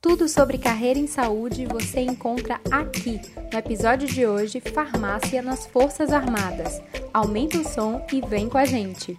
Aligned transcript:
Tudo 0.00 0.28
sobre 0.28 0.58
carreira 0.58 0.98
em 0.98 1.06
saúde 1.06 1.66
você 1.66 2.00
encontra 2.00 2.60
aqui, 2.70 3.20
no 3.52 3.58
episódio 3.58 4.06
de 4.06 4.26
hoje 4.26 4.60
Farmácia 4.60 5.42
nas 5.42 5.66
Forças 5.66 6.12
Armadas. 6.12 6.80
Aumenta 7.12 7.58
o 7.58 7.64
som 7.64 8.04
e 8.12 8.20
vem 8.20 8.48
com 8.48 8.58
a 8.58 8.64
gente. 8.64 9.18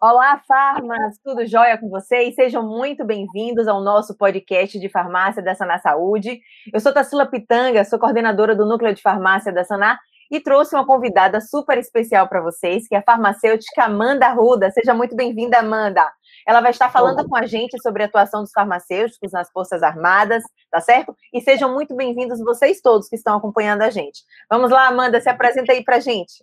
Olá, 0.00 0.42
farmas! 0.46 1.16
Tudo 1.24 1.46
jóia 1.46 1.78
com 1.78 1.88
vocês? 1.88 2.34
Sejam 2.34 2.66
muito 2.66 3.04
bem-vindos 3.04 3.68
ao 3.68 3.80
nosso 3.80 4.16
podcast 4.16 4.78
de 4.78 4.88
farmácia 4.88 5.42
da 5.42 5.54
Sanar 5.54 5.80
Saúde. 5.80 6.40
Eu 6.72 6.80
sou 6.80 6.92
Tassila 6.92 7.24
Pitanga, 7.24 7.84
sou 7.84 7.98
coordenadora 7.98 8.54
do 8.54 8.66
Núcleo 8.66 8.94
de 8.94 9.00
Farmácia 9.00 9.52
da 9.52 9.64
Sanar 9.64 9.98
e 10.32 10.40
trouxe 10.40 10.74
uma 10.74 10.86
convidada 10.86 11.42
super 11.42 11.76
especial 11.76 12.26
para 12.26 12.40
vocês, 12.40 12.88
que 12.88 12.94
é 12.94 12.98
a 12.98 13.02
farmacêutica 13.02 13.84
Amanda 13.84 14.26
Ruda. 14.30 14.70
Seja 14.70 14.94
muito 14.94 15.14
bem-vinda, 15.14 15.58
Amanda. 15.58 16.10
Ela 16.48 16.62
vai 16.62 16.70
estar 16.70 16.90
falando 16.90 17.28
com 17.28 17.36
a 17.36 17.44
gente 17.44 17.80
sobre 17.82 18.02
a 18.02 18.06
atuação 18.06 18.40
dos 18.40 18.50
farmacêuticos 18.50 19.30
nas 19.30 19.50
Forças 19.50 19.82
Armadas, 19.82 20.42
tá 20.70 20.80
certo? 20.80 21.14
E 21.34 21.40
sejam 21.42 21.74
muito 21.74 21.94
bem-vindos 21.94 22.40
vocês 22.40 22.80
todos 22.80 23.08
que 23.08 23.16
estão 23.16 23.36
acompanhando 23.36 23.82
a 23.82 23.90
gente. 23.90 24.22
Vamos 24.50 24.70
lá, 24.70 24.88
Amanda, 24.88 25.20
se 25.20 25.28
apresenta 25.28 25.70
aí 25.70 25.84
para 25.84 25.96
a 25.96 26.00
gente. 26.00 26.42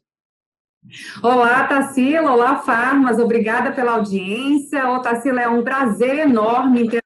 Olá, 1.24 1.68
Tassila. 1.68 2.32
Olá, 2.32 2.58
Farmas. 2.58 3.18
Obrigada 3.18 3.72
pela 3.72 3.94
audiência. 3.94 4.88
Ô, 4.88 5.02
Tassila, 5.02 5.42
é 5.42 5.50
um 5.50 5.64
prazer 5.64 6.20
enorme 6.20 6.88
ter 6.88 7.02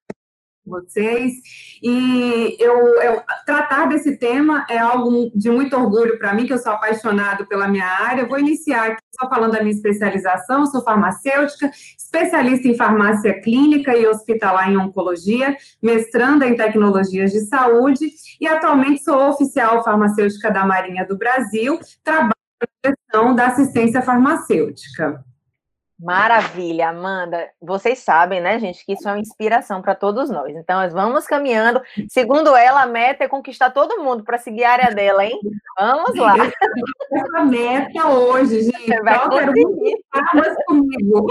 vocês. 0.66 1.34
E 1.82 2.56
eu, 2.60 3.02
eu, 3.02 3.22
tratar 3.46 3.86
desse 3.88 4.18
tema 4.18 4.66
é 4.70 4.78
algo 4.78 5.32
de 5.36 5.50
muito 5.50 5.76
orgulho 5.76 6.18
para 6.18 6.34
mim, 6.34 6.46
que 6.46 6.54
eu 6.54 6.58
sou 6.58 6.72
apaixonado 6.72 7.46
pela 7.46 7.68
minha 7.68 7.86
área. 7.86 8.22
Eu 8.22 8.30
vou 8.30 8.40
iniciar 8.40 8.92
aqui 8.92 9.02
só 9.20 9.30
falando 9.30 9.54
da 9.54 9.62
minha 9.62 9.76
especialização. 9.76 10.66
sou 10.66 10.84
farmacêutica, 10.84 11.70
especialista 11.98 12.68
em 12.68 12.78
farmácia 12.78 13.40
clínica 13.42 13.96
e 13.96 14.08
hospitalar 14.08 14.70
em 14.70 14.78
oncologia, 14.78 15.56
mestranda 15.82 16.48
em 16.48 16.56
tecnologias 16.56 17.32
de 17.32 17.42
saúde 17.42 18.10
e 18.40 18.48
atualmente 18.48 19.04
sou 19.04 19.30
oficial 19.30 19.84
farmacêutica 19.84 20.52
da 20.52 20.66
Marinha 20.66 21.06
do 21.06 21.18
Brasil. 21.18 21.80
Trabalho 22.04 22.34
na 22.84 22.92
gestão 22.92 23.36
da 23.36 23.48
assistência 23.48 24.02
farmacêutica. 24.02 25.24
Maravilha, 26.04 26.90
Amanda. 26.90 27.50
Vocês 27.62 28.00
sabem, 28.00 28.42
né, 28.42 28.60
gente, 28.60 28.86
que 28.86 28.92
isso 28.92 29.08
é 29.08 29.12
uma 29.14 29.20
inspiração 29.20 29.82
para 29.82 29.96
todos 29.96 30.30
nós. 30.30 30.54
Então, 30.54 30.82
nós 30.82 30.92
vamos 30.92 31.26
caminhando. 31.26 31.82
Segundo 32.10 32.54
ela, 32.58 32.82
a 32.82 32.86
meta 32.86 33.24
é 33.24 33.28
conquistar 33.30 33.70
todo 33.70 34.04
mundo 34.04 34.22
para 34.22 34.38
seguir 34.38 34.66
a 34.66 34.72
área 34.74 34.94
dela, 34.94 35.24
hein? 35.24 35.40
Vamos 35.80 36.14
lá. 36.16 36.36
Essa 37.10 37.46
meta 37.46 38.08
hoje, 38.10 38.64
gente. 38.64 38.86
Você 38.86 39.02
vai 39.02 39.30
conseguir. 39.30 40.04
comigo. 40.66 41.26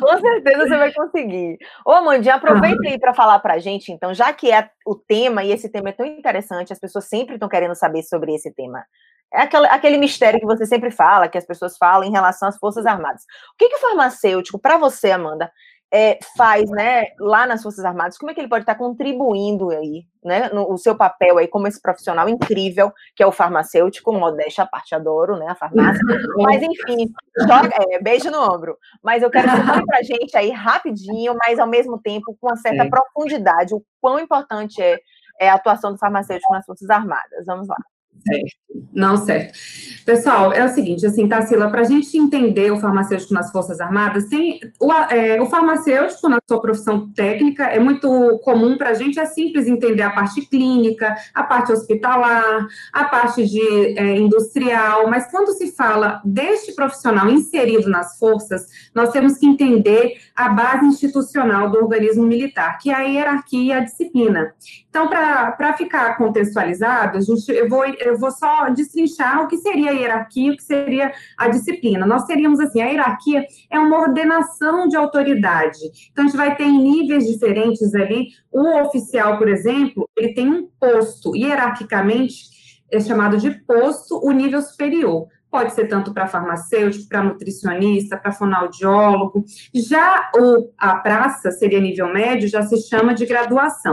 Com 0.00 0.20
certeza 0.20 0.58
você 0.58 0.76
vai 0.76 0.92
conseguir. 0.92 1.58
Ô, 1.86 1.92
Amandinha, 1.92 2.34
aproveita 2.34 2.88
aí 2.88 2.98
para 2.98 3.14
falar 3.14 3.38
para 3.38 3.54
a 3.54 3.58
gente, 3.58 3.92
então, 3.92 4.12
já 4.12 4.32
que 4.32 4.50
é 4.50 4.68
o 4.84 4.96
tema, 4.96 5.44
e 5.44 5.52
esse 5.52 5.68
tema 5.68 5.90
é 5.90 5.92
tão 5.92 6.04
interessante, 6.04 6.72
as 6.72 6.80
pessoas 6.80 7.04
sempre 7.04 7.34
estão 7.34 7.48
querendo 7.48 7.76
saber 7.76 8.02
sobre 8.02 8.34
esse 8.34 8.52
tema. 8.52 8.84
É 9.32 9.42
aquele, 9.42 9.66
aquele 9.66 9.96
mistério 9.96 10.40
que 10.40 10.46
você 10.46 10.66
sempre 10.66 10.90
fala, 10.90 11.28
que 11.28 11.38
as 11.38 11.46
pessoas 11.46 11.76
falam 11.76 12.06
em 12.06 12.10
relação 12.10 12.48
às 12.48 12.58
Forças 12.58 12.84
Armadas. 12.84 13.22
O 13.54 13.56
que, 13.56 13.68
que 13.68 13.76
o 13.76 13.80
farmacêutico, 13.80 14.58
para 14.58 14.76
você, 14.76 15.12
Amanda, 15.12 15.50
é, 15.92 16.18
faz 16.36 16.70
né, 16.70 17.06
lá 17.18 17.46
nas 17.46 17.62
Forças 17.62 17.84
Armadas? 17.84 18.18
Como 18.18 18.30
é 18.30 18.34
que 18.34 18.40
ele 18.40 18.48
pode 18.48 18.62
estar 18.62 18.74
contribuindo 18.74 19.70
aí, 19.70 20.04
né, 20.24 20.48
no 20.50 20.72
o 20.72 20.78
seu 20.78 20.96
papel 20.96 21.38
aí 21.38 21.48
como 21.48 21.66
esse 21.66 21.80
profissional 21.80 22.28
incrível 22.28 22.92
que 23.14 23.22
é 23.22 23.26
o 23.26 23.32
farmacêutico, 23.32 24.12
modéstia 24.12 24.64
a 24.64 24.66
parte, 24.66 24.94
adoro, 24.94 25.36
né, 25.36 25.46
a 25.48 25.54
farmácia. 25.54 26.00
Mas, 26.36 26.62
enfim, 26.62 27.12
joga, 27.38 27.70
é, 27.90 28.02
beijo 28.02 28.30
no 28.30 28.42
ombro. 28.42 28.76
Mas 29.02 29.22
eu 29.22 29.30
quero 29.30 29.48
que 29.48 29.56
você 29.56 29.62
fale 29.64 29.86
para 29.86 29.98
a 29.98 30.02
gente 30.02 30.36
aí 30.36 30.50
rapidinho, 30.50 31.36
mas 31.46 31.58
ao 31.58 31.66
mesmo 31.66 32.00
tempo 32.00 32.36
com 32.40 32.48
uma 32.48 32.56
certa 32.56 32.84
é. 32.84 32.88
profundidade, 32.88 33.74
o 33.74 33.82
quão 34.00 34.18
importante 34.18 34.82
é, 34.82 34.98
é 35.40 35.48
a 35.48 35.54
atuação 35.54 35.92
do 35.92 35.98
farmacêutico 35.98 36.52
nas 36.52 36.66
Forças 36.66 36.90
Armadas. 36.90 37.46
Vamos 37.46 37.68
lá. 37.68 37.76
Certo. 38.26 38.60
Não, 38.92 39.16
certo. 39.16 39.58
Pessoal, 40.04 40.52
é 40.52 40.64
o 40.64 40.68
seguinte, 40.68 41.06
assim, 41.06 41.28
Tarsila, 41.28 41.70
para 41.70 41.80
a 41.80 41.84
gente 41.84 42.16
entender 42.16 42.70
o 42.70 42.80
farmacêutico 42.80 43.34
nas 43.34 43.50
Forças 43.50 43.80
Armadas, 43.80 44.28
tem 44.28 44.60
o, 44.80 44.92
é, 44.92 45.40
o 45.40 45.46
farmacêutico 45.46 46.28
na 46.28 46.38
sua 46.46 46.60
profissão 46.60 47.10
técnica 47.12 47.64
é 47.64 47.78
muito 47.78 48.40
comum 48.44 48.76
para 48.76 48.90
a 48.90 48.94
gente, 48.94 49.18
é 49.18 49.26
simples 49.26 49.66
entender 49.66 50.02
a 50.02 50.10
parte 50.10 50.42
clínica, 50.42 51.14
a 51.34 51.42
parte 51.42 51.72
hospitalar, 51.72 52.66
a 52.92 53.04
parte 53.04 53.46
de 53.46 53.98
é, 53.98 54.16
industrial, 54.16 55.08
mas 55.08 55.30
quando 55.30 55.52
se 55.52 55.72
fala 55.72 56.20
deste 56.24 56.72
profissional 56.72 57.28
inserido 57.28 57.88
nas 57.88 58.18
forças, 58.18 58.66
nós 58.94 59.10
temos 59.10 59.38
que 59.38 59.46
entender 59.46 60.14
a 60.34 60.48
base 60.48 60.86
institucional 60.86 61.70
do 61.70 61.78
organismo 61.78 62.24
militar, 62.24 62.78
que 62.78 62.90
é 62.90 62.94
a 62.94 63.02
hierarquia 63.02 63.62
e 63.62 63.72
a 63.72 63.80
disciplina. 63.80 64.54
Então, 64.88 65.08
para 65.08 65.72
ficar 65.76 66.16
contextualizado, 66.16 67.18
a 67.18 67.20
gente, 67.20 67.48
eu, 67.52 67.68
vou, 67.68 67.84
eu 68.10 68.18
vou 68.18 68.30
só 68.30 68.68
destrinchar 68.70 69.42
o 69.42 69.48
que 69.48 69.56
seria 69.56 69.90
a 69.90 69.94
hierarquia, 69.94 70.52
o 70.52 70.56
que 70.56 70.62
seria 70.62 71.12
a 71.36 71.48
disciplina. 71.48 72.06
Nós 72.06 72.24
teríamos 72.24 72.60
assim, 72.60 72.80
a 72.80 72.86
hierarquia 72.86 73.44
é 73.70 73.78
uma 73.78 73.98
ordenação 73.98 74.88
de 74.88 74.96
autoridade. 74.96 75.78
Então, 76.10 76.24
a 76.24 76.26
gente 76.28 76.36
vai 76.36 76.54
ter 76.56 76.64
em 76.64 76.82
níveis 76.82 77.26
diferentes 77.26 77.94
ali. 77.94 78.28
O 78.50 78.80
oficial, 78.82 79.38
por 79.38 79.48
exemplo, 79.48 80.08
ele 80.16 80.34
tem 80.34 80.48
um 80.48 80.68
posto, 80.78 81.34
hierarquicamente, 81.34 82.50
é 82.90 83.00
chamado 83.00 83.36
de 83.36 83.50
posto, 83.50 84.20
o 84.22 84.32
nível 84.32 84.60
superior 84.60 85.28
pode 85.50 85.72
ser 85.72 85.88
tanto 85.88 86.14
para 86.14 86.28
farmacêutico, 86.28 87.08
para 87.08 87.24
nutricionista, 87.24 88.16
para 88.16 88.32
fonoaudiólogo. 88.32 89.44
Já 89.74 90.30
o, 90.36 90.70
a 90.78 90.94
praça, 90.96 91.50
seria 91.50 91.80
nível 91.80 92.12
médio, 92.12 92.48
já 92.48 92.62
se 92.62 92.80
chama 92.88 93.14
de 93.14 93.26
graduação. 93.26 93.92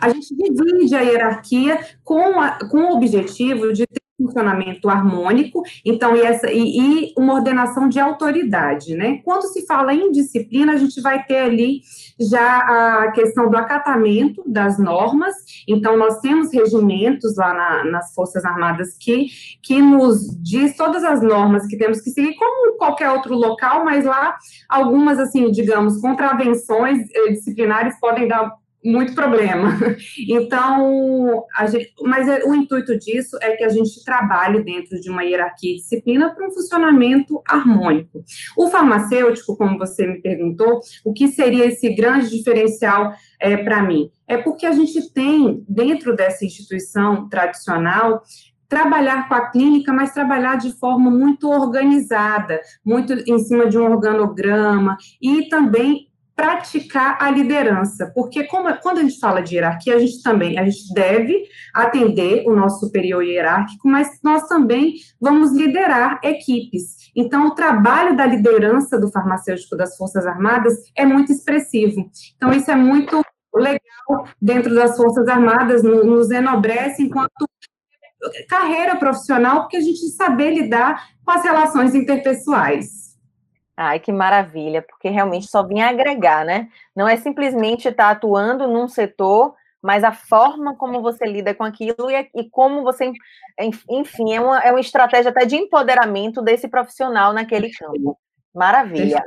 A 0.00 0.08
gente 0.08 0.34
divide 0.34 0.94
a 0.94 1.00
hierarquia 1.00 1.78
com, 2.02 2.40
a, 2.40 2.58
com 2.70 2.78
o 2.78 2.96
objetivo 2.96 3.72
de 3.72 3.86
ter 3.86 4.04
um 4.18 4.26
funcionamento 4.26 4.88
harmônico, 4.88 5.62
então, 5.84 6.16
e, 6.16 6.20
essa, 6.20 6.50
e, 6.50 6.78
e, 6.78 7.14
uma 7.18 7.34
ordenação 7.34 7.88
de 7.88 7.98
autoridade, 7.98 8.94
né? 8.94 9.20
Quando 9.24 9.42
se 9.48 9.66
fala 9.66 9.92
em 9.92 10.12
disciplina, 10.12 10.72
a 10.72 10.76
gente 10.76 11.00
vai 11.00 11.24
ter 11.24 11.38
ali 11.38 11.80
já 12.20 12.58
a 12.58 13.12
questão 13.12 13.50
do 13.50 13.56
acatamento 13.56 14.42
das 14.46 14.78
normas, 14.78 15.34
então, 15.68 15.96
nós 15.96 16.20
temos 16.20 16.52
regimentos 16.52 17.36
lá 17.36 17.52
na, 17.52 17.84
nas 17.90 18.14
Forças 18.14 18.44
Armadas 18.44 18.96
que, 18.98 19.26
que 19.62 19.80
nos 19.80 20.28
diz 20.42 20.76
todas 20.76 21.02
as 21.02 21.20
normas 21.20 21.66
que 21.66 21.76
temos 21.76 22.00
que 22.00 22.10
seguir, 22.10 22.36
como 22.36 22.76
qualquer 22.78 23.10
outro 23.10 23.34
local, 23.34 23.84
mas 23.84 24.04
lá 24.04 24.36
algumas, 24.68 25.18
assim, 25.18 25.50
digamos, 25.50 26.00
contravenções 26.00 26.98
eh, 27.14 27.30
disciplinares 27.32 27.98
podem 27.98 28.28
dar 28.28 28.52
muito 28.84 29.14
problema. 29.14 29.78
Então, 30.28 31.44
gente, 31.68 31.92
mas 32.02 32.28
é, 32.28 32.44
o 32.44 32.54
intuito 32.54 32.98
disso 32.98 33.36
é 33.40 33.56
que 33.56 33.64
a 33.64 33.68
gente 33.68 34.04
trabalhe 34.04 34.62
dentro 34.62 35.00
de 35.00 35.10
uma 35.10 35.22
hierarquia 35.22 35.72
e 35.72 35.76
disciplina 35.76 36.34
para 36.34 36.46
um 36.46 36.50
funcionamento 36.50 37.42
harmônico. 37.48 38.24
O 38.56 38.68
farmacêutico, 38.68 39.56
como 39.56 39.78
você 39.78 40.06
me 40.06 40.20
perguntou, 40.20 40.80
o 41.04 41.12
que 41.12 41.28
seria 41.28 41.66
esse 41.66 41.92
grande 41.94 42.30
diferencial 42.30 43.14
é, 43.40 43.56
para 43.56 43.82
mim? 43.82 44.10
É 44.26 44.36
porque 44.36 44.66
a 44.66 44.72
gente 44.72 45.12
tem, 45.12 45.64
dentro 45.68 46.14
dessa 46.14 46.44
instituição 46.44 47.28
tradicional, 47.28 48.22
trabalhar 48.68 49.28
com 49.28 49.34
a 49.34 49.50
clínica, 49.50 49.92
mas 49.92 50.12
trabalhar 50.12 50.56
de 50.56 50.72
forma 50.72 51.10
muito 51.10 51.48
organizada, 51.48 52.60
muito 52.84 53.12
em 53.12 53.38
cima 53.38 53.68
de 53.68 53.78
um 53.78 53.84
organograma 53.84 54.96
e 55.20 55.48
também 55.48 56.08
praticar 56.34 57.16
a 57.20 57.30
liderança, 57.30 58.10
porque 58.14 58.44
como, 58.44 58.74
quando 58.78 58.98
a 58.98 59.02
gente 59.02 59.20
fala 59.20 59.40
de 59.40 59.54
hierarquia, 59.54 59.94
a 59.94 59.98
gente 59.98 60.22
também, 60.22 60.58
a 60.58 60.64
gente 60.64 60.92
deve 60.92 61.44
atender 61.72 62.44
o 62.46 62.56
nosso 62.56 62.80
superior 62.80 63.22
hierárquico, 63.22 63.88
mas 63.88 64.18
nós 64.22 64.46
também 64.48 64.94
vamos 65.20 65.52
liderar 65.52 66.18
equipes. 66.22 67.10
Então, 67.16 67.46
o 67.46 67.54
trabalho 67.54 68.16
da 68.16 68.26
liderança 68.26 68.98
do 68.98 69.10
farmacêutico 69.10 69.76
das 69.76 69.96
Forças 69.96 70.26
Armadas 70.26 70.74
é 70.96 71.06
muito 71.06 71.30
expressivo. 71.30 72.10
Então, 72.36 72.52
isso 72.52 72.70
é 72.70 72.74
muito 72.74 73.22
legal 73.54 74.28
dentro 74.42 74.74
das 74.74 74.96
Forças 74.96 75.28
Armadas, 75.28 75.84
nos 75.84 76.30
enobrece 76.30 77.04
enquanto 77.04 77.48
carreira 78.48 78.96
profissional, 78.96 79.60
porque 79.60 79.76
a 79.76 79.80
gente 79.80 80.08
saber 80.10 80.54
lidar 80.54 81.08
com 81.24 81.30
as 81.30 81.44
relações 81.44 81.94
interpessoais. 81.94 83.03
Ai, 83.76 83.98
que 83.98 84.12
maravilha, 84.12 84.82
porque 84.82 85.08
realmente 85.08 85.48
só 85.48 85.66
vinha 85.66 85.88
agregar, 85.88 86.44
né? 86.44 86.68
Não 86.94 87.08
é 87.08 87.16
simplesmente 87.16 87.88
estar 87.88 88.10
atuando 88.10 88.68
num 88.68 88.86
setor, 88.86 89.54
mas 89.82 90.04
a 90.04 90.12
forma 90.12 90.76
como 90.76 91.02
você 91.02 91.26
lida 91.26 91.54
com 91.54 91.64
aquilo 91.64 92.08
e, 92.10 92.30
e 92.34 92.48
como 92.48 92.82
você, 92.82 93.12
enfim, 93.90 94.32
é 94.32 94.40
uma, 94.40 94.60
é 94.60 94.70
uma 94.70 94.80
estratégia 94.80 95.30
até 95.30 95.44
de 95.44 95.56
empoderamento 95.56 96.40
desse 96.40 96.68
profissional 96.68 97.32
naquele 97.32 97.70
campo. 97.70 98.16
Maravilha. 98.54 99.22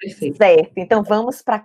Perfeito. 0.00 0.36
Certo, 0.36 0.72
então 0.76 1.02
vamos 1.02 1.40
para 1.40 1.64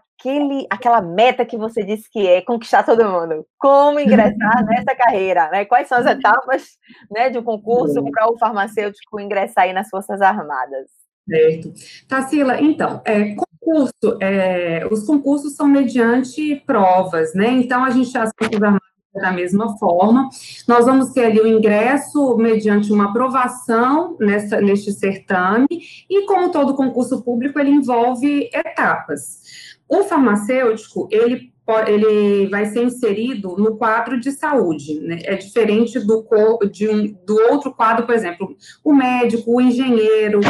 aquela 0.69 1.01
meta 1.01 1.45
que 1.45 1.57
você 1.57 1.83
disse 1.83 2.09
que 2.09 2.27
é 2.27 2.41
conquistar 2.41 2.83
todo 2.83 3.09
mundo. 3.09 3.45
Como 3.57 3.99
ingressar 3.99 4.63
nessa 4.67 4.95
carreira, 4.95 5.49
né? 5.49 5.65
Quais 5.65 5.87
são 5.87 5.97
as 5.97 6.05
etapas 6.05 6.77
né, 7.09 7.29
de 7.29 7.39
um 7.39 7.43
concurso 7.43 8.03
para 8.11 8.31
o 8.31 8.37
farmacêutico 8.37 9.19
ingressar 9.19 9.65
aí 9.65 9.73
nas 9.73 9.89
Forças 9.89 10.21
Armadas? 10.21 10.99
Certo. 11.29 11.73
Tassila, 12.07 12.59
então, 12.59 13.01
é, 13.05 13.35
concurso, 13.35 14.17
é, 14.19 14.87
os 14.89 15.05
concursos 15.05 15.55
são 15.55 15.67
mediante 15.67 16.55
provas, 16.65 17.33
né? 17.35 17.51
Então, 17.51 17.83
a 17.83 17.91
gente, 17.91 18.11
Forças 18.11 18.61
Armadas 18.61 18.89
da 19.13 19.31
mesma 19.31 19.77
forma. 19.77 20.29
Nós 20.67 20.85
vamos 20.85 21.11
ter 21.11 21.25
ali 21.25 21.39
o 21.39 21.47
ingresso 21.47 22.37
mediante 22.37 22.91
uma 22.91 23.05
aprovação 23.05 24.15
nessa, 24.19 24.61
neste 24.61 24.91
certame, 24.91 25.67
e 26.09 26.25
como 26.25 26.51
todo 26.51 26.75
concurso 26.75 27.21
público, 27.23 27.59
ele 27.59 27.71
envolve 27.71 28.49
etapas. 28.53 29.77
O 29.87 30.03
farmacêutico, 30.03 31.07
ele, 31.11 31.51
ele 31.87 32.47
vai 32.49 32.67
ser 32.67 32.83
inserido 32.83 33.55
no 33.57 33.77
quadro 33.77 34.19
de 34.19 34.31
saúde, 34.31 34.99
né? 34.99 35.19
é 35.23 35.35
diferente 35.35 35.99
do, 35.99 36.25
de 36.71 36.87
um, 36.87 37.11
do 37.25 37.35
outro 37.51 37.73
quadro, 37.73 38.05
por 38.05 38.13
exemplo, 38.13 38.55
o 38.83 38.93
médico, 38.93 39.55
o 39.55 39.61
engenheiro, 39.61 40.41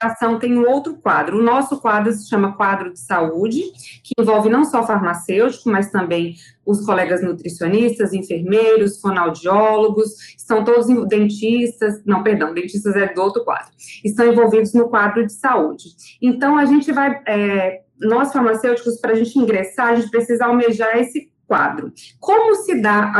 ação 0.00 0.38
tem 0.38 0.56
um 0.56 0.68
outro 0.68 0.96
quadro. 0.96 1.38
O 1.38 1.42
nosso 1.42 1.80
quadro 1.80 2.12
se 2.12 2.28
chama 2.28 2.56
quadro 2.56 2.92
de 2.92 3.00
saúde, 3.00 3.62
que 4.02 4.12
envolve 4.18 4.48
não 4.48 4.64
só 4.64 4.86
farmacêutico, 4.86 5.70
mas 5.70 5.90
também 5.90 6.34
os 6.64 6.84
colegas 6.84 7.22
nutricionistas, 7.22 8.12
enfermeiros, 8.12 9.00
fonoaudiólogos, 9.00 10.34
estão 10.36 10.64
todos 10.64 10.86
dentistas, 11.08 12.02
não, 12.04 12.22
perdão, 12.22 12.52
dentistas 12.52 12.94
é 12.96 13.12
do 13.12 13.22
outro 13.22 13.44
quadro, 13.44 13.72
estão 14.04 14.26
envolvidos 14.26 14.74
no 14.74 14.88
quadro 14.88 15.24
de 15.24 15.32
saúde. 15.32 15.84
Então, 16.20 16.58
a 16.58 16.64
gente 16.64 16.90
vai, 16.92 17.22
é, 17.26 17.82
nós 18.00 18.32
farmacêuticos, 18.32 19.00
para 19.00 19.12
a 19.12 19.14
gente 19.14 19.38
ingressar, 19.38 19.88
a 19.88 19.94
gente 19.94 20.10
precisa 20.10 20.46
almejar 20.46 20.98
esse 20.98 21.30
quadro. 21.46 21.92
Como 22.18 22.54
se 22.56 22.80
dá 22.80 23.12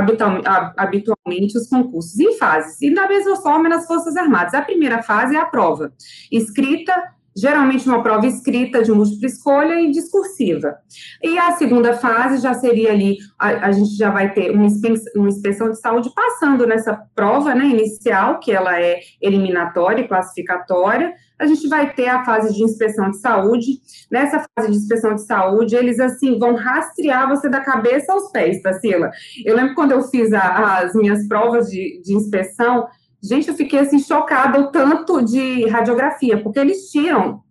habitualmente 0.77 1.57
os 1.57 1.69
concursos? 1.69 2.19
Em 2.19 2.37
fases, 2.37 2.81
e 2.83 2.95
da 2.95 3.09
mesma 3.09 3.37
forma 3.37 3.69
nas 3.69 3.87
Forças 3.87 4.17
Armadas. 4.17 4.55
A 4.55 4.63
primeira 4.63 5.03
fase 5.03 5.37
é 5.37 5.39
a 5.39 5.47
prova, 5.47 5.93
escrita, 6.31 7.16
geralmente 7.37 7.87
uma 7.87 8.03
prova 8.03 8.27
escrita 8.27 8.83
de 8.83 8.91
múltipla 8.91 9.27
escolha 9.27 9.81
e 9.81 9.91
discursiva. 9.91 10.77
E 11.23 11.39
a 11.39 11.53
segunda 11.53 11.93
fase 11.93 12.43
já 12.43 12.55
seria 12.55 12.93
ali, 12.93 13.19
a, 13.39 13.67
a 13.67 13.73
gente 13.73 13.95
já 13.97 14.11
vai 14.11 14.33
ter 14.33 14.51
uma 14.51 14.65
inspeção, 14.67 15.71
de 15.71 15.79
saúde 15.79 16.11
passando 16.15 16.67
nessa 16.67 16.95
prova 17.15 17.55
né, 17.55 17.67
inicial, 17.67 18.41
que 18.41 18.51
ela 18.51 18.81
é 18.81 19.01
eliminatória 19.21 20.03
e 20.03 20.09
classificatória, 20.09 21.13
a 21.39 21.47
gente 21.47 21.69
vai 21.69 21.93
ter 21.93 22.09
a 22.09 22.25
fase 22.25 22.55
de 22.55 22.63
inspeção 22.63 23.11
de 23.11 23.19
saúde. 23.19 23.81
Nessa 24.11 24.45
fase 24.55 24.71
de 24.71 24.77
inspeção 24.79 25.15
de 25.15 25.27
saúde, 25.27 25.77
eles, 25.77 26.01
assim, 26.01 26.39
vão 26.39 26.55
rastrear 26.55 27.29
você 27.29 27.49
da 27.49 27.61
cabeça 27.61 28.13
aos 28.13 28.31
pés, 28.31 28.63
Tarsila. 28.63 29.11
Eu 29.45 29.55
lembro 29.55 29.75
quando 29.75 29.93
eu 29.93 30.03
fiz 30.03 30.33
a, 30.33 30.79
as 30.79 30.95
minhas 30.95 31.29
provas 31.29 31.71
de, 31.71 32.01
de 32.03 32.15
inspeção, 32.15 32.87
gente, 33.23 33.49
eu 33.49 33.55
fiquei, 33.55 33.81
assim, 33.81 33.99
chocada 33.99 34.61
o 34.61 34.71
tanto 34.71 35.23
de 35.23 35.67
radiografia, 35.69 36.43
porque 36.43 36.59
eles 36.59 36.91
tiram 36.91 37.43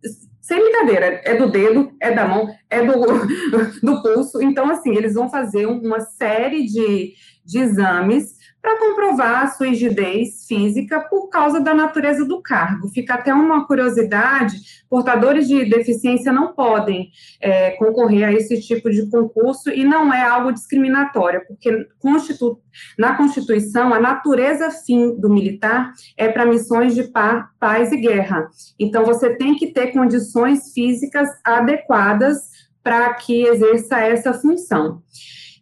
sem 0.42 0.60
brincadeira, 0.60 1.22
é 1.26 1.36
do 1.36 1.50
dedo, 1.50 1.92
é 2.00 2.14
da 2.14 2.28
mão, 2.28 2.48
é 2.70 2.86
do, 2.86 2.94
do 3.82 4.02
pulso. 4.04 4.42
Então, 4.44 4.70
assim, 4.70 4.96
eles 4.96 5.16
vão 5.16 5.28
fazer 5.28 5.66
uma 5.66 6.00
série 6.02 6.66
de, 6.66 7.14
de 7.44 7.60
exames 7.60 8.35
para 8.66 8.80
comprovar 8.80 9.44
a 9.44 9.48
sua 9.52 9.68
rigidez 9.68 10.48
física 10.48 11.00
por 11.02 11.30
causa 11.30 11.60
da 11.60 11.72
natureza 11.72 12.26
do 12.26 12.42
cargo. 12.42 12.90
Fica 12.90 13.14
até 13.14 13.32
uma 13.32 13.68
curiosidade: 13.68 14.58
portadores 14.90 15.48
de 15.48 15.66
deficiência 15.66 16.34
não 16.34 16.52
podem 16.52 17.12
é, 17.40 17.72
concorrer 17.72 18.28
a 18.28 18.34
esse 18.34 18.60
tipo 18.60 18.90
de 18.90 19.08
concurso 19.08 19.70
e 19.70 19.84
não 19.84 20.12
é 20.12 20.24
algo 20.24 20.52
discriminatório, 20.52 21.46
porque 21.48 21.88
Constitu 22.00 22.60
na 22.98 23.16
Constituição 23.16 23.94
a 23.94 24.00
natureza 24.00 24.72
fim 24.72 25.16
do 25.16 25.30
militar 25.30 25.94
é 26.18 26.28
para 26.28 26.48
missões 26.48 26.96
de 26.96 27.04
par, 27.04 27.52
paz 27.60 27.92
e 27.92 27.98
guerra. 27.98 28.50
Então 28.80 29.06
você 29.06 29.36
tem 29.36 29.56
que 29.56 29.68
ter 29.68 29.94
condições 29.94 30.74
físicas 30.74 31.30
adequadas 31.44 32.38
para 32.84 33.14
que 33.14 33.44
exerça 33.44 34.00
essa 34.00 34.34
função. 34.34 35.04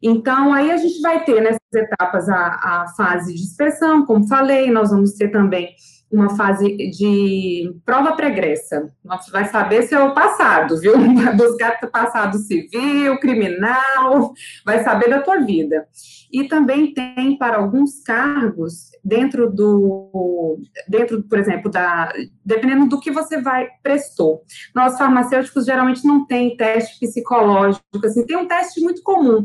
Então, 0.03 0.53
aí 0.53 0.69
a 0.69 0.75
gente 0.75 0.99
vai 0.99 1.23
ter 1.23 1.39
nessas 1.41 1.59
etapas 1.73 2.27
a, 2.27 2.35
a 2.37 2.87
fase 2.97 3.33
de 3.33 3.41
inspeção, 3.41 4.05
como 4.05 4.27
falei, 4.27 4.69
nós 4.69 4.91
vamos 4.91 5.13
ter 5.13 5.29
também 5.29 5.73
uma 6.11 6.35
fase 6.35 6.75
de 6.91 7.73
prova 7.85 8.11
pregressa. 8.11 8.91
Vai 9.31 9.45
saber 9.45 9.83
se 9.83 9.95
é 9.95 10.09
passado, 10.13 10.79
viu? 10.79 10.93
Vai 11.15 11.35
buscar 11.35 11.79
passado 11.89 12.37
civil, 12.37 13.17
criminal, 13.19 14.33
vai 14.65 14.83
saber 14.83 15.09
da 15.09 15.21
tua 15.21 15.39
vida. 15.39 15.87
E 16.33 16.47
também 16.47 16.91
tem 16.95 17.37
para 17.37 17.57
alguns 17.57 18.01
cargos 18.01 18.89
dentro 19.03 19.51
do 19.51 20.59
dentro, 20.87 21.21
por 21.23 21.37
exemplo, 21.37 21.69
da 21.69 22.11
dependendo 22.43 22.87
do 22.87 22.99
que 22.99 23.11
você 23.11 23.39
vai 23.39 23.67
prestou. 23.83 24.41
Nós 24.73 24.97
farmacêuticos 24.97 25.65
geralmente 25.65 26.03
não 26.05 26.25
tem 26.25 26.57
teste 26.57 26.99
psicológico, 26.99 27.83
assim, 28.03 28.25
tem 28.25 28.35
um 28.35 28.47
teste 28.47 28.81
muito 28.81 29.03
comum. 29.03 29.43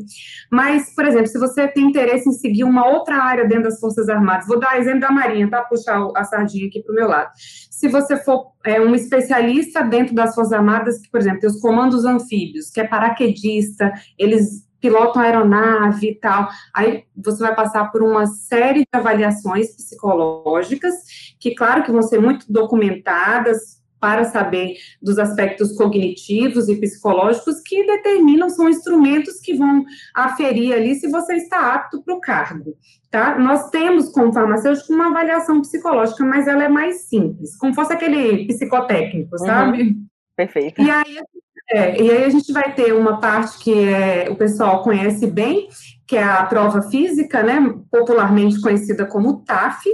Mas, 0.51 0.95
por 0.95 1.05
exemplo, 1.05 1.27
se 1.27 1.39
você 1.39 1.69
tem 1.69 1.85
interesse 1.85 2.29
em 2.29 2.33
seguir 2.33 2.65
uma 2.65 2.87
outra 2.87 3.17
área 3.17 3.47
dentro 3.47 3.65
das 3.65 3.81
Forças 3.81 4.09
Armadas, 4.09 4.47
vou 4.47 4.59
dar 4.59 4.79
exemplo 4.79 5.01
da 5.01 5.11
Marinha, 5.11 5.51
tá? 5.51 5.63
Puxar 5.63 6.09
a 6.17 6.25
sardinha 6.25 6.69
aqui 6.69 6.83
para 6.83 6.93
o 6.93 6.95
meu 6.95 7.09
lado. 7.09 7.31
Se 7.37 7.89
você 7.89 8.17
for 8.17 8.53
é, 8.65 8.81
um 8.81 8.95
especialista 8.95 9.83
dentro 9.83 10.15
das 10.15 10.35
Forças 10.35 10.53
Armadas, 10.53 10.99
que, 11.01 11.11
por 11.11 11.21
exemplo, 11.21 11.41
tem 11.41 11.51
os 11.51 11.61
comandos 11.61 12.05
anfíbios, 12.05 12.71
que 12.71 12.81
é 12.81 12.87
paraquedista, 12.87 13.93
eles 14.19 14.68
pilotam 14.81 15.23
aeronave 15.23 16.11
e 16.11 16.15
tal. 16.15 16.49
Aí 16.75 17.05
você 17.17 17.43
vai 17.43 17.55
passar 17.55 17.91
por 17.91 18.03
uma 18.03 18.27
série 18.27 18.81
de 18.81 18.89
avaliações 18.93 19.75
psicológicas, 19.75 20.95
que, 21.39 21.55
claro, 21.55 21.83
que 21.83 21.93
vão 21.93 22.03
ser 22.03 22.21
muito 22.21 22.51
documentadas 22.51 23.79
para 24.01 24.25
saber 24.25 24.77
dos 25.03 25.19
aspectos 25.19 25.77
cognitivos 25.77 26.69
e 26.69 26.77
psicológicos 26.77 27.61
que 27.65 27.85
determinam, 27.85 28.49
são 28.49 28.69
instrumentos 28.69 29.41
que 29.41 29.55
vão 29.55 29.85
aferir 30.15 30.73
ali 30.73 30.95
se 30.95 31.11
você 31.11 31.35
está 31.35 31.75
apto 31.75 32.03
para 32.03 32.15
o 32.15 32.21
cargo, 32.21 32.77
tá? 33.11 33.39
Nós 33.39 33.71
temos 33.71 34.11
como 34.11 34.33
farmacêutico 34.33 34.93
uma 34.93 35.09
avaliação 35.09 35.61
psicológica, 35.61 36.25
mas 36.25 36.47
ela 36.47 36.65
é 36.65 36.69
mais 36.69 37.09
simples, 37.09 37.57
como 37.57 37.75
fosse 37.75 37.93
aquele 37.93 38.47
psicotécnico, 38.47 39.37
sabe? 39.39 39.83
Uhum. 39.83 40.07
Perfeito. 40.37 40.81
E 40.81 40.89
aí 40.89 41.19
é, 41.71 42.01
e 42.01 42.11
aí 42.11 42.25
a 42.25 42.31
gente 42.31 42.51
vai 42.53 42.75
ter 42.75 42.95
uma 42.95 43.21
parte 43.21 43.59
que 43.59 43.89
é, 43.89 44.29
o 44.31 44.37
pessoal 44.37 44.83
conhece 44.83 45.27
bem, 45.27 45.69
que 46.07 46.17
é 46.17 46.23
a 46.23 46.45
prova 46.45 46.83
física, 46.83 47.43
né, 47.43 47.75
popularmente 47.91 48.61
conhecida 48.61 49.05
como 49.05 49.45
TAF. 49.45 49.85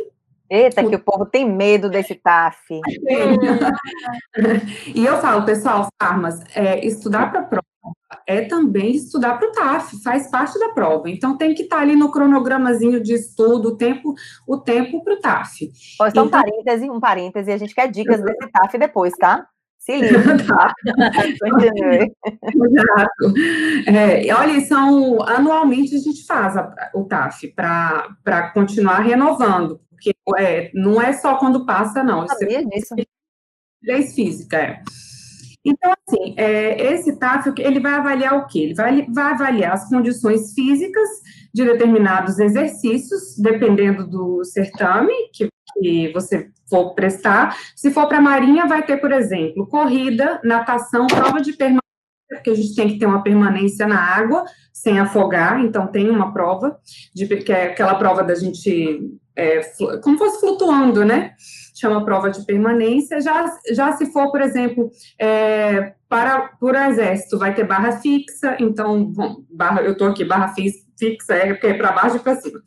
Eita, 0.49 0.85
que 0.85 0.95
o 0.95 1.01
povo 1.01 1.27
tem 1.27 1.51
medo 1.51 1.91
desse 1.91 2.15
TAF. 2.15 2.59
e 4.95 5.05
eu 5.05 5.19
falo, 5.19 5.45
pessoal, 5.45 5.89
farmas, 6.01 6.41
é, 6.55 6.87
estudar 6.87 7.33
para 7.33 7.41
a 7.41 7.45
prova 7.45 7.65
é 8.27 8.43
também 8.43 8.93
estudar 8.93 9.39
para 9.39 9.49
o 9.49 9.53
TAF, 9.53 10.03
faz 10.03 10.31
parte 10.31 10.59
da 10.59 10.71
prova. 10.71 11.11
Então 11.11 11.37
tem 11.37 11.55
que 11.55 11.63
estar 11.63 11.77
tá 11.77 11.83
ali 11.83 11.97
no 11.97 12.11
cronogramazinho 12.11 13.03
de 13.03 13.15
estudo, 13.15 13.71
o 13.71 13.77
tempo, 13.77 14.15
o 14.47 14.57
tempo 14.57 15.03
para 15.03 15.15
o 15.15 15.21
TAF. 15.21 15.71
Só 15.97 16.09
então, 16.09 16.27
um 16.27 16.31
parêntese, 16.31 16.91
um 16.91 17.01
parêntese, 17.01 17.53
a 17.53 17.57
gente 17.57 17.75
quer 17.75 17.91
dicas 17.91 18.23
desse 18.23 18.51
TAF 18.51 18.79
depois, 18.79 19.13
tá? 19.15 19.47
Se 19.85 19.97
liga. 19.97 20.19
tá. 20.49 20.73
Exato. 22.55 23.35
É, 23.87 24.35
olha, 24.35 24.61
são 24.63 25.23
anualmente 25.23 25.95
a 25.95 25.99
gente 25.99 26.25
faz 26.25 26.57
a, 26.57 26.91
o 26.95 27.05
TAF 27.05 27.49
para 27.49 28.51
continuar 28.55 29.01
renovando, 29.01 29.79
porque 29.91 30.15
é, 30.39 30.71
não 30.73 31.01
é 31.01 31.13
só 31.13 31.37
quando 31.37 31.67
passa, 31.67 32.03
não. 32.03 32.23
Eu 32.23 32.29
sabia 32.29 32.65
disso. 32.65 32.95
Leis 33.83 34.15
física, 34.15 34.57
é. 34.57 34.83
Então, 35.63 35.93
assim, 36.07 36.35
é, 36.39 36.93
esse 36.93 37.19
TAF, 37.19 37.53
ele 37.59 37.81
vai 37.81 37.95
avaliar 37.95 38.39
o 38.39 38.47
quê? 38.47 38.61
Ele 38.61 38.75
vai, 38.75 39.07
vai 39.07 39.33
avaliar 39.33 39.73
as 39.73 39.89
condições 39.89 40.55
físicas 40.55 41.09
de 41.53 41.65
determinados 41.65 42.39
exercícios, 42.39 43.37
dependendo 43.39 44.07
do 44.07 44.45
certame 44.45 45.13
que, 45.33 45.49
que 45.79 46.13
você 46.13 46.49
for 46.69 46.95
prestar. 46.95 47.57
Se 47.77 47.91
for 47.91 48.07
para 48.09 48.19
a 48.19 48.23
Marinha, 48.23 48.67
vai 48.67 48.83
ter, 48.83 48.97
por 48.97 49.13
exemplo, 49.13 49.67
corrida, 49.67 50.41
natação, 50.43 51.07
prova 51.07 51.41
de 51.41 51.53
permanência, 51.53 51.83
porque 52.29 52.51
a 52.51 52.55
gente 52.55 52.75
tem 52.75 52.89
que 52.89 52.99
ter 52.99 53.07
uma 53.07 53.23
permanência 53.23 53.87
na 53.87 54.01
água, 54.01 54.45
sem 54.73 54.99
afogar, 54.99 55.61
então 55.61 55.87
tem 55.87 56.11
uma 56.11 56.33
prova, 56.33 56.79
de, 57.15 57.27
que 57.27 57.53
é 57.53 57.69
aquela 57.69 57.95
prova 57.95 58.23
da 58.23 58.35
gente, 58.35 59.01
é, 59.37 59.61
como 60.03 60.19
fosse 60.19 60.41
flutuando, 60.41 61.05
né? 61.05 61.33
Chama 61.75 62.05
prova 62.05 62.31
de 62.31 62.45
permanência. 62.45 63.21
Já, 63.21 63.51
já 63.73 63.93
se 63.93 64.13
for, 64.13 64.31
por 64.31 64.41
exemplo, 64.41 64.91
é, 65.19 65.95
para 66.09 66.49
por 66.61 66.75
exército, 66.75 67.39
vai 67.39 67.55
ter 67.55 67.65
barra 67.65 67.93
fixa, 67.93 68.57
então, 68.61 69.05
bom, 69.05 69.37
barra, 69.51 69.83
eu 69.83 69.93
estou 69.93 70.09
aqui, 70.09 70.25
barra 70.25 70.49
fixa, 70.49 70.84
é 71.03 71.47
porque 71.47 71.67
é 71.67 71.75
para 71.75 71.93
baixo 71.93 72.17
e 72.17 72.21
para 72.21 72.37
cima. 72.37 72.61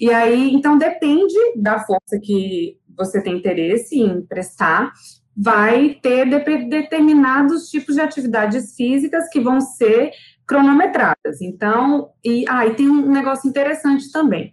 E 0.00 0.10
aí, 0.12 0.52
então, 0.52 0.78
depende 0.78 1.34
da 1.56 1.80
força 1.80 2.18
que 2.22 2.78
você 2.96 3.22
tem 3.22 3.36
interesse 3.36 3.98
em 3.98 4.22
prestar, 4.22 4.92
vai 5.36 5.98
ter 6.00 6.28
de, 6.28 6.68
determinados 6.68 7.68
tipos 7.68 7.96
de 7.96 8.00
atividades 8.00 8.74
físicas 8.76 9.28
que 9.28 9.40
vão 9.40 9.60
ser 9.60 10.12
cronometradas. 10.46 11.40
Então, 11.40 12.10
e, 12.24 12.44
ah, 12.48 12.66
e 12.66 12.74
tem 12.74 12.88
um 12.88 13.10
negócio 13.10 13.48
interessante 13.48 14.10
também, 14.12 14.52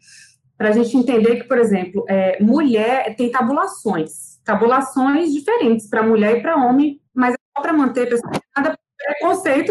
para 0.57 0.69
a 0.69 0.71
gente 0.71 0.95
entender 0.95 1.37
que, 1.37 1.43
por 1.43 1.57
exemplo, 1.57 2.05
é, 2.07 2.41
mulher 2.41 3.15
tem 3.15 3.31
tabulações, 3.31 4.39
tabulações 4.43 5.31
diferentes 5.33 5.89
para 5.89 6.03
mulher 6.03 6.37
e 6.37 6.41
para 6.41 6.55
homem, 6.55 6.99
mas 7.13 7.33
é 7.33 7.37
só 7.55 7.61
para 7.61 7.73
manter 7.73 8.09
pessoas 8.09 8.40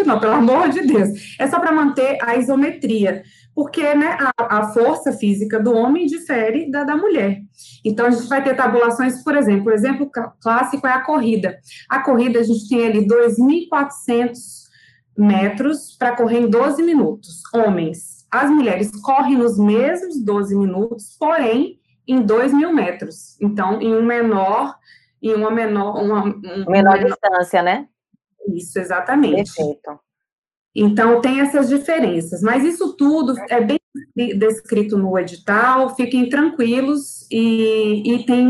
não, 0.05 0.21
pelo 0.21 0.33
amor 0.33 0.69
de 0.69 0.83
Deus. 0.83 1.37
É 1.39 1.47
só 1.47 1.59
para 1.59 1.73
manter 1.73 2.19
a 2.23 2.37
isometria, 2.37 3.23
porque 3.55 3.95
né, 3.95 4.17
a, 4.19 4.59
a, 4.59 4.73
força 4.73 5.13
física 5.13 5.61
do 5.61 5.75
homem 5.75 6.07
difere 6.07 6.71
da 6.71 6.85
da 6.85 6.97
mulher. 6.97 7.41
Então, 7.85 8.07
a 8.07 8.11
gente 8.11 8.29
vai 8.29 8.43
ter 8.43 8.55
tabulações, 8.55 9.23
por 9.23 9.37
exemplo, 9.37 9.71
o 9.71 9.75
exemplo 9.75 10.11
clássico 10.41 10.87
é 10.87 10.93
a 10.93 11.03
corrida. 11.03 11.59
A 11.89 12.01
corrida, 12.01 12.41
a 12.41 12.43
gente 12.43 12.69
tem 12.69 12.87
ali 12.87 13.07
2.400 13.07 14.61
metros 15.17 15.97
para 15.99 16.17
correr 16.17 16.41
em 16.41 16.49
12 16.49 16.83
minutos, 16.83 17.43
homens. 17.55 18.27
As 18.31 18.49
mulheres 18.49 18.91
correm 19.03 19.37
nos 19.37 19.59
mesmos 19.59 20.23
12 20.23 20.57
minutos, 20.57 21.17
porém, 21.19 21.81
em 22.07 22.23
2 22.23 22.55
mil 22.55 22.73
metros. 22.73 23.37
Então, 23.41 23.81
em 23.81 23.95
um 23.95 24.05
menor, 24.05 24.77
em 25.21 25.35
uma 25.35 25.51
menor... 25.51 26.03
Uma, 26.03 26.25
um, 26.25 26.65
menor 26.69 26.99
distância, 26.99 27.63
né? 27.63 27.87
Isso, 28.57 28.79
exatamente. 28.79 29.55
Perfeito. 29.55 29.99
Então, 30.75 31.21
tem 31.21 31.41
essas 31.41 31.69
diferenças, 31.69 32.43
mas 32.43 32.65
isso 32.65 32.97
tudo 32.97 33.35
é 33.49 33.61
bem 33.61 33.81
descrito 34.15 34.97
no 34.97 35.19
edital, 35.19 35.95
fiquem 35.97 36.29
tranquilos, 36.29 37.27
e, 37.31 38.15
e 38.15 38.25
tem 38.25 38.47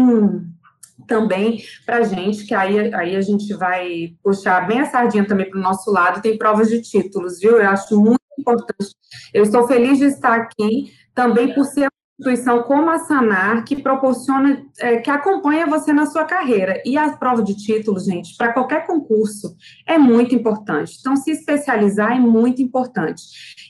também 1.06 1.62
para 1.86 2.02
gente, 2.02 2.44
que 2.44 2.54
aí, 2.54 2.94
aí 2.94 3.16
a 3.16 3.20
gente 3.20 3.52
vai 3.54 4.14
puxar 4.22 4.66
bem 4.66 4.80
a 4.80 4.86
sardinha 4.86 5.26
também 5.26 5.50
para 5.50 5.58
o 5.58 5.62
nosso 5.62 5.90
lado, 5.90 6.22
tem 6.22 6.38
provas 6.38 6.68
de 6.68 6.80
títulos, 6.82 7.40
viu? 7.40 7.58
Eu 7.58 7.68
acho 7.68 7.98
muito 7.98 8.20
importante. 8.38 8.94
Eu 9.32 9.42
estou 9.42 9.66
feliz 9.66 9.98
de 9.98 10.04
estar 10.04 10.34
aqui, 10.36 10.92
também 11.14 11.54
por 11.54 11.64
ser 11.64 11.88
instituição 12.20 12.62
como 12.62 12.90
a 12.90 12.98
Sanar, 12.98 13.64
que 13.64 13.82
proporciona, 13.82 14.62
é, 14.78 14.98
que 14.98 15.10
acompanha 15.10 15.66
você 15.66 15.92
na 15.92 16.04
sua 16.06 16.24
carreira. 16.24 16.80
E 16.84 16.96
a 16.98 17.10
prova 17.16 17.42
de 17.42 17.54
título, 17.56 17.98
gente, 17.98 18.36
para 18.36 18.52
qualquer 18.52 18.86
concurso, 18.86 19.56
é 19.86 19.98
muito 19.98 20.34
importante. 20.34 20.98
Então, 21.00 21.16
se 21.16 21.30
especializar 21.30 22.12
é 22.12 22.20
muito 22.20 22.60
importante. 22.60 23.22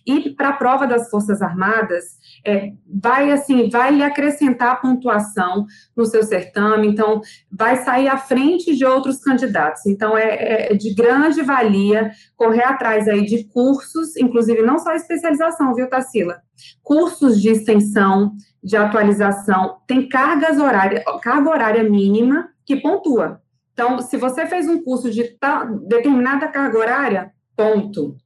E 0.05 0.31
para 0.31 0.49
a 0.49 0.53
prova 0.55 0.87
das 0.87 1.09
Forças 1.09 1.41
Armadas, 1.41 2.19
é, 2.45 2.73
vai 2.87 3.31
assim, 3.31 3.69
vai 3.69 3.93
lhe 3.93 4.03
acrescentar 4.03 4.81
pontuação 4.81 5.67
no 5.97 6.05
seu 6.07 6.23
certame, 6.23 6.89
então 6.89 7.21
vai 7.51 7.77
sair 7.77 8.09
à 8.09 8.17
frente 8.17 8.77
de 8.77 8.85
outros 8.85 9.19
candidatos. 9.19 9.87
Então 9.87 10.17
é, 10.17 10.73
é, 10.73 10.75
de 10.75 10.95
grande 10.95 11.43
valia 11.43 12.11
correr 12.37 12.65
atrás 12.65 13.09
aí 13.09 13.25
de 13.25 13.45
cursos, 13.45 14.17
inclusive 14.17 14.63
não 14.63 14.79
só 14.79 14.93
especialização, 14.95 15.75
viu, 15.75 15.89
Tassila? 15.89 16.41
Cursos 16.83 17.41
de 17.41 17.51
extensão, 17.51 18.33
de 18.63 18.77
atualização, 18.77 19.79
tem 19.87 20.09
cargas 20.09 20.59
horárias, 20.59 21.03
carga 21.23 21.51
horária 21.51 21.85
mínima 21.85 22.49
que 22.65 22.77
pontua. 22.77 23.41
Então, 23.73 24.01
se 24.01 24.17
você 24.19 24.47
fez 24.47 24.69
um 24.69 24.83
curso 24.83 25.11
de 25.11 25.39
determinada 25.87 26.49
carga 26.49 26.79
horária, 26.79 27.33
ponto 27.57 28.17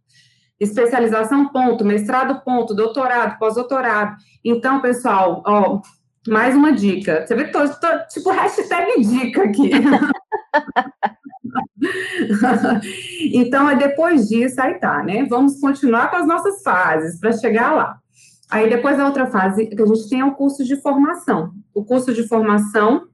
especialização, 0.58 1.48
ponto, 1.48 1.84
mestrado, 1.84 2.42
ponto, 2.44 2.74
doutorado, 2.74 3.38
pós-doutorado. 3.38 4.16
Então, 4.44 4.80
pessoal, 4.80 5.42
ó, 5.46 5.80
mais 6.28 6.56
uma 6.56 6.72
dica. 6.72 7.26
Você 7.26 7.34
vê 7.34 7.44
que 7.44 7.52
tô 7.52 7.60
tipo 8.08 8.30
hashtag 8.30 9.00
dica 9.00 9.44
aqui. 9.44 9.70
então, 13.32 13.68
é 13.68 13.76
depois 13.76 14.28
disso, 14.28 14.60
aí 14.60 14.78
tá, 14.78 15.02
né? 15.02 15.24
Vamos 15.28 15.60
continuar 15.60 16.10
com 16.10 16.16
as 16.16 16.26
nossas 16.26 16.62
fases 16.62 17.20
para 17.20 17.32
chegar 17.32 17.72
lá. 17.72 17.98
Aí, 18.50 18.68
depois 18.68 19.00
a 19.00 19.06
outra 19.06 19.26
fase 19.26 19.66
que 19.66 19.82
a 19.82 19.86
gente 19.86 20.08
tem 20.08 20.20
é 20.20 20.24
o 20.24 20.34
curso 20.34 20.64
de 20.64 20.80
formação. 20.80 21.52
O 21.74 21.84
curso 21.84 22.14
de 22.14 22.26
formação 22.28 23.08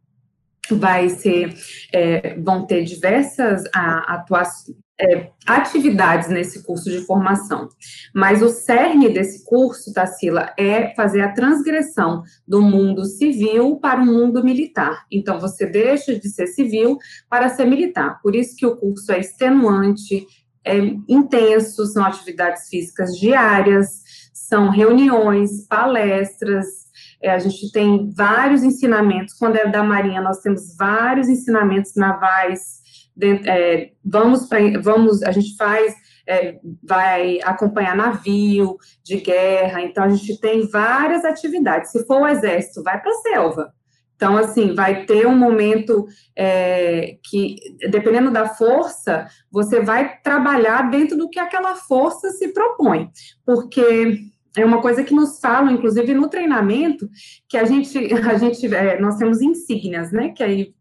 vai 0.70 1.09
ser, 1.09 1.54
é, 1.92 2.38
vão 2.38 2.66
ter 2.66 2.85
diversas 2.85 3.64
atuações, 3.75 4.76
é, 5.00 5.30
atividades 5.47 6.28
nesse 6.28 6.62
curso 6.62 6.90
de 6.90 7.00
formação. 7.00 7.69
Mas 8.14 8.42
o 8.42 8.50
cerne 8.50 9.09
desse 9.09 9.45
curso, 9.45 9.92
Tassila, 9.92 10.52
é 10.59 10.95
fazer 10.95 11.23
a 11.23 11.33
transgressão 11.33 12.23
do 12.47 12.61
mundo 12.61 13.04
civil 13.07 13.76
para 13.76 14.00
o 14.00 14.07
mundo 14.07 14.45
militar. 14.45 15.07
Então, 15.11 15.40
você 15.40 15.66
deixa 15.66 16.14
de 16.19 16.28
ser 16.28 16.47
civil 16.49 16.99
para 17.28 17.49
ser 17.49 17.64
militar. 17.64 18.21
Por 18.23 18.37
isso 18.37 18.54
que 18.57 18.66
o 18.66 18.76
curso 18.76 19.11
é 19.11 19.21
extenuante, 19.21 20.26
é 20.64 20.76
intenso, 21.09 21.87
são 21.87 22.04
atividades 22.04 22.69
físicas 22.69 23.19
diárias, 23.19 24.02
são 24.35 24.69
reuniões, 24.69 25.66
palestras, 25.66 26.80
é, 27.23 27.30
a 27.30 27.38
gente 27.38 27.71
tem 27.71 28.11
vários 28.11 28.62
ensinamentos. 28.62 29.35
Quando 29.35 29.57
é 29.57 29.66
da 29.69 29.83
Marinha, 29.83 30.21
nós 30.21 30.40
temos 30.40 30.75
vários 30.76 31.28
ensinamentos 31.28 31.95
navais, 31.95 32.79
é, 33.22 33.90
vamos, 34.04 34.46
pra, 34.46 34.58
vamos, 34.80 35.22
a 35.22 35.30
gente 35.30 35.56
faz, 35.56 35.94
é, 36.26 36.58
vai 36.82 37.38
acompanhar 37.42 37.96
navio 37.96 38.76
de 39.02 39.16
guerra, 39.16 39.82
então 39.82 40.04
a 40.04 40.08
gente 40.08 40.40
tem 40.40 40.68
várias 40.68 41.24
atividades. 41.24 41.90
Se 41.90 42.06
for 42.06 42.22
o 42.22 42.26
exército, 42.26 42.82
vai 42.82 43.00
para 43.00 43.10
a 43.10 43.22
selva. 43.22 43.72
Então, 44.20 44.36
assim, 44.36 44.74
vai 44.74 45.06
ter 45.06 45.26
um 45.26 45.34
momento 45.34 46.06
é, 46.36 47.16
que, 47.24 47.56
dependendo 47.90 48.30
da 48.30 48.48
força, 48.48 49.26
você 49.50 49.80
vai 49.80 50.18
trabalhar 50.22 50.90
dentro 50.90 51.16
do 51.16 51.30
que 51.30 51.38
aquela 51.38 51.74
força 51.74 52.30
se 52.30 52.48
propõe, 52.48 53.08
porque 53.46 54.20
é 54.56 54.64
uma 54.64 54.82
coisa 54.82 55.02
que 55.02 55.14
nos 55.14 55.40
falam, 55.40 55.72
inclusive 55.72 56.12
no 56.12 56.28
treinamento, 56.28 57.08
que 57.48 57.56
a 57.56 57.64
gente, 57.64 57.96
a 58.12 58.36
gente, 58.36 58.74
é, 58.74 59.00
nós 59.00 59.16
temos 59.16 59.40
insígnias, 59.40 60.12
né? 60.12 60.30
Que 60.30 60.42
aí 60.42 60.74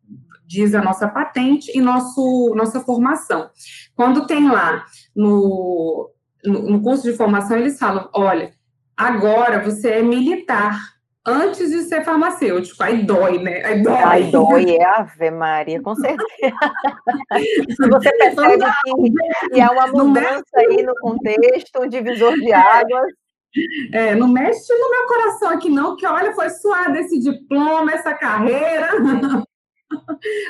diz 0.50 0.74
a 0.74 0.82
nossa 0.82 1.08
patente 1.08 1.72
e 1.77 1.79
nosso, 1.79 2.56
nossa 2.56 2.79
formação. 2.79 3.51
Quando 3.96 4.25
tem 4.25 4.50
lá 4.50 4.84
no, 5.15 6.10
no, 6.44 6.82
curso 6.82 7.03
de 7.03 7.15
formação, 7.15 7.56
eles 7.56 7.77
falam: 7.77 8.10
olha, 8.13 8.51
agora 8.98 9.63
você 9.63 9.89
é 9.89 10.01
militar, 10.01 10.79
antes 11.24 11.70
de 11.70 11.84
ser 11.84 12.03
farmacêutico. 12.03 12.82
Aí 12.82 13.03
dói, 13.03 13.38
né? 13.38 13.63
Aí 13.63 13.84
dói. 13.84 14.03
Aí 14.03 14.32
dói, 14.32 14.75
é 14.75 14.84
Ave 14.84 15.29
Maria, 15.29 15.79
com 15.84 15.94
certeza. 15.96 16.56
Você 17.91 18.12
percebe 18.18 18.65
que, 18.86 19.50
que 19.53 19.62
há 19.62 19.72
uma 19.72 19.88
mudança 19.88 20.50
aí 20.56 20.82
no 20.82 20.96
contexto, 20.96 21.79
um 21.79 21.88
divisor 21.88 22.34
de 22.34 22.51
águas. 22.51 23.13
É, 23.94 24.15
não 24.15 24.27
mexe 24.27 24.74
no 24.74 24.89
meu 24.91 25.08
coração 25.08 25.50
aqui, 25.50 25.70
não, 25.70 25.96
que 25.96 26.06
olha, 26.06 26.34
foi 26.34 26.50
suado 26.51 26.96
esse 26.98 27.20
diploma, 27.20 27.91
essa 27.91 28.13
carreira. 28.13 28.89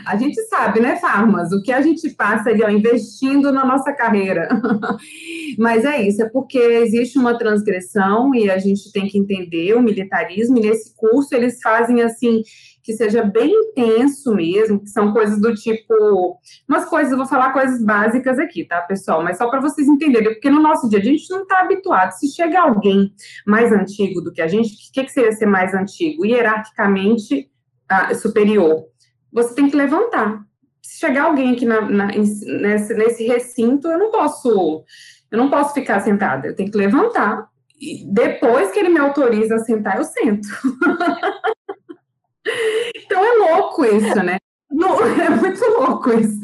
A 0.05 0.17
gente 0.17 0.41
sabe, 0.43 0.79
né, 0.79 0.96
Farmas, 0.98 1.51
o 1.51 1.62
que 1.62 1.72
a 1.72 1.81
gente 1.81 2.10
passa 2.12 2.50
ali, 2.50 2.63
ó, 2.63 2.69
investindo 2.69 3.51
na 3.51 3.65
nossa 3.65 3.93
carreira. 3.93 4.50
Mas 5.58 5.86
é 5.86 6.01
isso, 6.01 6.22
é 6.22 6.29
porque 6.29 6.58
existe 6.58 7.17
uma 7.17 7.38
transgressão 7.38 8.34
e 8.34 8.50
a 8.50 8.58
gente 8.58 8.91
tem 8.91 9.08
que 9.08 9.17
entender 9.17 9.74
o 9.75 9.81
militarismo, 9.81 10.58
e 10.58 10.62
nesse 10.62 10.96
curso 10.96 11.34
eles 11.36 11.60
fazem 11.62 12.01
assim 12.01 12.41
que 12.81 12.93
seja 12.93 13.24
bem 13.24 13.51
intenso 13.51 14.34
mesmo, 14.34 14.79
que 14.79 14.89
são 14.89 15.13
coisas 15.13 15.39
do 15.39 15.53
tipo, 15.53 16.39
umas 16.67 16.86
coisas, 16.86 17.15
vou 17.15 17.27
falar 17.27 17.53
coisas 17.53 17.84
básicas 17.84 18.39
aqui, 18.39 18.65
tá, 18.65 18.81
pessoal? 18.81 19.22
Mas 19.24 19.38
só 19.38 19.48
para 19.48 19.62
vocês 19.62 19.88
entenderem, 19.88 20.34
porque 20.34 20.50
no 20.50 20.62
nosso 20.62 20.89
dia 20.89 20.98
a 20.98 21.03
gente 21.03 21.29
não 21.29 21.43
está 21.43 21.60
habituado. 21.60 22.12
Se 22.13 22.27
chega 22.34 22.60
alguém 22.60 23.13
mais 23.46 23.72
antigo 23.72 24.22
do 24.22 24.31
que 24.31 24.41
a 24.41 24.48
gente, 24.48 24.74
o 24.74 24.91
que, 24.91 25.03
que 25.03 25.12
seria 25.12 25.31
ser 25.34 25.46
mais 25.46 25.74
antigo? 25.74 26.25
Hierarquicamente 26.25 27.51
ah, 27.88 28.15
superior 28.15 28.86
você 29.31 29.55
tem 29.55 29.69
que 29.69 29.75
levantar. 29.75 30.43
Se 30.81 31.00
chegar 31.00 31.25
alguém 31.25 31.53
aqui 31.53 31.65
na, 31.65 31.81
na, 31.81 32.07
nesse, 32.07 32.93
nesse 32.93 33.27
recinto, 33.27 33.88
eu 33.88 34.00
não 34.00 34.12
posso, 34.12 34.83
eu 35.31 35.38
não 35.38 35.50
posso 35.50 35.74
ficar 35.74 36.00
sentada, 36.00 36.48
eu 36.48 36.55
tenho 36.55 36.71
que 36.71 36.77
levantar. 36.77 37.48
E 37.79 38.03
depois 38.05 38.71
que 38.71 38.79
ele 38.79 38.89
me 38.89 39.00
autoriza 39.00 39.55
a 39.55 39.59
sentar, 39.59 39.98
eu 39.98 40.03
sento. 40.03 40.48
então 42.95 43.24
é 43.24 43.38
louco 43.38 43.86
isso, 43.86 44.24
né? 44.24 44.38
é 44.69 45.29
muito 45.29 45.65
louco 45.65 46.12
isso. 46.13 46.39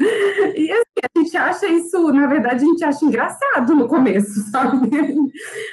E 0.56 0.70
assim, 0.70 1.00
a 1.02 1.18
gente 1.18 1.36
acha 1.36 1.66
isso, 1.66 2.12
na 2.12 2.26
verdade, 2.26 2.64
a 2.64 2.66
gente 2.66 2.84
acha 2.84 3.04
engraçado 3.04 3.74
no 3.74 3.88
começo, 3.88 4.40
sabe? 4.50 4.90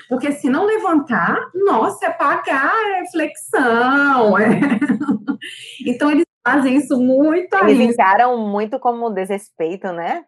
Porque 0.08 0.32
se 0.34 0.50
não 0.50 0.66
levantar, 0.66 1.50
nossa, 1.54 2.06
é 2.06 2.10
pagar, 2.12 2.74
é 3.02 3.12
flexão. 3.12 4.38
É... 4.38 4.60
Então, 5.86 6.12
eles 6.12 6.26
fazem 6.46 6.76
isso 6.76 7.00
muito 7.00 7.56
Eles 7.56 7.80
encaram 7.80 8.38
muito 8.38 8.80
como 8.80 9.10
desrespeito, 9.10 9.92
né? 9.92 10.26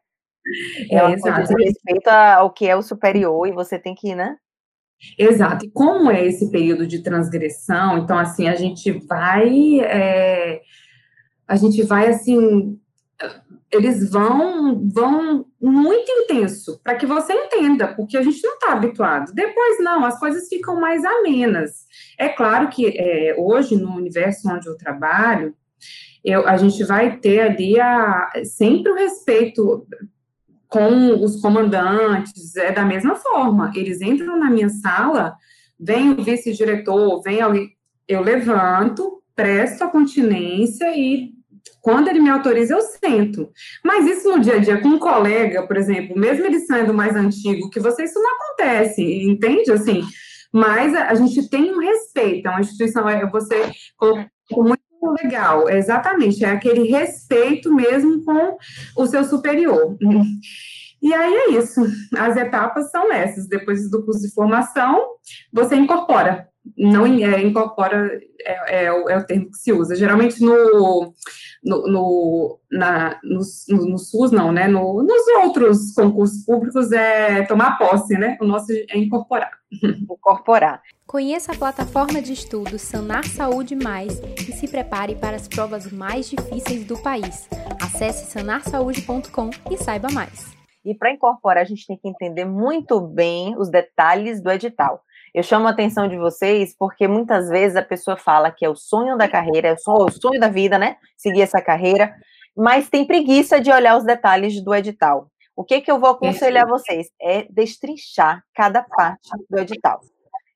É, 0.92 0.98
é 0.98 1.16
desrespeito 1.16 2.08
ao 2.10 2.52
que 2.52 2.68
é 2.68 2.76
o 2.76 2.82
superior 2.82 3.48
e 3.48 3.52
você 3.52 3.80
tem 3.80 3.96
que, 3.96 4.14
né? 4.14 4.38
Exato. 5.18 5.66
E 5.66 5.72
como 5.72 6.10
é 6.10 6.26
esse 6.26 6.50
período 6.52 6.88
de 6.88 7.02
transgressão, 7.02 7.98
então, 7.98 8.18
assim, 8.18 8.48
a 8.48 8.56
gente 8.56 8.92
vai. 9.08 9.80
É, 9.82 10.62
a 11.48 11.56
gente 11.56 11.84
vai, 11.84 12.08
assim. 12.08 12.80
Eles 13.72 14.10
vão, 14.10 14.88
vão 14.90 15.46
muito 15.60 16.10
intenso 16.10 16.80
para 16.84 16.96
que 16.96 17.06
você 17.06 17.34
entenda, 17.34 17.94
porque 17.94 18.18
a 18.18 18.22
gente 18.22 18.42
não 18.44 18.54
está 18.54 18.72
habituado. 18.72 19.34
Depois, 19.34 19.80
não, 19.80 20.06
as 20.06 20.18
coisas 20.20 20.48
ficam 20.48 20.80
mais 20.80 21.04
amenas. 21.04 21.86
É 22.18 22.30
claro 22.30 22.70
que 22.70 22.88
é, 22.98 23.36
hoje, 23.38 23.76
no 23.76 23.96
universo 23.96 24.50
onde 24.50 24.68
eu 24.68 24.78
trabalho, 24.78 25.54
eu, 26.24 26.48
a 26.48 26.58
gente 26.58 26.84
vai 26.84 27.18
ter 27.18 27.42
ali 27.42 27.80
a, 27.80 28.32
sempre 28.44 28.92
o 28.92 28.96
respeito 28.96 29.86
com 30.68 31.24
os 31.24 31.40
comandantes, 31.40 32.56
é 32.56 32.72
da 32.72 32.84
mesma 32.84 33.16
forma. 33.16 33.72
Eles 33.76 34.02
entram 34.02 34.38
na 34.38 34.50
minha 34.50 34.70
sala, 34.70 35.36
vem 35.80 36.12
o 36.12 36.24
vice-diretor, 36.24 37.22
vem 37.22 37.42
alguém, 37.42 37.70
eu 38.08 38.22
levanto, 38.22 39.22
presto 39.36 39.84
a 39.84 39.88
continência 39.88 40.92
e 40.98 41.34
quando 41.82 42.08
ele 42.08 42.20
me 42.20 42.30
autoriza, 42.30 42.74
eu 42.74 42.82
sento. 42.82 43.52
Mas 43.84 44.08
isso 44.08 44.30
no 44.30 44.40
dia 44.40 44.56
a 44.56 44.60
dia 44.60 44.82
com 44.82 44.90
um 44.90 45.00
colega, 45.00 45.68
por 45.68 45.78
exemplo, 45.78 46.18
mesmo 46.18 46.46
ele 46.46 46.60
sendo 46.62 46.94
mais 46.94 47.16
antigo 47.16 47.70
que 47.70 47.80
você, 47.80 48.06
isso 48.06 48.20
não 48.20 48.32
acontece, 48.36 49.04
entende? 49.24 49.72
Assim, 49.72 50.04
mas 50.52 50.96
a, 50.96 51.10
a 51.10 51.16
gente 51.16 51.48
tem 51.50 51.72
um 51.72 51.80
respeito, 51.80 52.48
é 52.48 52.50
uma 52.50 52.62
instituição, 52.62 53.08
é, 53.08 53.30
você 53.30 53.72
muito 54.52 54.85
legal, 55.12 55.70
exatamente, 55.70 56.44
é 56.44 56.50
aquele 56.50 56.88
respeito 56.88 57.74
mesmo 57.74 58.24
com 58.24 58.58
o 58.98 59.06
seu 59.06 59.24
superior. 59.24 59.98
E 61.02 61.14
aí 61.14 61.34
é 61.34 61.52
isso, 61.52 61.82
as 62.18 62.36
etapas 62.36 62.90
são 62.90 63.12
essas, 63.12 63.48
depois 63.48 63.90
do 63.90 64.04
curso 64.04 64.22
de 64.22 64.34
formação, 64.34 65.06
você 65.54 65.76
incorpora, 65.76 66.48
não 66.78 67.06
é, 67.06 67.42
incorpora 67.42 68.20
é, 68.42 68.82
é, 68.82 68.86
é, 68.86 68.94
o, 68.94 69.10
é, 69.10 69.18
o 69.18 69.26
termo 69.26 69.50
que 69.50 69.58
se 69.58 69.72
usa. 69.72 69.96
Geralmente 69.96 70.42
no, 70.42 71.14
no, 71.64 71.88
no, 71.88 72.60
na, 72.72 73.20
no, 73.24 73.40
no, 73.90 73.98
SUS, 73.98 74.32
não, 74.32 74.52
né? 74.52 74.68
No, 74.68 75.04
nos 75.04 75.28
outros 75.44 75.94
concursos 75.94 76.44
públicos 76.44 76.92
é 76.92 77.44
tomar 77.44 77.78
posse, 77.78 78.18
né? 78.18 78.38
O 78.42 78.46
nosso 78.46 78.72
é 78.72 78.98
incorporar. 78.98 79.52
Incorporar. 80.10 80.82
Conheça 81.06 81.52
a 81.52 81.58
plataforma 81.58 82.22
de 82.22 82.34
estudos 82.34 82.82
Sanar 82.82 83.26
Saúde 83.26 83.76
Mais 83.76 84.20
e 84.20 84.52
se 84.52 84.68
prepare 84.68 85.16
para 85.16 85.36
as 85.36 85.48
provas 85.48 85.92
mais 85.92 86.30
difíceis 86.30 86.84
do 86.84 86.98
país. 86.98 87.48
Acesse 87.80 88.32
sanarsaude.com 88.32 89.52
e 89.70 89.78
saiba 89.78 90.10
mais. 90.12 90.56
E 90.84 90.94
para 90.94 91.12
incorporar, 91.12 91.64
a 91.64 91.66
gente 91.66 91.86
tem 91.88 91.98
que 91.98 92.08
entender 92.08 92.46
muito 92.46 93.00
bem 93.02 93.56
os 93.58 93.70
detalhes 93.70 94.42
do 94.42 94.52
edital. 94.52 95.05
Eu 95.36 95.44
chamo 95.44 95.68
a 95.68 95.72
atenção 95.72 96.08
de 96.08 96.16
vocês 96.16 96.74
porque 96.80 97.10
muitas 97.10 97.50
vezes 97.50 97.76
a 97.76 97.82
pessoa 97.82 98.16
fala 98.16 98.50
que 98.50 98.64
é 98.64 98.70
o 98.70 98.76
sonho 98.76 99.18
da 99.18 99.28
carreira, 99.28 99.68
é 99.68 99.74
o 99.74 100.10
sonho 100.10 100.40
da 100.40 100.48
vida, 100.48 100.80
né? 100.80 100.96
Seguir 101.18 101.42
essa 101.42 101.62
carreira, 101.62 102.16
mas 102.56 102.90
tem 102.90 103.06
preguiça 103.06 103.60
de 103.60 103.70
olhar 103.70 103.98
os 103.98 104.06
detalhes 104.06 104.64
do 104.64 104.74
edital. 104.74 105.30
O 105.54 105.66
que, 105.66 105.82
que 105.82 105.92
eu 105.92 106.00
vou 106.00 106.12
aconselhar 106.12 106.66
vocês? 106.66 107.10
É 107.22 107.46
destrinchar 107.50 108.46
cada 108.54 108.82
parte 108.82 109.30
do 109.50 109.60
edital. 109.60 110.00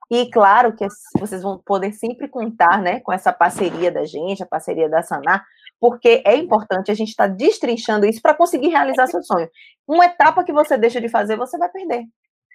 E 0.10 0.32
claro 0.32 0.74
que 0.74 0.88
vocês 1.20 1.44
vão 1.44 1.58
poder 1.58 1.92
sempre 1.92 2.30
contar 2.30 2.82
né, 2.82 3.02
com 3.02 3.12
essa 3.12 3.34
parceria 3.34 3.92
da 3.92 4.06
gente, 4.06 4.44
a 4.44 4.48
parceria 4.48 4.88
da 4.88 5.04
Sanar, 5.04 5.46
porque 5.78 6.24
é 6.26 6.38
importante 6.38 6.90
a 6.90 6.94
gente 6.94 7.10
estar 7.10 7.28
tá 7.28 7.34
destrinchando 7.34 8.06
isso 8.06 8.22
para 8.22 8.34
conseguir 8.34 8.70
realizar 8.70 9.08
seu 9.08 9.22
sonho. 9.24 9.50
Uma 9.86 10.06
etapa 10.06 10.42
que 10.42 10.54
você 10.54 10.78
deixa 10.78 11.02
de 11.02 11.10
fazer, 11.10 11.36
você 11.36 11.58
vai 11.58 11.68
perder. 11.68 12.06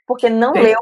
Porque 0.06 0.30
não 0.30 0.52
leu 0.52 0.78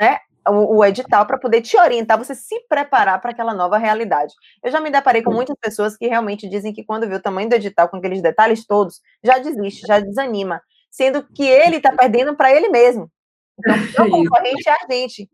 né, 0.00 0.18
o, 0.48 0.78
o 0.78 0.84
edital 0.84 1.26
para 1.26 1.38
poder 1.38 1.60
te 1.62 1.76
orientar, 1.76 2.18
você 2.18 2.34
se 2.34 2.58
preparar 2.68 3.20
para 3.20 3.30
aquela 3.30 3.54
nova 3.54 3.78
realidade. 3.78 4.34
Eu 4.62 4.70
já 4.70 4.80
me 4.80 4.90
deparei 4.90 5.22
com 5.22 5.32
muitas 5.32 5.56
pessoas 5.58 5.96
que 5.96 6.06
realmente 6.06 6.48
dizem 6.48 6.72
que 6.72 6.84
quando 6.84 7.08
vê 7.08 7.14
o 7.14 7.22
tamanho 7.22 7.48
do 7.48 7.54
edital 7.54 7.88
com 7.88 7.96
aqueles 7.96 8.22
detalhes 8.22 8.66
todos, 8.66 9.00
já 9.22 9.38
desiste, 9.38 9.86
já 9.86 10.00
desanima, 10.00 10.60
sendo 10.90 11.22
que 11.22 11.44
ele 11.44 11.76
está 11.76 11.92
perdendo 11.92 12.36
para 12.36 12.52
ele 12.54 12.68
mesmo. 12.68 13.10
Então, 13.58 14.06
o 14.06 14.10
concorrente 14.10 14.68
é 14.68 14.72
a 14.72 14.92
gente, 14.92 15.30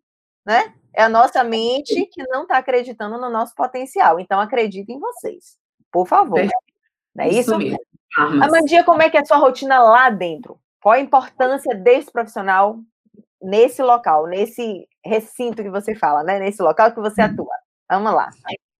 né? 0.46 0.74
É 0.94 1.02
a 1.02 1.08
nossa 1.08 1.44
mente 1.44 2.06
que 2.06 2.22
não 2.28 2.42
está 2.42 2.58
acreditando 2.58 3.18
no 3.18 3.30
nosso 3.30 3.54
potencial. 3.54 4.18
Então, 4.18 4.40
acredite 4.40 4.92
em 4.92 4.98
vocês, 4.98 5.56
por 5.90 6.06
favor. 6.06 6.40
Não 7.14 7.24
é 7.24 7.28
isso? 7.28 7.60
isso 7.60 7.76
Amandia, 8.16 8.82
como 8.82 9.02
é 9.02 9.08
que 9.08 9.16
é 9.16 9.20
a 9.20 9.24
sua 9.24 9.36
rotina 9.36 9.80
lá 9.80 10.10
dentro? 10.10 10.58
Qual 10.82 10.94
a 10.94 11.00
importância 11.00 11.74
desse 11.74 12.10
profissional 12.10 12.80
nesse 13.42 13.82
local, 13.82 14.26
nesse 14.26 14.86
recinto 15.04 15.62
que 15.62 15.70
você 15.70 15.94
fala, 15.94 16.22
né? 16.22 16.38
Nesse 16.38 16.62
local 16.62 16.92
que 16.92 17.00
você 17.00 17.22
atua. 17.22 17.54
Vamos 17.90 18.12
lá. 18.12 18.30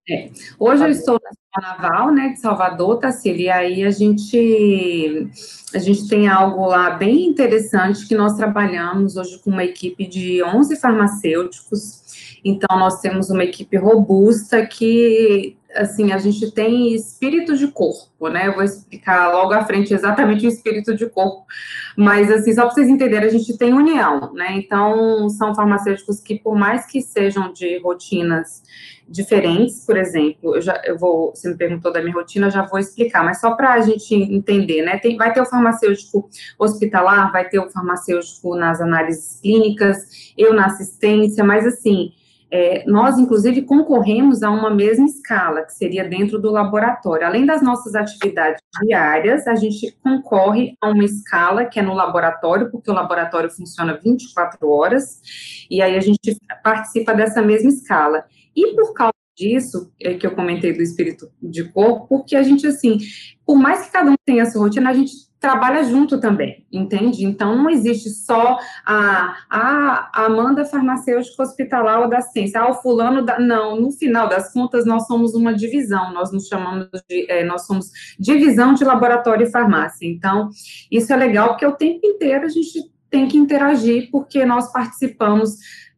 É. 0.08 0.30
Hoje 0.58 0.84
eu 0.84 0.88
estou 0.88 1.20
na 1.54 1.76
Naval, 1.76 2.12
né, 2.12 2.30
de 2.30 2.40
Salvador, 2.40 2.98
Tassila, 2.98 3.38
e 3.38 3.50
aí 3.50 3.84
a 3.84 3.90
gente, 3.90 5.28
a 5.74 5.78
gente 5.78 6.08
tem 6.08 6.26
algo 6.26 6.66
lá 6.66 6.90
bem 6.90 7.26
interessante 7.26 8.06
que 8.06 8.14
nós 8.14 8.34
trabalhamos 8.34 9.16
hoje 9.16 9.38
com 9.38 9.50
uma 9.50 9.64
equipe 9.64 10.06
de 10.06 10.42
11 10.42 10.76
farmacêuticos, 10.80 12.02
então 12.44 12.78
nós 12.78 13.00
temos 13.00 13.30
uma 13.30 13.44
equipe 13.44 13.76
robusta 13.76 14.64
que 14.66 15.56
assim, 15.74 16.12
a 16.12 16.18
gente 16.18 16.50
tem 16.50 16.94
espírito 16.94 17.56
de 17.56 17.68
corpo, 17.68 18.28
né? 18.28 18.48
Eu 18.48 18.54
vou 18.54 18.64
explicar 18.64 19.30
logo 19.32 19.52
à 19.52 19.64
frente 19.64 19.94
exatamente 19.94 20.44
o 20.46 20.48
espírito 20.48 20.94
de 20.94 21.06
corpo, 21.06 21.44
mas 21.96 22.30
assim, 22.30 22.52
só 22.52 22.62
para 22.62 22.74
vocês 22.74 22.88
entenderem, 22.88 23.28
a 23.28 23.32
gente 23.32 23.56
tem 23.56 23.72
união, 23.72 24.32
né? 24.34 24.52
Então, 24.56 25.28
são 25.30 25.54
farmacêuticos 25.54 26.20
que, 26.20 26.38
por 26.38 26.56
mais 26.56 26.86
que 26.86 27.00
sejam 27.00 27.52
de 27.52 27.78
rotinas 27.78 28.62
diferentes, 29.08 29.84
por 29.84 29.96
exemplo, 29.96 30.54
eu 30.54 30.62
já 30.62 30.80
eu 30.84 30.96
vou, 30.96 31.30
você 31.34 31.48
me 31.48 31.56
perguntou 31.56 31.92
da 31.92 32.00
minha 32.00 32.14
rotina, 32.14 32.48
já 32.48 32.62
vou 32.62 32.78
explicar, 32.78 33.24
mas 33.24 33.40
só 33.40 33.56
para 33.56 33.74
a 33.74 33.80
gente 33.80 34.14
entender, 34.14 34.82
né? 34.82 34.98
Tem, 34.98 35.16
vai 35.16 35.32
ter 35.32 35.40
o 35.40 35.46
farmacêutico 35.46 36.28
hospitalar, 36.58 37.32
vai 37.32 37.48
ter 37.48 37.58
o 37.58 37.70
farmacêutico 37.70 38.54
nas 38.54 38.80
análises 38.80 39.40
clínicas, 39.40 40.32
eu 40.38 40.54
na 40.54 40.66
assistência, 40.66 41.42
mas 41.42 41.66
assim, 41.66 42.12
é, 42.52 42.84
nós, 42.86 43.18
inclusive, 43.18 43.62
concorremos 43.62 44.42
a 44.42 44.50
uma 44.50 44.70
mesma 44.70 45.06
escala, 45.06 45.62
que 45.62 45.72
seria 45.72 46.04
dentro 46.04 46.38
do 46.38 46.50
laboratório. 46.50 47.26
Além 47.26 47.46
das 47.46 47.62
nossas 47.62 47.94
atividades 47.94 48.60
diárias, 48.82 49.46
a 49.46 49.54
gente 49.54 49.96
concorre 50.02 50.74
a 50.80 50.90
uma 50.90 51.04
escala 51.04 51.64
que 51.64 51.78
é 51.78 51.82
no 51.82 51.94
laboratório, 51.94 52.70
porque 52.70 52.90
o 52.90 52.94
laboratório 52.94 53.50
funciona 53.50 53.98
24 54.02 54.68
horas, 54.68 55.20
e 55.70 55.80
aí 55.80 55.96
a 55.96 56.00
gente 56.00 56.36
participa 56.62 57.14
dessa 57.14 57.40
mesma 57.40 57.70
escala. 57.70 58.24
E 58.54 58.74
por 58.74 58.92
causa 58.94 59.12
disso, 59.36 59.92
é 60.00 60.14
que 60.14 60.26
eu 60.26 60.34
comentei 60.34 60.72
do 60.72 60.82
espírito 60.82 61.30
de 61.40 61.64
corpo, 61.64 62.08
porque 62.08 62.34
a 62.34 62.42
gente, 62.42 62.66
assim, 62.66 62.98
por 63.46 63.56
mais 63.56 63.86
que 63.86 63.92
cada 63.92 64.10
um 64.10 64.16
tenha 64.26 64.42
a 64.42 64.46
sua 64.46 64.62
rotina, 64.62 64.90
a 64.90 64.94
gente 64.94 65.29
trabalha 65.40 65.82
junto 65.82 66.20
também, 66.20 66.66
entende? 66.70 67.24
Então, 67.24 67.56
não 67.56 67.70
existe 67.70 68.10
só 68.10 68.58
a, 68.84 69.36
a 69.48 70.26
Amanda 70.26 70.66
farmacêutica 70.66 71.42
hospitalar 71.42 72.02
ou 72.02 72.08
da 72.10 72.20
ciência, 72.20 72.60
ah, 72.60 72.70
o 72.70 72.74
fulano 72.74 73.24
da... 73.24 73.40
Não, 73.40 73.80
no 73.80 73.90
final 73.90 74.28
das 74.28 74.52
contas, 74.52 74.84
nós 74.84 75.06
somos 75.06 75.34
uma 75.34 75.54
divisão, 75.54 76.12
nós 76.12 76.30
nos 76.30 76.46
chamamos 76.46 76.88
de, 77.08 77.30
é, 77.30 77.42
nós 77.42 77.66
somos 77.66 77.90
divisão 78.18 78.74
de 78.74 78.84
laboratório 78.84 79.46
e 79.46 79.50
farmácia. 79.50 80.06
Então, 80.06 80.50
isso 80.92 81.10
é 81.10 81.16
legal, 81.16 81.48
porque 81.48 81.66
o 81.66 81.72
tempo 81.72 82.06
inteiro 82.06 82.44
a 82.44 82.50
gente 82.50 82.92
tem 83.08 83.26
que 83.26 83.38
interagir, 83.38 84.10
porque 84.12 84.44
nós 84.44 84.70
participamos 84.70 85.56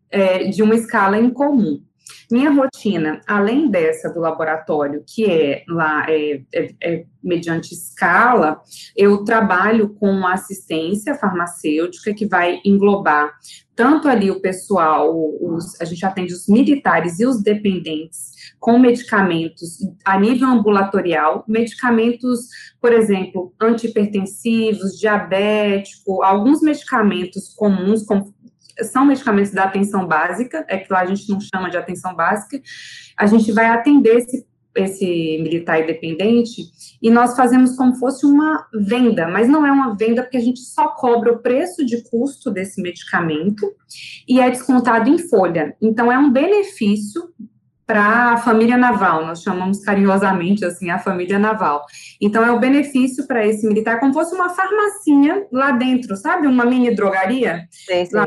é, 0.09 0.45
de 0.45 0.63
uma 0.63 0.77
escala 0.77 1.19
em 1.19 1.31
comum. 1.31 1.83
Minha 2.31 2.51
rotina, 2.51 3.21
além 3.27 3.71
dessa 3.71 4.13
do 4.13 4.21
laboratório, 4.21 5.05
que 5.07 5.25
é 5.25 5.65
lá 5.69 6.07
é, 6.09 6.43
é, 6.55 6.75
é, 6.83 7.05
mediante 7.23 7.75
escala, 7.75 8.61
eu 8.97 9.25
trabalho 9.25 9.91
com 9.91 10.27
assistência 10.27 11.15
farmacêutica 11.15 12.15
que 12.15 12.27
vai 12.27 12.61
englobar 12.65 13.33
tanto 13.75 14.07
ali 14.07 14.31
o 14.31 14.41
pessoal, 14.41 15.13
os, 15.41 15.81
a 15.81 15.85
gente 15.85 16.05
atende 16.05 16.33
os 16.33 16.47
militares 16.47 17.19
e 17.19 17.27
os 17.27 17.43
dependentes 17.43 18.33
com 18.61 18.79
medicamentos 18.79 19.79
a 20.05 20.21
nível 20.21 20.47
ambulatorial, 20.47 21.43
medicamentos, 21.49 22.49
por 22.81 22.93
exemplo, 22.93 23.53
antipertensivos, 23.61 24.99
diabético, 24.99 26.23
alguns 26.23 26.61
medicamentos 26.61 27.53
comuns, 27.55 28.05
como 28.05 28.33
são 28.81 29.05
medicamentos 29.05 29.53
da 29.53 29.65
atenção 29.65 30.07
básica, 30.07 30.65
é 30.69 30.79
que 30.79 30.93
lá 30.93 31.01
a 31.01 31.07
gente 31.07 31.29
não 31.29 31.39
chama 31.41 31.71
de 31.71 31.77
atenção 31.77 32.15
básica, 32.15 32.61
a 33.17 33.27
gente 33.27 33.53
vai 33.53 33.67
atender 33.67 34.17
esse, 34.17 34.47
esse 34.75 35.39
militar 35.43 35.83
independente 35.83 36.63
e 37.01 37.11
nós 37.11 37.37
fazemos 37.37 37.77
como 37.77 37.95
fosse 37.97 38.25
uma 38.25 38.67
venda, 38.75 39.29
mas 39.29 39.49
não 39.49 39.67
é 39.67 39.73
uma 39.73 39.95
venda 39.97 40.23
porque 40.23 40.37
a 40.37 40.43
gente 40.43 40.61
só 40.61 40.89
cobra 40.89 41.33
o 41.33 41.39
preço 41.39 41.85
de 41.85 42.03
custo 42.09 42.51
desse 42.51 42.81
medicamento 42.81 43.73
e 44.27 44.41
é 44.41 44.51
descontado 44.51 45.09
em 45.09 45.19
folha. 45.19 45.77
Então, 45.81 46.11
é 46.11 46.19
um 46.19 46.31
benefício 46.31 47.23
para 47.87 48.33
a 48.33 48.37
família 48.39 48.79
naval, 48.79 49.27
nós 49.27 49.43
chamamos 49.43 49.85
carinhosamente 49.85 50.65
assim 50.65 50.89
a 50.89 50.99
família 50.99 51.39
naval. 51.39 51.85
Então, 52.21 52.43
é 52.45 52.51
o 52.51 52.59
benefício 52.59 53.27
para 53.27 53.47
esse 53.47 53.67
militar, 53.67 54.01
como 54.01 54.15
fosse 54.15 54.35
uma 54.35 54.49
farmacinha 54.49 55.47
lá 55.53 55.73
dentro, 55.73 56.17
sabe? 56.17 56.47
Uma 56.47 56.65
mini 56.65 56.95
drogaria. 56.95 57.67
Sim, 57.71 58.07
sim. 58.07 58.17
Lá 58.17 58.25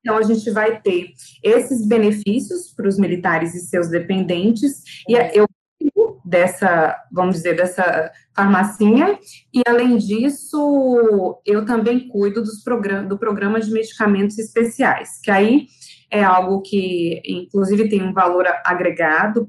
então, 0.00 0.16
a 0.16 0.22
gente 0.22 0.50
vai 0.50 0.80
ter 0.80 1.12
esses 1.42 1.86
benefícios 1.86 2.72
para 2.74 2.88
os 2.88 2.98
militares 2.98 3.54
e 3.54 3.60
seus 3.60 3.88
dependentes, 3.88 4.82
e 5.08 5.14
eu 5.36 5.46
dessa, 6.24 6.96
vamos 7.10 7.36
dizer, 7.36 7.56
dessa 7.56 8.12
farmacinha, 8.34 9.18
e 9.52 9.62
além 9.66 9.96
disso, 9.96 11.40
eu 11.44 11.64
também 11.64 12.08
cuido 12.08 12.42
dos 12.42 12.62
program 12.62 13.06
do 13.08 13.18
programa 13.18 13.60
de 13.60 13.70
medicamentos 13.70 14.38
especiais, 14.38 15.20
que 15.22 15.30
aí 15.30 15.66
é 16.10 16.22
algo 16.22 16.60
que, 16.62 17.20
inclusive, 17.26 17.88
tem 17.88 18.02
um 18.02 18.12
valor 18.12 18.46
agregado 18.64 19.48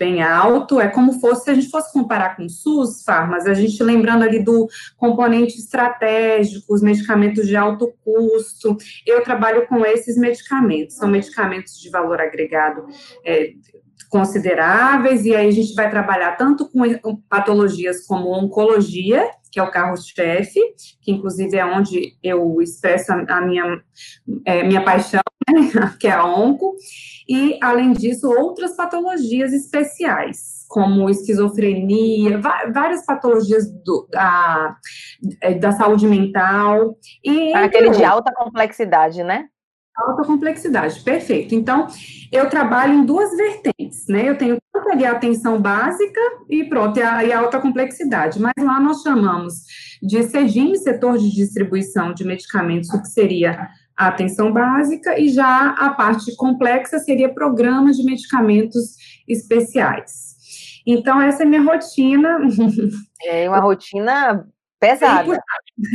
bem 0.00 0.22
alto, 0.22 0.80
é 0.80 0.88
como 0.88 1.20
fosse, 1.20 1.44
se 1.44 1.50
a 1.50 1.54
gente 1.54 1.68
fosse 1.68 1.92
comparar 1.92 2.34
com 2.34 2.46
o 2.46 2.48
SUS, 2.48 3.04
farmas, 3.04 3.44
a 3.44 3.52
gente 3.52 3.82
lembrando 3.82 4.22
ali 4.24 4.42
do 4.42 4.66
componente 4.96 5.58
estratégico, 5.58 6.72
os 6.72 6.80
medicamentos 6.80 7.46
de 7.46 7.54
alto 7.54 7.92
custo, 8.02 8.78
eu 9.06 9.22
trabalho 9.22 9.66
com 9.66 9.84
esses 9.84 10.16
medicamentos, 10.16 10.96
são 10.96 11.06
medicamentos 11.06 11.78
de 11.78 11.90
valor 11.90 12.18
agregado 12.18 12.86
é, 13.22 13.52
consideráveis, 14.08 15.24
e 15.24 15.34
aí 15.34 15.48
a 15.48 15.52
gente 15.52 15.74
vai 15.74 15.90
trabalhar 15.90 16.36
tanto 16.36 16.68
com 16.68 16.82
patologias 17.28 18.06
como 18.06 18.32
oncologia, 18.32 19.28
que 19.50 19.58
é 19.58 19.62
o 19.62 19.70
carro-chefe, 19.70 20.60
que 21.02 21.10
inclusive 21.10 21.56
é 21.56 21.64
onde 21.64 22.14
eu 22.22 22.60
expresso 22.62 23.12
a 23.12 23.40
minha, 23.40 23.82
é, 24.44 24.62
minha 24.62 24.84
paixão, 24.84 25.20
né, 25.50 25.96
que 25.98 26.06
é 26.06 26.12
a 26.12 26.24
onco, 26.24 26.74
e, 27.28 27.58
além 27.62 27.92
disso, 27.92 28.28
outras 28.28 28.74
patologias 28.76 29.52
especiais, 29.52 30.66
como 30.68 31.08
esquizofrenia, 31.08 32.40
várias 32.72 33.04
patologias 33.04 33.70
do, 33.84 34.08
da, 34.10 34.76
é, 35.40 35.54
da 35.54 35.72
saúde 35.72 36.06
mental. 36.06 36.96
E, 37.24 37.52
Aquele 37.54 37.90
de 37.90 38.04
alta 38.04 38.32
complexidade, 38.34 39.22
né? 39.22 39.46
Alta 40.06 40.24
complexidade, 40.24 41.00
perfeito. 41.00 41.54
Então, 41.54 41.86
eu 42.32 42.48
trabalho 42.48 42.94
em 42.94 43.04
duas 43.04 43.36
vertentes, 43.36 44.06
né? 44.08 44.28
Eu 44.28 44.38
tenho 44.38 44.58
tanto 44.72 44.88
ali 44.88 45.04
a 45.04 45.12
atenção 45.12 45.60
básica 45.60 46.20
e 46.48 46.64
pronto, 46.64 46.98
e 46.98 47.02
a, 47.02 47.24
e 47.24 47.32
a 47.32 47.40
alta 47.40 47.60
complexidade, 47.60 48.40
mas 48.40 48.52
lá 48.58 48.80
nós 48.80 49.02
chamamos 49.02 49.54
de 50.02 50.22
SEGIM, 50.22 50.74
setor 50.76 51.18
de 51.18 51.30
distribuição 51.30 52.14
de 52.14 52.24
medicamentos, 52.24 52.88
o 52.90 53.02
que 53.02 53.08
seria 53.08 53.68
a 53.96 54.08
atenção 54.08 54.52
básica, 54.52 55.18
e 55.20 55.28
já 55.28 55.70
a 55.70 55.90
parte 55.90 56.34
complexa 56.36 56.98
seria 56.98 57.34
programa 57.34 57.92
de 57.92 58.02
medicamentos 58.02 58.96
especiais. 59.28 60.30
Então, 60.86 61.20
essa 61.20 61.42
é 61.42 61.46
minha 61.46 61.62
rotina. 61.62 62.38
É 63.22 63.48
uma 63.48 63.60
rotina 63.60 64.46
pesada. 64.80 65.38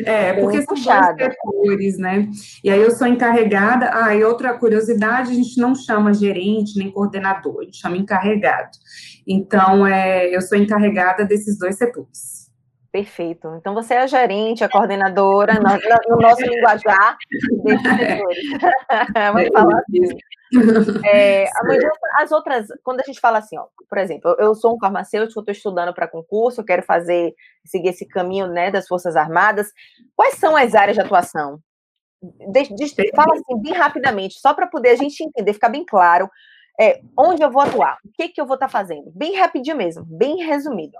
É, 0.05 0.33
porque 0.33 0.61
são 0.61 0.75
dois 0.75 1.17
setores, 1.17 1.97
né? 1.97 2.29
E 2.63 2.69
aí 2.69 2.79
eu 2.79 2.91
sou 2.91 3.07
encarregada. 3.07 3.89
Ah, 3.91 4.15
e 4.15 4.23
outra 4.23 4.57
curiosidade, 4.57 5.31
a 5.31 5.33
gente 5.33 5.59
não 5.59 5.73
chama 5.73 6.13
gerente 6.13 6.77
nem 6.77 6.91
coordenador, 6.91 7.61
a 7.61 7.63
gente 7.63 7.77
chama 7.77 7.97
encarregado. 7.97 8.77
Então, 9.27 9.85
é, 9.85 10.33
eu 10.33 10.41
sou 10.41 10.57
encarregada 10.57 11.25
desses 11.25 11.57
dois 11.57 11.75
setores. 11.75 12.44
Perfeito. 12.95 13.53
Então 13.57 13.73
você 13.73 13.95
é 13.95 13.97
a 13.97 14.07
gerente, 14.07 14.63
a 14.63 14.69
coordenadora, 14.69 15.55
no, 15.55 16.15
no 16.15 16.21
nosso 16.21 16.41
linguajar. 16.43 17.17
Vamos 19.33 19.49
falar 19.51 19.79
assim. 19.79 20.17
É, 21.05 21.43
as 22.13 22.31
outras, 22.31 22.67
quando 22.85 23.01
a 23.01 23.03
gente 23.03 23.19
fala 23.19 23.39
assim, 23.39 23.57
ó, 23.57 23.65
por 23.89 23.97
exemplo, 23.97 24.33
eu 24.39 24.55
sou 24.55 24.77
um 24.77 24.79
farmacêutico, 24.79 25.41
estou 25.41 25.51
estudando 25.51 25.93
para 25.93 26.07
concurso, 26.07 26.63
quero 26.63 26.83
fazer, 26.83 27.33
seguir 27.65 27.89
esse 27.89 28.07
caminho 28.07 28.47
né, 28.47 28.71
das 28.71 28.87
Forças 28.87 29.17
Armadas. 29.17 29.73
Quais 30.15 30.35
são 30.35 30.55
as 30.55 30.73
áreas 30.73 30.95
de 30.95 31.01
atuação? 31.01 31.59
De, 32.23 32.73
de, 32.73 32.95
fala 33.13 33.33
assim, 33.33 33.61
bem 33.61 33.73
rapidamente, 33.73 34.39
só 34.39 34.53
para 34.53 34.67
poder 34.67 34.91
a 34.91 34.95
gente 34.95 35.21
entender, 35.21 35.51
ficar 35.51 35.67
bem 35.67 35.83
claro 35.83 36.29
é, 36.79 37.01
onde 37.19 37.43
eu 37.43 37.51
vou 37.51 37.61
atuar, 37.61 37.97
o 38.05 38.09
que, 38.13 38.29
que 38.29 38.39
eu 38.39 38.45
vou 38.45 38.53
estar 38.53 38.67
tá 38.67 38.71
fazendo. 38.71 39.11
Bem 39.13 39.35
rapidinho 39.35 39.75
mesmo, 39.75 40.05
bem 40.05 40.45
resumido. 40.45 40.97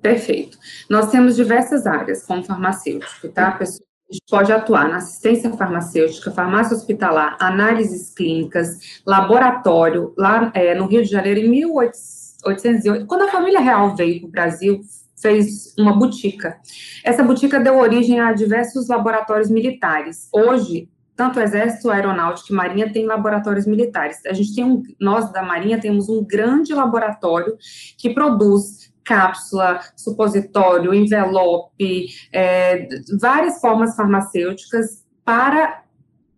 Perfeito. 0.00 0.58
Nós 0.88 1.10
temos 1.10 1.36
diversas 1.36 1.86
áreas 1.86 2.24
como 2.24 2.44
farmacêutico, 2.44 3.28
tá? 3.28 3.58
A 3.60 3.64
gente 3.64 4.22
pode 4.30 4.52
atuar 4.52 4.88
na 4.88 4.96
assistência 4.96 5.52
farmacêutica, 5.52 6.30
farmácia 6.30 6.76
hospitalar, 6.76 7.36
análises 7.40 8.14
clínicas, 8.14 9.00
laboratório, 9.04 10.14
lá 10.16 10.52
é, 10.54 10.74
no 10.74 10.86
Rio 10.86 11.02
de 11.02 11.10
Janeiro, 11.10 11.40
em 11.40 11.48
1808, 11.48 13.06
quando 13.06 13.22
a 13.22 13.30
família 13.32 13.58
real 13.58 13.96
veio 13.96 14.20
para 14.20 14.28
o 14.28 14.30
Brasil, 14.30 14.80
fez 15.20 15.74
uma 15.76 15.92
botica. 15.92 16.56
Essa 17.02 17.24
botica 17.24 17.58
deu 17.58 17.78
origem 17.78 18.20
a 18.20 18.32
diversos 18.32 18.86
laboratórios 18.88 19.50
militares. 19.50 20.28
Hoje, 20.32 20.88
tanto 21.16 21.40
o 21.40 21.42
Exército, 21.42 21.90
Aeronáutica 21.90 22.52
e 22.52 22.56
Marinha 22.56 22.92
têm 22.92 23.06
laboratórios 23.06 23.66
militares. 23.66 24.24
A 24.26 24.34
gente 24.34 24.54
tem 24.54 24.64
um, 24.64 24.82
nós 25.00 25.32
da 25.32 25.42
Marinha 25.42 25.80
temos 25.80 26.08
um 26.08 26.22
grande 26.24 26.74
laboratório 26.74 27.56
que 27.98 28.10
produz 28.12 28.94
cápsula, 29.06 29.80
supositório, 29.96 30.92
envelope, 30.92 32.06
é, 32.32 32.88
várias 33.20 33.60
formas 33.60 33.94
farmacêuticas 33.94 35.06
para 35.24 35.84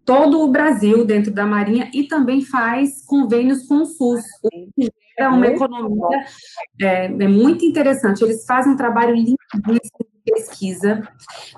todo 0.05 0.43
o 0.43 0.49
Brasil 0.49 1.05
dentro 1.05 1.33
da 1.33 1.45
Marinha 1.45 1.91
e 1.93 2.05
também 2.05 2.43
faz 2.43 3.05
convênios 3.05 3.67
com 3.67 3.83
o 3.83 3.87
SUS, 3.87 4.23
o 4.43 4.49
que 4.49 4.91
gera 5.19 5.31
uma 5.31 5.47
economia 5.47 6.25
é, 6.81 7.07
é, 7.07 7.29
muito 7.29 7.65
interessante. 7.65 8.23
Eles 8.23 8.45
fazem 8.47 8.73
um 8.73 8.77
trabalho 8.77 9.15
lindíssimo 9.15 9.99
de 10.25 10.33
pesquisa 10.33 11.03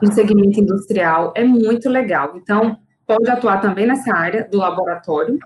no 0.01 0.13
segmento 0.13 0.61
industrial, 0.61 1.33
é 1.37 1.45
muito 1.45 1.89
legal. 1.89 2.37
Então, 2.37 2.79
pode 3.07 3.29
atuar 3.29 3.61
também 3.61 3.87
nessa 3.87 4.15
área 4.15 4.49
do 4.49 4.59
laboratório 4.59 5.39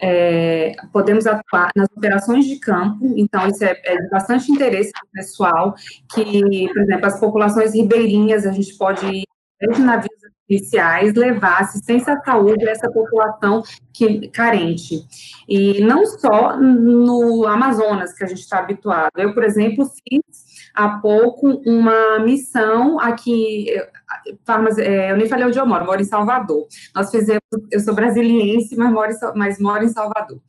é, 0.00 0.72
podemos 0.92 1.26
atuar 1.26 1.70
nas 1.76 1.88
operações 1.96 2.46
de 2.46 2.58
campo, 2.58 3.12
então 3.16 3.46
isso 3.48 3.64
é, 3.64 3.74
é 3.84 3.96
de 3.96 4.08
bastante 4.08 4.50
interesse 4.50 4.90
do 4.90 5.08
pessoal, 5.12 5.74
que, 6.12 6.68
por 6.68 6.82
exemplo, 6.82 7.06
as 7.06 7.20
populações 7.20 7.74
ribeirinhas, 7.74 8.46
a 8.46 8.52
gente 8.52 8.76
pode 8.76 9.06
ir 9.06 9.24
desde 9.60 9.82
navios 9.82 10.20
iniciais 10.48 11.14
levar 11.14 11.60
assistência 11.60 12.14
à 12.14 12.24
saúde 12.24 12.68
a 12.68 12.72
essa 12.72 12.90
população 12.90 13.62
que, 13.92 14.28
carente. 14.28 15.06
E 15.48 15.80
não 15.82 16.04
só 16.04 16.56
no 16.56 17.46
Amazonas, 17.46 18.12
que 18.12 18.24
a 18.24 18.26
gente 18.26 18.40
está 18.40 18.58
habituado. 18.58 19.12
Eu, 19.16 19.32
por 19.32 19.44
exemplo, 19.44 19.86
fiz 19.86 20.49
há 20.80 20.98
pouco 20.98 21.60
uma 21.66 22.18
missão 22.20 22.98
aqui, 22.98 23.68
é, 24.78 25.12
eu 25.12 25.16
nem 25.16 25.28
falei 25.28 25.46
onde 25.46 25.58
eu 25.58 25.66
moro, 25.66 25.84
moro 25.84 26.00
em 26.00 26.04
Salvador. 26.04 26.66
Nós 26.94 27.10
fizemos, 27.10 27.42
eu 27.70 27.80
sou 27.80 27.94
brasiliense, 27.94 28.74
mas 28.76 28.90
moro, 28.90 29.10
em, 29.10 29.38
mas 29.38 29.58
moro 29.60 29.84
em 29.84 29.88
Salvador. 29.88 30.40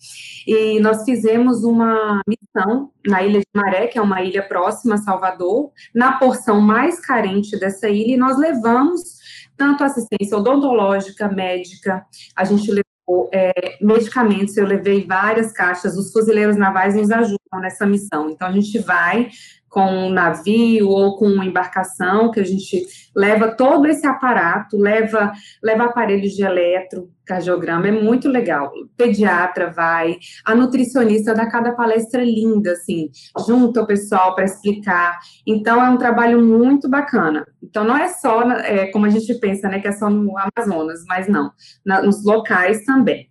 E 0.47 0.79
nós 0.79 1.03
fizemos 1.03 1.65
uma 1.65 2.21
missão 2.25 2.91
na 3.05 3.21
Ilha 3.21 3.41
de 3.41 3.47
Maré, 3.53 3.87
que 3.87 3.99
é 3.99 4.01
uma 4.01 4.21
ilha 4.21 4.41
próxima 4.41 4.95
a 4.95 4.99
Salvador, 4.99 5.71
na 5.93 6.13
porção 6.13 6.61
mais 6.61 6.99
carente 7.01 7.59
dessa 7.59 7.89
ilha, 7.89 8.13
e 8.13 8.17
nós 8.17 8.37
levamos 8.37 9.19
tanto 9.57 9.83
assistência 9.83 10.37
odontológica, 10.37 11.27
médica, 11.27 12.05
a 12.35 12.45
gente 12.45 12.71
levou 12.71 13.29
é, 13.33 13.77
medicamentos, 13.81 14.55
eu 14.55 14.65
levei 14.65 15.05
várias 15.05 15.51
caixas, 15.51 15.97
os 15.97 16.11
fuzileiros 16.11 16.55
navais 16.55 16.95
nos 16.95 17.11
ajudam 17.11 17.59
nessa 17.59 17.85
missão. 17.85 18.29
Então, 18.29 18.47
a 18.47 18.51
gente 18.51 18.79
vai 18.79 19.29
com 19.71 19.85
um 19.85 20.09
navio 20.09 20.89
ou 20.89 21.15
com 21.15 21.25
uma 21.25 21.45
embarcação, 21.45 22.29
que 22.29 22.41
a 22.41 22.43
gente 22.43 22.85
leva 23.15 23.55
todo 23.55 23.87
esse 23.87 24.05
aparato, 24.05 24.77
leva, 24.77 25.31
leva 25.63 25.85
aparelhos 25.85 26.33
de 26.33 26.43
eletrocardiograma, 26.43 27.87
é 27.87 27.91
muito 27.91 28.27
legal. 28.27 28.67
O 28.67 28.89
pediatra 28.97 29.71
vai, 29.71 30.17
a 30.43 30.53
nutricionista 30.53 31.33
dá 31.33 31.49
cada 31.49 31.71
palestra 31.71 32.21
linda, 32.21 32.73
assim, 32.73 33.09
junto 33.47 33.79
ao 33.79 33.87
pessoal 33.87 34.35
para 34.35 34.43
explicar. 34.43 35.17
Então, 35.47 35.81
é 35.81 35.89
um 35.89 35.97
trabalho 35.97 36.41
muito 36.41 36.89
bacana. 36.89 37.47
Então, 37.63 37.85
não 37.85 37.95
é 37.95 38.09
só, 38.09 38.41
é, 38.51 38.87
como 38.87 39.05
a 39.05 39.09
gente 39.09 39.33
pensa, 39.35 39.69
né, 39.69 39.79
que 39.79 39.87
é 39.87 39.93
só 39.93 40.09
no 40.09 40.33
Amazonas, 40.37 41.05
mas 41.07 41.29
não, 41.29 41.49
na, 41.85 42.01
nos 42.01 42.25
locais 42.25 42.83
também, 42.83 43.29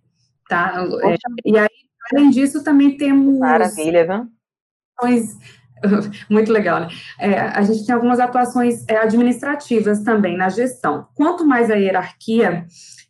tá? 0.49 0.83
É, 1.03 1.15
e 1.45 1.55
aí, 1.55 1.69
além 2.11 2.31
disso, 2.31 2.63
também 2.63 2.97
temos... 2.97 3.37
Maravilha, 3.37 4.07
viu? 4.07 4.27
Muito 6.29 6.51
legal, 6.51 6.81
né? 6.81 6.87
É, 7.19 7.39
a 7.39 7.61
gente 7.61 7.85
tem 7.85 7.95
algumas 7.95 8.19
atuações 8.19 8.85
é, 8.87 8.97
administrativas 8.97 10.03
também 10.03 10.37
na 10.37 10.49
gestão. 10.49 11.07
Quanto 11.15 11.45
mais 11.45 11.69
a 11.69 11.75
hierarquia 11.75 12.65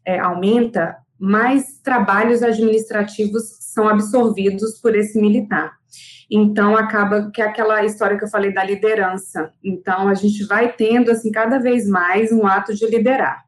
é, 0.06 0.20
aumenta, 0.20 0.98
mais 1.20 1.80
trabalhos 1.84 2.42
administrativos 2.42 3.44
são 3.60 3.88
absorvidos 3.88 4.80
por 4.80 4.96
esse 4.96 5.20
militar. 5.20 5.74
Então, 6.30 6.78
acaba 6.78 7.30
que 7.30 7.42
é 7.42 7.46
aquela 7.46 7.84
história 7.84 8.18
que 8.18 8.24
eu 8.24 8.30
falei 8.30 8.54
da 8.54 8.64
liderança. 8.64 9.52
Então, 9.62 10.08
a 10.08 10.14
gente 10.14 10.46
vai 10.46 10.72
tendo, 10.72 11.12
assim, 11.12 11.30
cada 11.30 11.60
vez 11.60 11.86
mais 11.88 12.32
um 12.32 12.48
ato 12.48 12.74
de 12.74 12.88
liderar. 12.88 13.44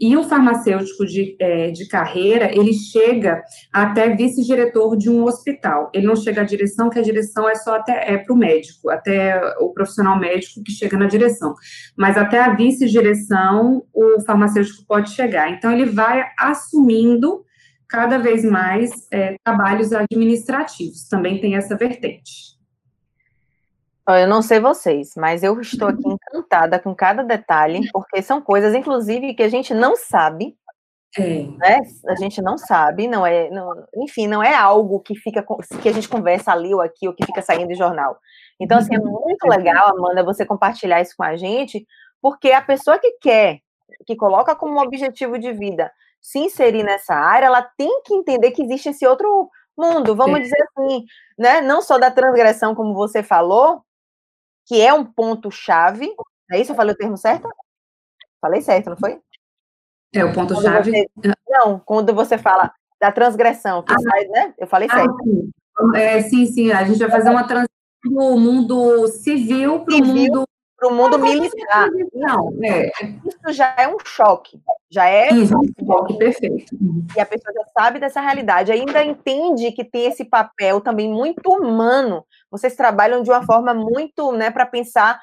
E 0.00 0.16
o 0.16 0.24
farmacêutico 0.24 1.06
de, 1.06 1.36
é, 1.40 1.70
de 1.70 1.88
carreira, 1.88 2.50
ele 2.54 2.72
chega 2.72 3.42
até 3.72 4.14
vice-diretor 4.14 4.96
de 4.96 5.08
um 5.08 5.24
hospital. 5.24 5.90
Ele 5.94 6.06
não 6.06 6.16
chega 6.16 6.42
à 6.42 6.44
direção, 6.44 6.90
que 6.90 6.98
a 6.98 7.02
direção 7.02 7.48
é 7.48 7.54
só 7.54 7.76
até 7.76 8.12
é 8.12 8.18
para 8.18 8.34
o 8.34 8.36
médico, 8.36 8.90
até 8.90 9.40
o 9.58 9.72
profissional 9.72 10.18
médico 10.18 10.62
que 10.62 10.72
chega 10.72 10.96
na 10.98 11.06
direção. 11.06 11.54
Mas 11.96 12.16
até 12.16 12.40
a 12.40 12.54
vice-direção, 12.54 13.84
o 13.94 14.20
farmacêutico 14.26 14.84
pode 14.86 15.10
chegar. 15.10 15.50
Então, 15.50 15.72
ele 15.72 15.86
vai 15.86 16.24
assumindo 16.38 17.44
cada 17.88 18.18
vez 18.18 18.44
mais 18.44 18.90
é, 19.10 19.36
trabalhos 19.44 19.92
administrativos. 19.92 21.08
Também 21.08 21.40
tem 21.40 21.56
essa 21.56 21.76
vertente. 21.76 22.55
Eu 24.08 24.28
não 24.28 24.40
sei 24.40 24.60
vocês, 24.60 25.14
mas 25.16 25.42
eu 25.42 25.60
estou 25.60 25.88
aqui 25.88 26.02
encantada 26.06 26.78
com 26.78 26.94
cada 26.94 27.24
detalhe, 27.24 27.80
porque 27.92 28.22
são 28.22 28.40
coisas, 28.40 28.74
inclusive, 28.74 29.34
que 29.34 29.42
a 29.42 29.48
gente 29.48 29.74
não 29.74 29.96
sabe, 29.96 30.56
É. 31.18 31.44
Né? 31.58 31.80
A 32.08 32.14
gente 32.14 32.42
não 32.42 32.58
sabe, 32.58 33.08
não 33.08 33.26
é, 33.26 33.48
não, 33.50 33.72
enfim, 33.96 34.26
não 34.26 34.42
é 34.42 34.54
algo 34.54 35.00
que 35.00 35.14
fica 35.16 35.44
que 35.80 35.88
a 35.88 35.92
gente 35.92 36.08
conversa 36.08 36.52
ali 36.52 36.74
ou 36.74 36.80
aqui 36.80 37.08
ou 37.08 37.14
que 37.14 37.24
fica 37.24 37.40
saindo 37.42 37.72
em 37.72 37.76
jornal. 37.76 38.18
Então, 38.60 38.78
assim, 38.78 38.94
é 38.94 38.98
uhum. 38.98 39.20
muito 39.22 39.46
legal, 39.48 39.96
Amanda, 39.96 40.22
você 40.22 40.44
compartilhar 40.44 41.00
isso 41.00 41.14
com 41.16 41.24
a 41.24 41.36
gente, 41.36 41.86
porque 42.20 42.52
a 42.52 42.62
pessoa 42.62 42.98
que 42.98 43.12
quer, 43.20 43.60
que 44.06 44.14
coloca 44.16 44.54
como 44.54 44.80
objetivo 44.80 45.38
de 45.38 45.52
vida 45.52 45.90
se 46.20 46.38
inserir 46.40 46.82
nessa 46.82 47.14
área, 47.14 47.46
ela 47.46 47.62
tem 47.62 48.02
que 48.04 48.14
entender 48.14 48.50
que 48.50 48.62
existe 48.62 48.90
esse 48.90 49.06
outro 49.06 49.48
mundo, 49.76 50.16
vamos 50.16 50.40
dizer 50.40 50.56
assim, 50.62 51.04
né? 51.38 51.60
Não 51.60 51.80
só 51.80 51.98
da 51.98 52.10
transgressão, 52.10 52.74
como 52.74 52.94
você 52.94 53.22
falou, 53.22 53.82
que 54.66 54.80
é 54.80 54.92
um 54.92 55.04
ponto-chave. 55.04 56.14
É 56.50 56.60
isso? 56.60 56.72
Eu 56.72 56.76
falei 56.76 56.94
o 56.94 56.98
termo 56.98 57.16
certo? 57.16 57.48
Falei 58.40 58.60
certo, 58.60 58.90
não 58.90 58.96
foi? 58.96 59.20
É, 60.14 60.24
o 60.24 60.32
ponto-chave. 60.32 61.08
Não, 61.48 61.78
quando 61.80 62.14
você 62.14 62.36
fala 62.36 62.72
da 63.00 63.12
transgressão, 63.12 63.82
que 63.82 63.92
ah, 63.92 63.98
sai, 63.98 64.24
né? 64.26 64.54
Eu 64.58 64.66
falei 64.66 64.88
ah, 64.90 64.94
certo. 64.94 65.16
Sim. 65.22 65.50
É, 65.94 66.22
sim, 66.22 66.46
sim, 66.46 66.72
a 66.72 66.84
gente 66.84 66.98
vai 66.98 67.10
fazer 67.10 67.30
uma 67.30 67.46
transição 67.46 67.68
do 68.04 68.38
mundo 68.38 69.08
civil 69.08 69.84
para 69.84 69.94
o 69.96 70.04
mundo 70.04 70.46
para 70.76 70.88
o 70.88 70.94
mundo 70.94 71.18
militar. 71.18 71.88
Não, 72.12 72.52
é. 72.62 72.90
Isso 73.24 73.52
já 73.52 73.74
é 73.78 73.88
um 73.88 73.96
choque. 74.04 74.60
Já 74.90 75.08
é 75.08 75.32
Isso, 75.32 75.56
um 75.56 75.86
choque 75.86 76.18
perfeito. 76.18 76.76
E 77.16 77.20
a 77.20 77.26
pessoa 77.26 77.52
já 77.54 77.64
sabe 77.72 77.98
dessa 77.98 78.20
realidade, 78.20 78.70
ainda 78.70 79.02
entende 79.02 79.72
que 79.72 79.84
tem 79.84 80.06
esse 80.06 80.24
papel 80.24 80.80
também 80.80 81.10
muito 81.10 81.48
humano. 81.48 82.24
Vocês 82.50 82.76
trabalham 82.76 83.22
de 83.22 83.30
uma 83.30 83.42
forma 83.44 83.72
muito, 83.72 84.32
né, 84.32 84.50
para 84.50 84.66
pensar 84.66 85.18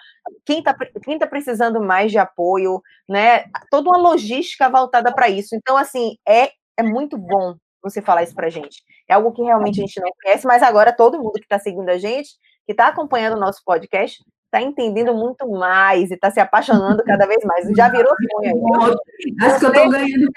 quem 0.45 0.59
está 0.59 0.75
quem 1.03 1.19
tá 1.19 1.27
precisando 1.27 1.81
mais 1.81 2.11
de 2.11 2.17
apoio, 2.17 2.81
né? 3.07 3.45
Toda 3.69 3.89
uma 3.89 3.97
logística 3.97 4.69
voltada 4.69 5.13
para 5.13 5.29
isso. 5.29 5.55
Então, 5.55 5.77
assim, 5.77 6.17
é, 6.27 6.49
é 6.77 6.83
muito 6.83 7.17
bom 7.17 7.55
você 7.81 8.01
falar 8.01 8.23
isso 8.23 8.33
para 8.33 8.49
gente. 8.49 8.81
É 9.07 9.13
algo 9.13 9.31
que 9.31 9.43
realmente 9.43 9.79
a 9.79 9.85
gente 9.85 9.99
não 9.99 10.09
conhece, 10.21 10.47
mas 10.47 10.63
agora 10.63 10.95
todo 10.95 11.21
mundo 11.21 11.33
que 11.33 11.41
está 11.41 11.59
seguindo 11.59 11.89
a 11.89 11.97
gente, 11.97 12.31
que 12.65 12.71
está 12.71 12.87
acompanhando 12.87 13.35
o 13.35 13.39
nosso 13.39 13.61
podcast, 13.65 14.23
está 14.53 14.61
entendendo 14.61 15.15
muito 15.15 15.49
mais 15.49 16.11
e 16.11 16.13
está 16.13 16.29
se 16.29 16.39
apaixonando 16.39 17.03
cada 17.03 17.25
vez 17.25 17.43
mais. 17.43 17.67
Já 17.75 17.89
virou 17.89 18.13
sonho 18.31 18.67
aí. 18.69 18.95
Acho 19.41 19.59
que 19.59 19.65
eu 19.65 19.73
estou 19.73 19.89
ganhando. 19.89 20.29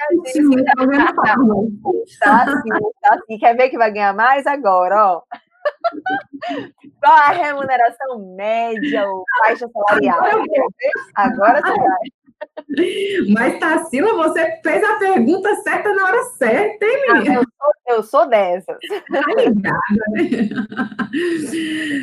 Está 2.06 2.42
assim, 2.44 2.68
está 2.94 3.14
assim. 3.14 3.38
Quer 3.38 3.54
ver 3.56 3.68
que 3.68 3.76
vai 3.76 3.92
ganhar 3.92 4.14
mais 4.14 4.46
agora, 4.46 5.12
ó. 5.12 5.22
Qual 7.02 7.14
a 7.14 7.28
remuneração 7.28 8.34
média 8.34 9.06
ou 9.06 9.22
faixa 9.44 9.68
salarial? 9.68 10.20
Agora 11.14 11.60
você 11.60 11.74
vai. 11.74 12.15
Mas, 13.28 13.58
Tarsila, 13.58 14.14
você 14.14 14.60
fez 14.62 14.82
a 14.84 14.96
pergunta 14.96 15.54
certa 15.56 15.92
na 15.94 16.04
hora 16.04 16.22
certa, 16.36 16.84
hein, 16.84 17.04
ah, 17.08 17.14
menina? 17.14 17.40
Ah, 17.40 17.42
eu, 17.42 17.42
sou, 17.42 17.96
eu 17.96 18.02
sou 18.02 18.28
dessas. 18.28 18.76
Obrigada, 19.30 19.78
né? 20.10 20.48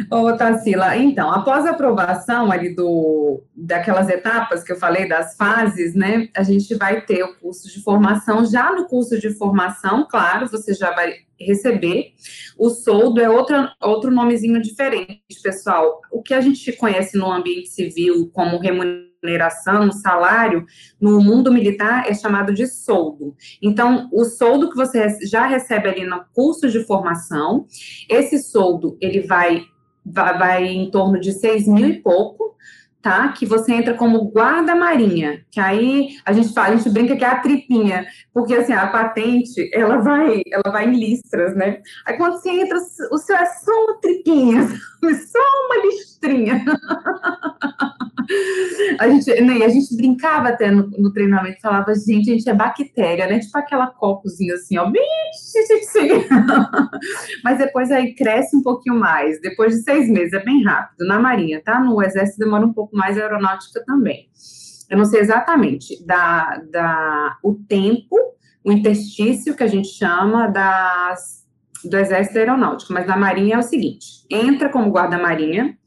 Ô, 0.10 0.36
Tarsila, 0.36 0.96
então, 0.98 1.32
após 1.32 1.66
a 1.66 1.72
aprovação 1.72 2.52
ali 2.52 2.74
do, 2.74 3.44
daquelas 3.56 4.10
etapas 4.10 4.64
que 4.64 4.72
eu 4.72 4.78
falei, 4.78 5.08
das 5.08 5.36
fases, 5.36 5.94
né, 5.94 6.30
a 6.36 6.44
gente 6.44 6.74
vai 6.76 7.02
ter 7.02 7.24
o 7.24 7.36
curso 7.36 7.68
de 7.72 7.84
formação. 7.84 8.46
Já 8.46 8.72
no 8.72 8.88
curso 8.88 9.20
de 9.20 9.30
formação, 9.32 10.08
claro, 10.10 10.48
você 10.48 10.74
já 10.74 10.92
vai 10.92 11.14
receber. 11.40 12.14
O 12.58 12.70
soldo 12.70 13.22
é 13.22 13.30
outra, 13.30 13.74
outro 13.82 14.10
nomezinho 14.10 14.62
diferente, 14.62 15.22
pessoal. 15.44 16.02
O 16.12 16.22
que 16.22 16.34
a 16.34 16.42
gente 16.42 16.72
conhece 16.74 17.18
no 17.18 17.32
ambiente 17.32 17.70
civil 17.70 18.30
como 18.34 18.58
remuneração 18.58 19.13
remuneração, 19.24 19.92
salário, 19.92 20.66
no 21.00 21.22
mundo 21.22 21.52
militar 21.52 22.04
é 22.08 22.14
chamado 22.14 22.54
de 22.54 22.68
soldo. 22.68 23.36
Então, 23.62 24.10
o 24.12 24.26
soldo 24.26 24.70
que 24.70 24.76
você 24.76 25.18
já 25.26 25.48
recebe 25.48 25.88
ali 25.88 26.06
no 26.06 26.24
curso 26.34 26.70
de 26.70 26.84
formação, 26.84 27.66
esse 28.10 28.38
soldo, 28.40 28.98
ele 29.00 29.22
vai, 29.22 29.64
vai, 30.06 30.38
vai 30.38 30.66
em 30.66 30.92
torno 30.92 31.20
de 31.20 31.32
seis 31.32 31.66
mil 31.68 31.88
e 31.88 32.02
pouco, 32.02 32.56
tá? 33.04 33.28
Que 33.34 33.46
você 33.46 33.74
entra 33.74 33.94
como 33.94 34.32
guarda-marinha, 34.32 35.46
que 35.52 35.60
aí 35.60 36.16
a 36.26 36.32
gente 36.32 36.54
fala, 36.54 36.70
a 36.70 36.76
gente 36.78 36.90
brinca 36.90 37.18
que 37.18 37.26
é 37.26 37.28
a 37.28 37.40
tripinha, 37.40 38.08
porque 38.34 38.56
assim, 38.56 38.72
a 38.72 38.88
patente, 38.88 39.70
ela 39.74 39.98
vai, 39.98 40.42
ela 40.50 40.72
vai 40.72 40.88
em 40.88 40.98
listras, 40.98 41.54
né? 41.54 41.82
Aí 42.06 42.16
quando 42.16 42.40
você 42.40 42.50
entra, 42.50 42.78
o 43.12 43.18
seu 43.18 43.36
é 43.36 43.46
só 43.46 43.72
uma 43.84 44.00
tripinha, 44.00 44.64
só 44.64 45.40
uma 45.68 45.86
listrinha. 45.86 46.64
a 49.00 49.10
gente, 49.10 49.42
né, 49.42 49.66
a 49.66 49.70
gente 49.70 49.98
brincava 49.98 50.50
até 50.50 50.70
no, 50.72 50.90
no, 50.98 51.12
treinamento, 51.12 51.60
falava, 51.62 51.94
gente, 51.94 52.32
a 52.32 52.34
gente 52.34 52.50
é 52.50 52.54
bactéria, 52.54 53.28
né? 53.28 53.40
Tipo 53.40 53.58
aquela 53.58 53.88
copozinha 53.88 54.56
assim, 54.56 54.78
ó, 54.78 54.90
bem 54.90 55.04
Mas 57.44 57.58
depois 57.58 57.92
aí 57.92 58.16
cresce 58.16 58.56
um 58.56 58.64
pouquinho 58.64 58.98
mais, 58.98 59.42
depois 59.42 59.76
de 59.76 59.84
seis 59.84 60.10
meses, 60.10 60.34
é 60.34 60.44
bem 60.44 60.64
rápido, 60.64 61.06
na 61.06 61.20
marinha, 61.20 61.62
tá? 61.62 61.80
No 61.80 62.02
exército 62.02 62.40
demora 62.40 62.66
um 62.66 62.74
pouco 62.74 62.96
mais 62.96 63.18
aeronáutica 63.18 63.84
também. 63.86 64.30
Eu 64.90 64.98
não 64.98 65.06
sei 65.06 65.22
exatamente 65.22 66.06
da, 66.06 66.62
da, 66.72 67.38
o 67.44 67.56
tempo, 67.56 68.16
o 68.64 68.72
interstício 68.72 69.56
que 69.56 69.64
a 69.64 69.68
gente 69.68 69.88
chama 69.88 70.48
das, 70.48 71.46
do 71.84 71.98
Exército 71.98 72.38
Aeronáutico, 72.38 72.94
mas 72.94 73.06
da 73.06 73.18
Marinha 73.18 73.56
é 73.56 73.60
o 73.60 73.64
seguinte: 73.64 74.26
entra 74.30 74.70
como 74.70 74.92
guarda-marinha, 74.92 75.78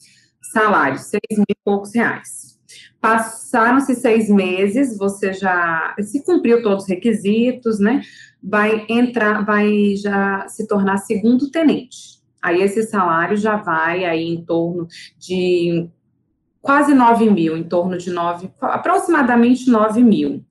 salário 0.52 0.98
seis 0.98 1.20
mil 1.30 1.46
e 1.48 1.56
poucos 1.64 1.94
reais. 1.94 2.55
Passaram-se 3.00 3.94
seis 3.94 4.28
meses, 4.28 4.96
você 4.98 5.32
já 5.32 5.94
se 6.00 6.24
cumpriu 6.24 6.62
todos 6.62 6.84
os 6.84 6.90
requisitos, 6.90 7.78
né? 7.78 8.02
Vai 8.42 8.84
entrar, 8.88 9.44
vai 9.44 9.94
já 9.96 10.46
se 10.48 10.66
tornar 10.66 10.98
segundo 10.98 11.50
tenente. 11.50 12.16
Aí 12.42 12.62
esse 12.62 12.82
salário 12.84 13.36
já 13.36 13.56
vai 13.56 14.04
aí 14.04 14.28
em 14.28 14.44
torno 14.44 14.86
de 15.18 15.88
quase 16.60 16.94
9 16.94 17.30
mil, 17.30 17.56
em 17.56 17.62
torno 17.62 17.96
de 17.96 18.10
9, 18.10 18.50
aproximadamente 18.60 19.70
9 19.70 20.02
mil. 20.02 20.44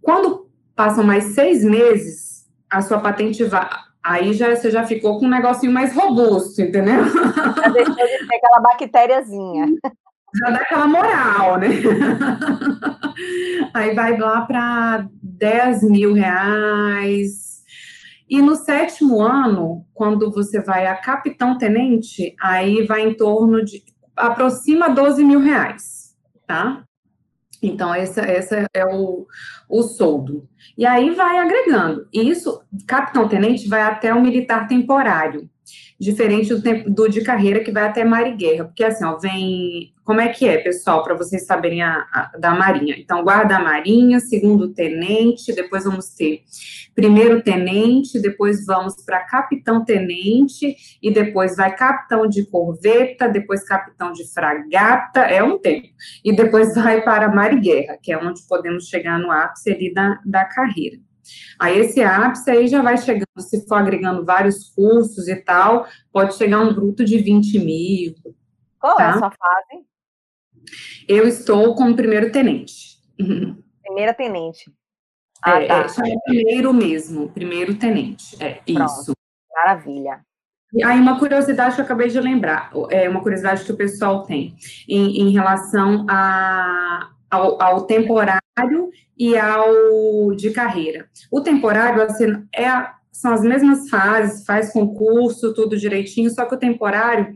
Quando 0.00 0.48
passam 0.74 1.04
mais 1.04 1.34
seis 1.34 1.64
meses, 1.64 2.46
a 2.70 2.80
sua 2.80 3.00
patente 3.00 3.44
vai. 3.44 3.68
Aí 4.02 4.32
já, 4.32 4.54
você 4.54 4.70
já 4.70 4.86
ficou 4.86 5.18
com 5.18 5.26
um 5.26 5.30
negocinho 5.30 5.72
mais 5.72 5.94
robusto, 5.94 6.62
entendeu? 6.62 7.04
Já 7.04 7.68
deixou 7.68 7.94
de 7.94 8.28
ter 8.28 8.36
aquela 8.36 8.60
bactériazinha. 8.60 9.66
Já 10.34 10.50
dá 10.50 10.56
aquela 10.58 10.86
moral, 10.86 11.58
né? 11.58 11.68
Aí 13.72 13.94
vai 13.94 14.18
lá 14.18 14.42
para 14.42 15.08
10 15.22 15.82
mil 15.84 16.12
reais. 16.12 17.62
E 18.28 18.42
no 18.42 18.56
sétimo 18.56 19.22
ano, 19.22 19.86
quando 19.94 20.30
você 20.32 20.60
vai 20.60 20.86
a 20.86 20.96
capitão-tenente, 20.96 22.34
aí 22.40 22.84
vai 22.86 23.02
em 23.02 23.14
torno 23.14 23.64
de 23.64 23.84
aproxima 24.16 24.88
12 24.88 25.24
mil 25.24 25.40
reais, 25.40 26.16
tá? 26.46 26.82
Então, 27.62 27.94
esse, 27.94 28.20
esse 28.20 28.66
é 28.74 28.84
o, 28.84 29.26
o 29.68 29.82
soldo. 29.82 30.48
E 30.76 30.84
aí 30.84 31.10
vai 31.10 31.38
agregando. 31.38 32.06
Isso, 32.12 32.62
capitão-tenente 32.86 33.68
vai 33.68 33.82
até 33.82 34.12
o 34.12 34.20
militar 34.20 34.66
temporário 34.66 35.48
diferente 35.98 36.48
do 36.48 36.62
tempo 36.62 36.90
do 36.90 37.08
de 37.08 37.22
carreira 37.22 37.60
que 37.60 37.72
vai 37.72 37.84
até 37.84 38.04
mar 38.04 38.26
e 38.26 38.36
guerra, 38.36 38.64
porque 38.64 38.84
assim, 38.84 39.04
ó, 39.04 39.18
vem, 39.18 39.92
como 40.06 40.20
é 40.20 40.28
que 40.28 40.46
é, 40.46 40.58
pessoal, 40.58 41.02
para 41.02 41.16
vocês 41.16 41.44
saberem 41.44 41.82
a, 41.82 42.06
a, 42.12 42.38
da 42.38 42.54
marinha. 42.54 42.94
Então, 42.96 43.24
guarda-marinha, 43.24 44.20
segundo 44.20 44.72
tenente, 44.72 45.52
depois 45.52 45.82
vamos 45.82 46.10
ter 46.10 46.42
primeiro 46.94 47.42
tenente, 47.42 48.22
depois 48.22 48.64
vamos 48.64 48.94
para 49.04 49.24
capitão 49.24 49.84
tenente 49.84 50.76
e 51.02 51.12
depois 51.12 51.56
vai 51.56 51.74
capitão 51.74 52.28
de 52.28 52.46
corveta, 52.46 53.28
depois 53.28 53.64
capitão 53.64 54.12
de 54.12 54.32
fragata, 54.32 55.22
é 55.22 55.42
um 55.42 55.58
tempo. 55.58 55.88
E 56.24 56.34
depois 56.34 56.76
vai 56.76 57.02
para 57.02 57.28
mar 57.28 57.52
e 57.52 57.60
guerra, 57.60 57.98
que 58.00 58.12
é 58.12 58.16
onde 58.16 58.46
podemos 58.48 58.86
chegar 58.86 59.18
no 59.18 59.32
ápice 59.32 59.72
ali 59.72 59.92
da, 59.92 60.20
da 60.24 60.44
carreira. 60.44 60.98
Aí 61.58 61.80
esse 61.80 62.00
ápice 62.00 62.48
aí 62.48 62.68
já 62.68 62.80
vai 62.80 62.96
chegando, 62.96 63.26
se 63.40 63.66
for 63.66 63.74
agregando 63.74 64.24
vários 64.24 64.68
cursos 64.68 65.26
e 65.26 65.34
tal, 65.34 65.84
pode 66.12 66.36
chegar 66.36 66.60
um 66.60 66.72
bruto 66.72 67.04
de 67.04 67.18
20 67.18 67.58
mil. 67.58 68.14
Qual 68.78 68.96
tá? 68.96 69.02
é 69.02 69.08
a 69.08 69.18
sua 69.18 69.30
fase? 69.32 69.95
Eu 71.08 71.26
estou 71.26 71.74
como 71.74 71.96
primeiro 71.96 72.30
tenente. 72.30 72.98
Primeira 73.82 74.12
tenente. 74.14 74.70
Ah, 75.42 75.62
é, 75.62 75.66
tá. 75.66 75.86
é, 76.04 76.14
primeiro 76.24 76.72
mesmo, 76.72 77.28
primeiro 77.28 77.74
tenente. 77.74 78.36
É, 78.42 78.54
Pronto. 78.54 78.84
isso. 78.84 79.12
Maravilha. 79.54 80.20
E 80.72 80.84
aí, 80.84 81.00
uma 81.00 81.18
curiosidade 81.18 81.74
que 81.74 81.80
eu 81.80 81.84
acabei 81.84 82.08
de 82.08 82.20
lembrar, 82.20 82.70
é 82.90 83.08
uma 83.08 83.22
curiosidade 83.22 83.64
que 83.64 83.72
o 83.72 83.76
pessoal 83.76 84.24
tem 84.24 84.56
em, 84.88 85.22
em 85.22 85.30
relação 85.30 86.04
a, 86.08 87.10
ao, 87.30 87.62
ao 87.62 87.86
temporário 87.86 88.40
e 89.16 89.36
ao 89.38 90.34
de 90.34 90.50
carreira. 90.50 91.08
O 91.30 91.40
temporário 91.40 92.02
assim, 92.02 92.46
é, 92.54 92.68
são 93.12 93.32
as 93.32 93.42
mesmas 93.42 93.88
fases, 93.88 94.44
faz 94.44 94.72
concurso, 94.72 95.54
tudo 95.54 95.78
direitinho, 95.78 96.30
só 96.30 96.44
que 96.44 96.54
o 96.54 96.58
temporário 96.58 97.32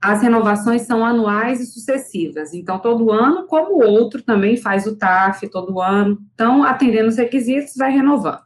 as 0.00 0.22
renovações 0.22 0.82
são 0.82 1.04
anuais 1.04 1.60
e 1.60 1.66
sucessivas. 1.66 2.52
Então, 2.54 2.78
todo 2.78 3.10
ano, 3.10 3.46
como 3.46 3.76
o 3.76 3.86
outro 3.86 4.22
também 4.22 4.56
faz 4.56 4.86
o 4.86 4.96
TAF 4.96 5.48
todo 5.48 5.80
ano. 5.80 6.18
Então, 6.34 6.62
atendendo 6.62 7.08
os 7.08 7.16
requisitos, 7.16 7.74
vai 7.76 7.90
renovando. 7.90 8.40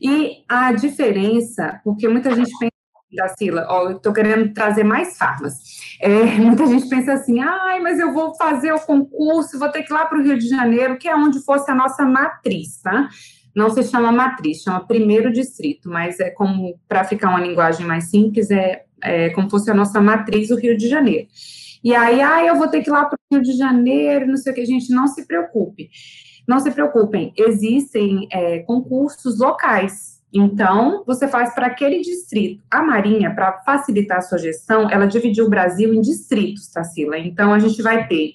E 0.00 0.44
a 0.48 0.72
diferença, 0.72 1.80
porque 1.84 2.08
muita 2.08 2.34
gente 2.34 2.50
pensa, 2.58 2.72
Dacila, 3.12 3.66
ó, 3.68 3.90
eu 3.90 3.96
estou 3.96 4.12
querendo 4.12 4.52
trazer 4.52 4.84
mais 4.84 5.16
farmas. 5.16 5.54
É, 6.00 6.24
muita 6.38 6.66
gente 6.66 6.88
pensa 6.88 7.14
assim, 7.14 7.40
ai, 7.40 7.80
mas 7.80 7.98
eu 7.98 8.12
vou 8.12 8.34
fazer 8.36 8.72
o 8.72 8.80
concurso, 8.80 9.58
vou 9.58 9.70
ter 9.70 9.82
que 9.82 9.92
ir 9.92 9.94
lá 9.94 10.06
para 10.06 10.18
o 10.18 10.22
Rio 10.22 10.38
de 10.38 10.48
Janeiro, 10.48 10.98
que 10.98 11.08
é 11.08 11.16
onde 11.16 11.44
fosse 11.44 11.70
a 11.70 11.74
nossa 11.74 12.04
matriz, 12.04 12.80
tá? 12.82 13.08
Não 13.54 13.70
se 13.70 13.82
chama 13.84 14.12
matriz, 14.12 14.62
chama 14.62 14.86
primeiro 14.86 15.32
distrito, 15.32 15.88
mas 15.88 16.20
é 16.20 16.30
como, 16.30 16.78
para 16.86 17.04
ficar 17.04 17.30
uma 17.30 17.40
linguagem 17.40 17.86
mais 17.86 18.10
simples, 18.10 18.50
é, 18.50 18.85
é 19.02 19.30
como 19.30 19.50
fosse 19.50 19.70
a 19.70 19.74
nossa 19.74 20.00
matriz, 20.00 20.50
o 20.50 20.56
Rio 20.56 20.76
de 20.76 20.88
Janeiro. 20.88 21.28
E 21.82 21.94
aí, 21.94 22.20
ah, 22.20 22.44
eu 22.44 22.56
vou 22.56 22.68
ter 22.68 22.82
que 22.82 22.90
ir 22.90 22.92
lá 22.92 23.04
para 23.04 23.16
o 23.16 23.34
Rio 23.34 23.42
de 23.42 23.52
Janeiro, 23.52 24.26
não 24.26 24.36
sei 24.36 24.52
o 24.52 24.54
que, 24.54 24.64
gente, 24.64 24.90
não 24.90 25.06
se 25.06 25.26
preocupe. 25.26 25.90
Não 26.46 26.60
se 26.60 26.70
preocupem, 26.70 27.32
existem 27.36 28.28
é, 28.30 28.60
concursos 28.60 29.38
locais. 29.38 30.16
Então, 30.32 31.02
você 31.06 31.26
faz 31.26 31.54
para 31.54 31.66
aquele 31.66 32.00
distrito. 32.00 32.62
A 32.70 32.82
Marinha, 32.82 33.34
para 33.34 33.62
facilitar 33.64 34.18
a 34.18 34.22
sua 34.22 34.38
gestão, 34.38 34.90
ela 34.90 35.06
dividiu 35.06 35.46
o 35.46 35.50
Brasil 35.50 35.92
em 35.94 36.00
distritos, 36.00 36.68
Tarsila. 36.68 37.18
Então, 37.18 37.52
a 37.52 37.58
gente 37.58 37.80
vai 37.82 38.06
ter, 38.06 38.34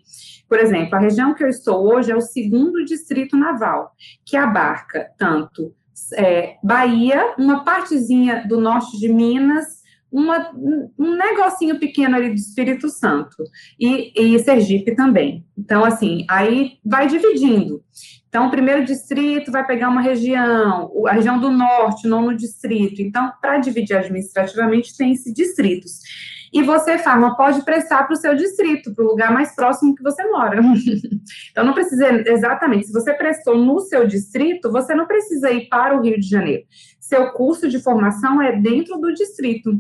por 0.50 0.60
exemplo, 0.60 0.96
a 0.96 1.00
região 1.00 1.34
que 1.34 1.44
eu 1.44 1.48
estou 1.48 1.86
hoje 1.94 2.12
é 2.12 2.16
o 2.16 2.22
segundo 2.22 2.84
distrito 2.84 3.38
naval, 3.38 3.92
que 4.26 4.36
abarca 4.36 5.12
tanto 5.18 5.74
é, 6.16 6.56
Bahia, 6.64 7.36
uma 7.38 7.64
partezinha 7.64 8.46
do 8.48 8.60
norte 8.60 8.98
de 8.98 9.08
Minas, 9.08 9.81
uma, 10.12 10.52
um 11.00 11.16
negocinho 11.16 11.80
pequeno 11.80 12.16
ali 12.16 12.30
do 12.30 12.36
Espírito 12.36 12.90
Santo 12.90 13.44
e, 13.80 14.12
e 14.16 14.40
Sergipe 14.40 14.96
também. 14.96 15.46
Então, 15.58 15.86
assim, 15.86 16.26
aí 16.30 16.74
vai 16.86 17.08
dividindo. 17.08 17.84
Então, 18.28 18.48
o 18.48 18.52
primeiro 18.52 18.86
distrito 18.86 19.52
vai 19.52 19.66
pegar 19.66 19.90
uma 19.90 20.02
região, 20.02 20.92
a 21.08 21.12
região 21.12 21.40
do 21.40 21.50
norte, 21.50 22.08
nono 22.08 22.36
distrito. 22.36 23.02
Então, 23.02 23.32
para 23.42 23.58
dividir 23.58 23.98
administrativamente, 23.98 24.96
tem-se 24.96 25.34
distritos. 25.34 26.00
E 26.54 26.62
você, 26.62 26.98
Farma, 26.98 27.36
pode 27.36 27.64
prestar 27.64 28.04
para 28.04 28.14
o 28.14 28.18
seu 28.18 28.36
distrito, 28.36 28.94
para 28.94 29.06
o 29.06 29.08
lugar 29.08 29.34
mais 29.34 29.56
próximo 29.56 29.96
que 29.96 30.04
você 30.04 30.24
mora. 30.30 30.60
então, 31.52 31.64
não 31.64 31.74
precisa 31.74 32.10
exatamente. 32.30 32.88
Se 32.88 32.94
você 32.94 33.14
prestou 33.14 33.58
no 33.58 33.80
seu 33.82 34.06
distrito, 34.06 34.72
você 34.72 34.94
não 34.94 35.06
precisa 35.06 35.50
ir 35.52 35.68
para 35.70 35.98
o 35.98 36.02
Rio 36.02 36.20
de 36.20 36.28
Janeiro. 36.28 36.64
Seu 37.00 37.32
curso 37.32 37.68
de 37.70 37.82
formação 37.82 38.42
é 38.42 38.58
dentro 38.58 38.98
do 38.98 39.14
distrito. 39.14 39.78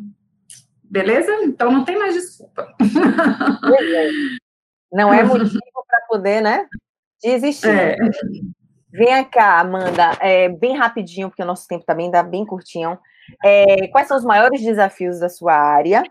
Beleza? 0.91 1.31
Então 1.45 1.71
não 1.71 1.85
tem 1.85 1.97
mais 1.97 2.13
desculpa. 2.13 2.67
Não 4.91 5.13
é 5.13 5.23
motivo 5.23 5.57
para 5.87 6.01
poder, 6.01 6.41
né? 6.41 6.67
Desistir. 7.23 7.69
É. 7.69 7.95
Vem 8.91 9.23
cá, 9.23 9.61
Amanda, 9.61 10.17
é, 10.19 10.49
bem 10.49 10.75
rapidinho, 10.75 11.29
porque 11.29 11.41
o 11.41 11.45
nosso 11.45 11.65
tempo 11.65 11.85
também 11.85 12.07
está 12.07 12.21
bem 12.21 12.45
curtinho. 12.45 12.99
É, 13.41 13.87
quais 13.87 14.09
são 14.09 14.17
os 14.17 14.25
maiores 14.25 14.61
desafios 14.61 15.17
da 15.17 15.29
sua 15.29 15.53
área? 15.53 16.03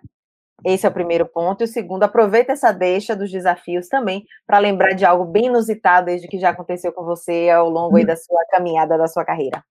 Esse 0.65 0.87
é 0.87 0.89
o 0.89 0.93
primeiro 0.93 1.27
ponto. 1.27 1.63
E 1.63 1.65
o 1.65 1.69
segundo, 1.69 2.05
aproveita 2.05 2.53
essa 2.53 2.73
deixa 2.73 3.15
dos 3.15 3.31
desafios 3.31 3.87
também 3.87 4.25
para 4.47 4.59
lembrar 4.59 4.95
de 4.95 5.05
algo 5.05 5.27
bem 5.27 5.47
inusitado 5.47 6.07
desde 6.07 6.27
que 6.27 6.39
já 6.39 6.49
aconteceu 6.49 6.91
com 6.91 7.05
você 7.05 7.51
ao 7.51 7.69
longo 7.69 8.03
da 8.07 8.17
sua 8.17 8.43
caminhada, 8.51 8.97
da 8.97 9.07
sua 9.07 9.27
carreira. 9.27 9.63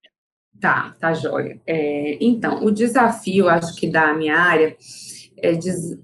Tá, 0.59 0.93
tá 0.99 1.13
jóia. 1.13 1.59
É, 1.65 2.17
então, 2.19 2.63
o 2.63 2.71
desafio, 2.71 3.47
acho 3.47 3.75
que 3.75 3.89
da 3.89 4.13
minha 4.13 4.37
área, 4.37 4.75
é 5.37 5.53
des, 5.53 5.97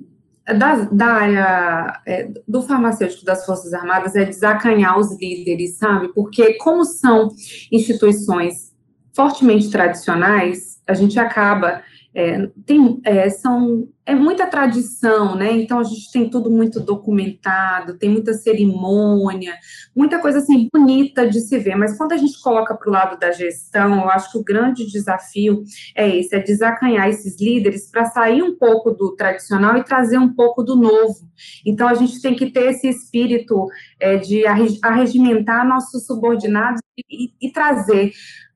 da, 0.45 0.75
da 0.85 1.05
área 1.07 2.01
é, 2.05 2.29
do 2.47 2.61
farmacêutico 2.61 3.25
das 3.25 3.45
Forças 3.45 3.73
Armadas, 3.73 4.15
é 4.15 4.23
desacanhar 4.23 4.97
os 4.97 5.19
líderes, 5.19 5.77
sabe? 5.77 6.13
Porque, 6.13 6.53
como 6.53 6.85
são 6.85 7.29
instituições 7.71 8.73
fortemente 9.13 9.69
tradicionais, 9.69 10.81
a 10.87 10.93
gente 10.93 11.19
acaba 11.19 11.81
é, 12.15 12.47
tem, 12.65 13.01
é, 13.03 13.29
são, 13.29 13.89
é 14.05 14.13
muita 14.13 14.45
tradição, 14.45 15.35
né? 15.35 15.51
Então 15.51 15.79
a 15.79 15.83
gente 15.83 16.11
tem 16.11 16.29
tudo 16.29 16.51
muito 16.51 16.79
documentado, 16.79 17.97
tem 17.97 18.09
muita 18.09 18.33
cerimônia, 18.33 19.57
muita 19.95 20.19
coisa 20.19 20.37
assim 20.39 20.69
bonita 20.71 21.27
de 21.27 21.39
se 21.41 21.57
ver. 21.57 21.75
Mas 21.75 21.97
quando 21.97 22.11
a 22.11 22.17
gente 22.17 22.39
coloca 22.41 22.75
para 22.75 22.87
o 22.87 22.91
lado 22.91 23.19
da 23.19 23.31
gestão, 23.31 24.01
eu 24.01 24.09
acho 24.09 24.31
que 24.31 24.37
o 24.37 24.43
grande 24.43 24.85
desafio 24.85 25.63
é 25.95 26.07
esse, 26.15 26.35
é 26.35 26.39
desacanhar 26.39 27.09
esses 27.09 27.39
líderes 27.41 27.89
para 27.89 28.05
sair 28.05 28.43
um 28.43 28.55
pouco 28.55 28.91
do 28.91 29.15
tradicional 29.15 29.75
e 29.75 29.83
trazer 29.83 30.19
um 30.19 30.33
pouco 30.33 30.61
do 30.61 30.75
novo. 30.75 31.27
Então 31.65 31.87
a 31.87 31.95
gente 31.95 32.21
tem 32.21 32.35
que 32.35 32.51
ter 32.51 32.71
esse 32.71 32.87
espírito 32.87 33.67
é, 33.99 34.17
de 34.17 34.43
arregimentar 34.83 35.67
nossos 35.67 36.05
subordinados 36.05 36.79
e, 36.95 37.25
e, 37.25 37.47
e 37.47 37.51
trazer 37.51 38.11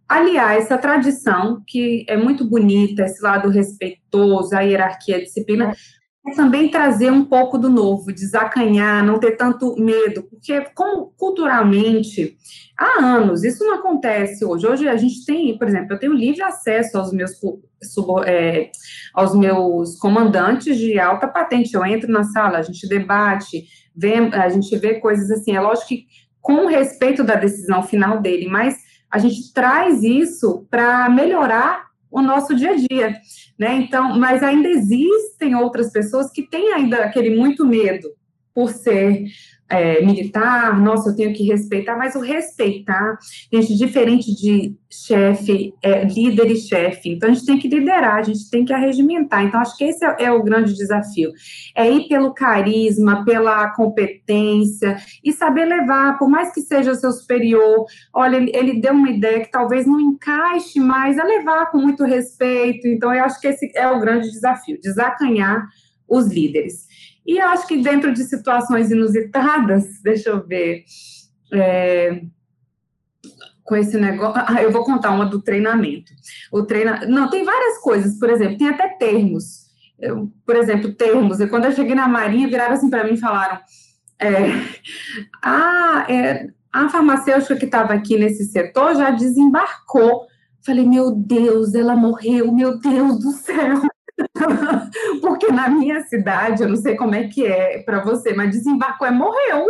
aliar 0.10 0.58
essa 0.58 0.76
tradição, 0.78 1.62
que 1.68 2.04
é 2.10 2.18
muito 2.18 2.44
bonita, 2.44 3.04
esse 3.04 3.22
lado 3.22 3.48
respeitoso, 3.50 4.56
a 4.56 4.62
hierarquia, 4.62 5.18
a 5.18 5.22
disciplina, 5.22 5.72
é 6.28 6.32
também 6.36 6.70
trazer 6.70 7.12
um 7.12 7.24
pouco 7.24 7.58
do 7.58 7.70
novo, 7.70 8.12
desacanhar, 8.12 9.06
não 9.06 9.20
ter 9.20 9.38
tanto 9.38 9.76
medo, 9.78 10.24
porque 10.24 10.62
como 10.74 11.14
culturalmente, 11.16 12.36
há 12.78 13.06
anos, 13.06 13.44
isso 13.44 13.64
não 13.64 13.76
acontece 13.76 14.44
hoje. 14.44 14.68
Hoje 14.68 14.88
a 14.88 14.98
gente 14.98 15.24
tem, 15.26 15.58
por 15.58 15.68
exemplo, 15.68 15.94
eu 15.94 16.00
tenho 16.00 16.14
livre 16.14 16.42
acesso 16.42 16.98
aos 16.98 17.14
meus, 17.14 17.32
é, 18.26 18.72
aos 19.14 19.36
meus 19.36 19.98
comandantes 19.98 20.76
de 20.78 21.00
alta 21.00 21.28
patente. 21.28 21.74
Eu 21.74 21.86
entro 21.86 22.12
na 22.12 22.24
sala, 22.24 22.58
a 22.58 22.64
gente 22.64 22.88
debate, 22.88 23.66
vê, 23.96 24.16
a 24.34 24.50
gente 24.50 24.76
vê 24.78 24.96
coisas 24.96 25.30
assim, 25.32 25.56
é 25.56 25.62
lógico 25.62 25.88
que 25.88 26.06
com 26.42 26.66
respeito 26.66 27.24
da 27.24 27.36
decisão 27.36 27.84
final 27.84 28.22
dele, 28.22 28.48
mas 28.48 28.89
a 29.12 29.18
gente 29.18 29.54
traz 29.54 30.04
isso 30.04 30.66
para 30.70 31.10
melhorar 31.10 31.90
o 32.12 32.22
nosso 32.22 32.56
dia 32.56 32.72
a 32.72 32.76
dia, 32.76 33.16
né? 33.58 33.76
Então, 33.76 34.18
mas 34.18 34.42
ainda 34.42 34.68
existem 34.68 35.56
outras 35.56 35.92
pessoas 35.92 36.32
que 36.32 36.44
têm 36.44 36.74
ainda 36.74 36.98
aquele 37.04 37.36
muito 37.36 37.66
medo 37.66 38.10
por 38.54 38.72
ser 38.72 39.26
é, 39.70 40.04
militar, 40.04 40.82
nossa, 40.82 41.10
eu 41.10 41.16
tenho 41.16 41.34
que 41.34 41.44
respeitar, 41.44 41.96
mas 41.96 42.16
o 42.16 42.20
respeitar, 42.20 43.18
gente, 43.54 43.78
diferente 43.78 44.36
de 44.36 44.76
chefe, 44.90 45.74
é, 45.84 46.04
líder 46.06 46.52
e 46.52 46.56
chefe, 46.56 47.10
então 47.10 47.30
a 47.30 47.34
gente 47.34 47.46
tem 47.46 47.60
que 47.60 47.68
liderar, 47.68 48.16
a 48.16 48.24
gente 48.24 48.50
tem 48.50 48.66
que 48.66 48.74
arregimentar, 48.74 49.46
então 49.46 49.60
acho 49.60 49.78
que 49.78 49.84
esse 49.84 50.04
é, 50.04 50.16
é, 50.24 50.32
o 50.32 50.44
grande 50.44 50.74
desafio, 50.74 51.32
é 51.76 51.90
ir 51.90 52.08
pelo 52.08 52.34
carisma, 52.34 53.24
pela 53.24 53.70
competência, 53.76 54.98
e 55.24 55.32
saber 55.32 55.66
levar, 55.66 56.18
por 56.18 56.28
mais 56.28 56.52
que 56.52 56.62
seja 56.62 56.92
o 56.92 56.96
seu 56.96 57.12
superior, 57.12 57.86
olha, 58.12 58.38
ele, 58.38 58.52
ele 58.56 58.82
deu 58.82 58.94
uma 58.94 59.10
ideia 59.12 59.42
que 59.42 59.52
talvez 59.52 59.86
não 59.86 60.00
encaixe 60.00 60.80
mais, 60.80 61.20
a 61.20 61.24
levar 61.24 61.70
com 61.70 61.78
muito 61.78 62.04
respeito, 62.04 62.88
então 62.88 63.14
eu 63.14 63.24
acho 63.24 63.40
que 63.40 63.48
esse 63.48 63.72
é 63.76 63.88
o 63.88 64.00
grande 64.00 64.32
desafio, 64.32 64.80
desacanhar 64.82 65.68
os 66.08 66.28
líderes. 66.28 66.90
E 67.30 67.40
acho 67.40 67.68
que 67.68 67.78
dentro 67.78 68.12
de 68.12 68.24
situações 68.24 68.90
inusitadas, 68.90 70.02
deixa 70.02 70.32
eu 70.32 70.44
ver, 70.48 70.84
é, 71.54 72.24
com 73.64 73.76
esse 73.76 74.00
negócio. 74.00 74.44
Ah, 74.48 74.64
eu 74.64 74.72
vou 74.72 74.84
contar 74.84 75.12
uma 75.12 75.28
do 75.28 75.40
treinamento. 75.40 76.12
O 76.52 76.64
treina, 76.64 77.06
não 77.06 77.30
tem 77.30 77.46
várias 77.46 77.78
coisas, 77.84 78.18
por 78.18 78.32
exemplo, 78.32 78.58
tem 78.58 78.70
até 78.70 78.88
termos. 78.98 79.68
Eu, 80.00 80.34
por 80.44 80.56
exemplo, 80.56 80.92
termos. 80.96 81.40
E 81.40 81.46
quando 81.46 81.66
eu 81.66 81.72
cheguei 81.72 81.94
na 81.94 82.08
Marinha, 82.08 82.48
viraram 82.48 82.74
assim 82.74 82.90
para 82.90 83.04
mim 83.04 83.14
e 83.14 83.20
falaram: 83.20 83.60
é, 84.20 84.50
ah, 85.44 86.08
é, 86.10 86.48
a 86.74 86.90
farmacêutica 86.90 87.58
que 87.58 87.66
estava 87.66 87.94
aqui 87.94 88.18
nesse 88.18 88.46
setor 88.46 88.96
já 88.96 89.12
desembarcou. 89.12 90.26
Falei, 90.66 90.84
meu 90.84 91.12
Deus, 91.12 91.76
ela 91.76 91.96
morreu, 91.96 92.52
meu 92.52 92.80
Deus 92.80 93.20
do 93.20 93.32
céu. 93.34 93.82
Na 95.54 95.70
minha 95.70 96.02
cidade, 96.04 96.64
eu 96.64 96.70
não 96.70 96.76
sei 96.76 96.96
como 96.96 97.16
é 97.16 97.28
que 97.28 97.46
é 97.46 97.82
para 97.84 98.04
você, 98.04 98.34
mas 98.34 98.52
desembarcou 98.52 99.08
é 99.08 99.12
morreu. 99.12 99.66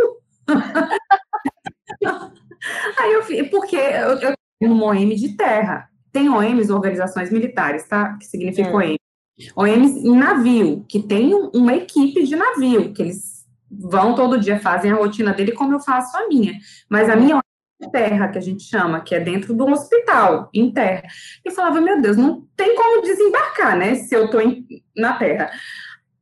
Aí 2.98 3.12
eu 3.12 3.22
fiz, 3.22 3.48
porque 3.48 3.76
eu, 3.76 4.18
eu 4.18 4.34
tenho 4.58 4.74
um 4.74 4.82
OM 4.82 5.14
de 5.14 5.36
terra. 5.36 5.88
Tem 6.12 6.28
OMs, 6.28 6.72
organizações 6.72 7.30
militares, 7.30 7.86
tá? 7.86 8.16
Que 8.18 8.26
significa 8.26 8.68
é. 8.68 8.74
OM. 8.74 8.96
OMs 9.56 10.06
em 10.06 10.16
navio, 10.16 10.84
que 10.88 11.00
tem 11.00 11.32
uma 11.54 11.74
equipe 11.74 12.24
de 12.24 12.36
navio, 12.36 12.92
que 12.92 13.00
eles 13.00 13.46
vão 13.70 14.14
todo 14.14 14.38
dia, 14.38 14.58
fazem 14.58 14.90
a 14.90 14.96
rotina 14.96 15.32
dele 15.32 15.52
como 15.52 15.74
eu 15.74 15.80
faço 15.80 16.14
a 16.16 16.28
minha. 16.28 16.54
Mas 16.88 17.08
a 17.08 17.16
minha 17.16 17.40
terra, 17.88 18.28
que 18.28 18.38
a 18.38 18.42
gente 18.42 18.62
chama, 18.64 19.00
que 19.00 19.14
é 19.14 19.20
dentro 19.20 19.54
do 19.54 19.66
hospital, 19.66 20.50
em 20.52 20.72
terra. 20.72 21.02
E 21.44 21.50
falava, 21.50 21.80
meu 21.80 22.00
Deus, 22.00 22.16
não 22.16 22.46
tem 22.56 22.74
como 22.74 23.02
desembarcar, 23.02 23.76
né, 23.76 23.94
se 23.94 24.14
eu 24.14 24.26
estou 24.26 24.40
na 24.96 25.14
terra. 25.14 25.50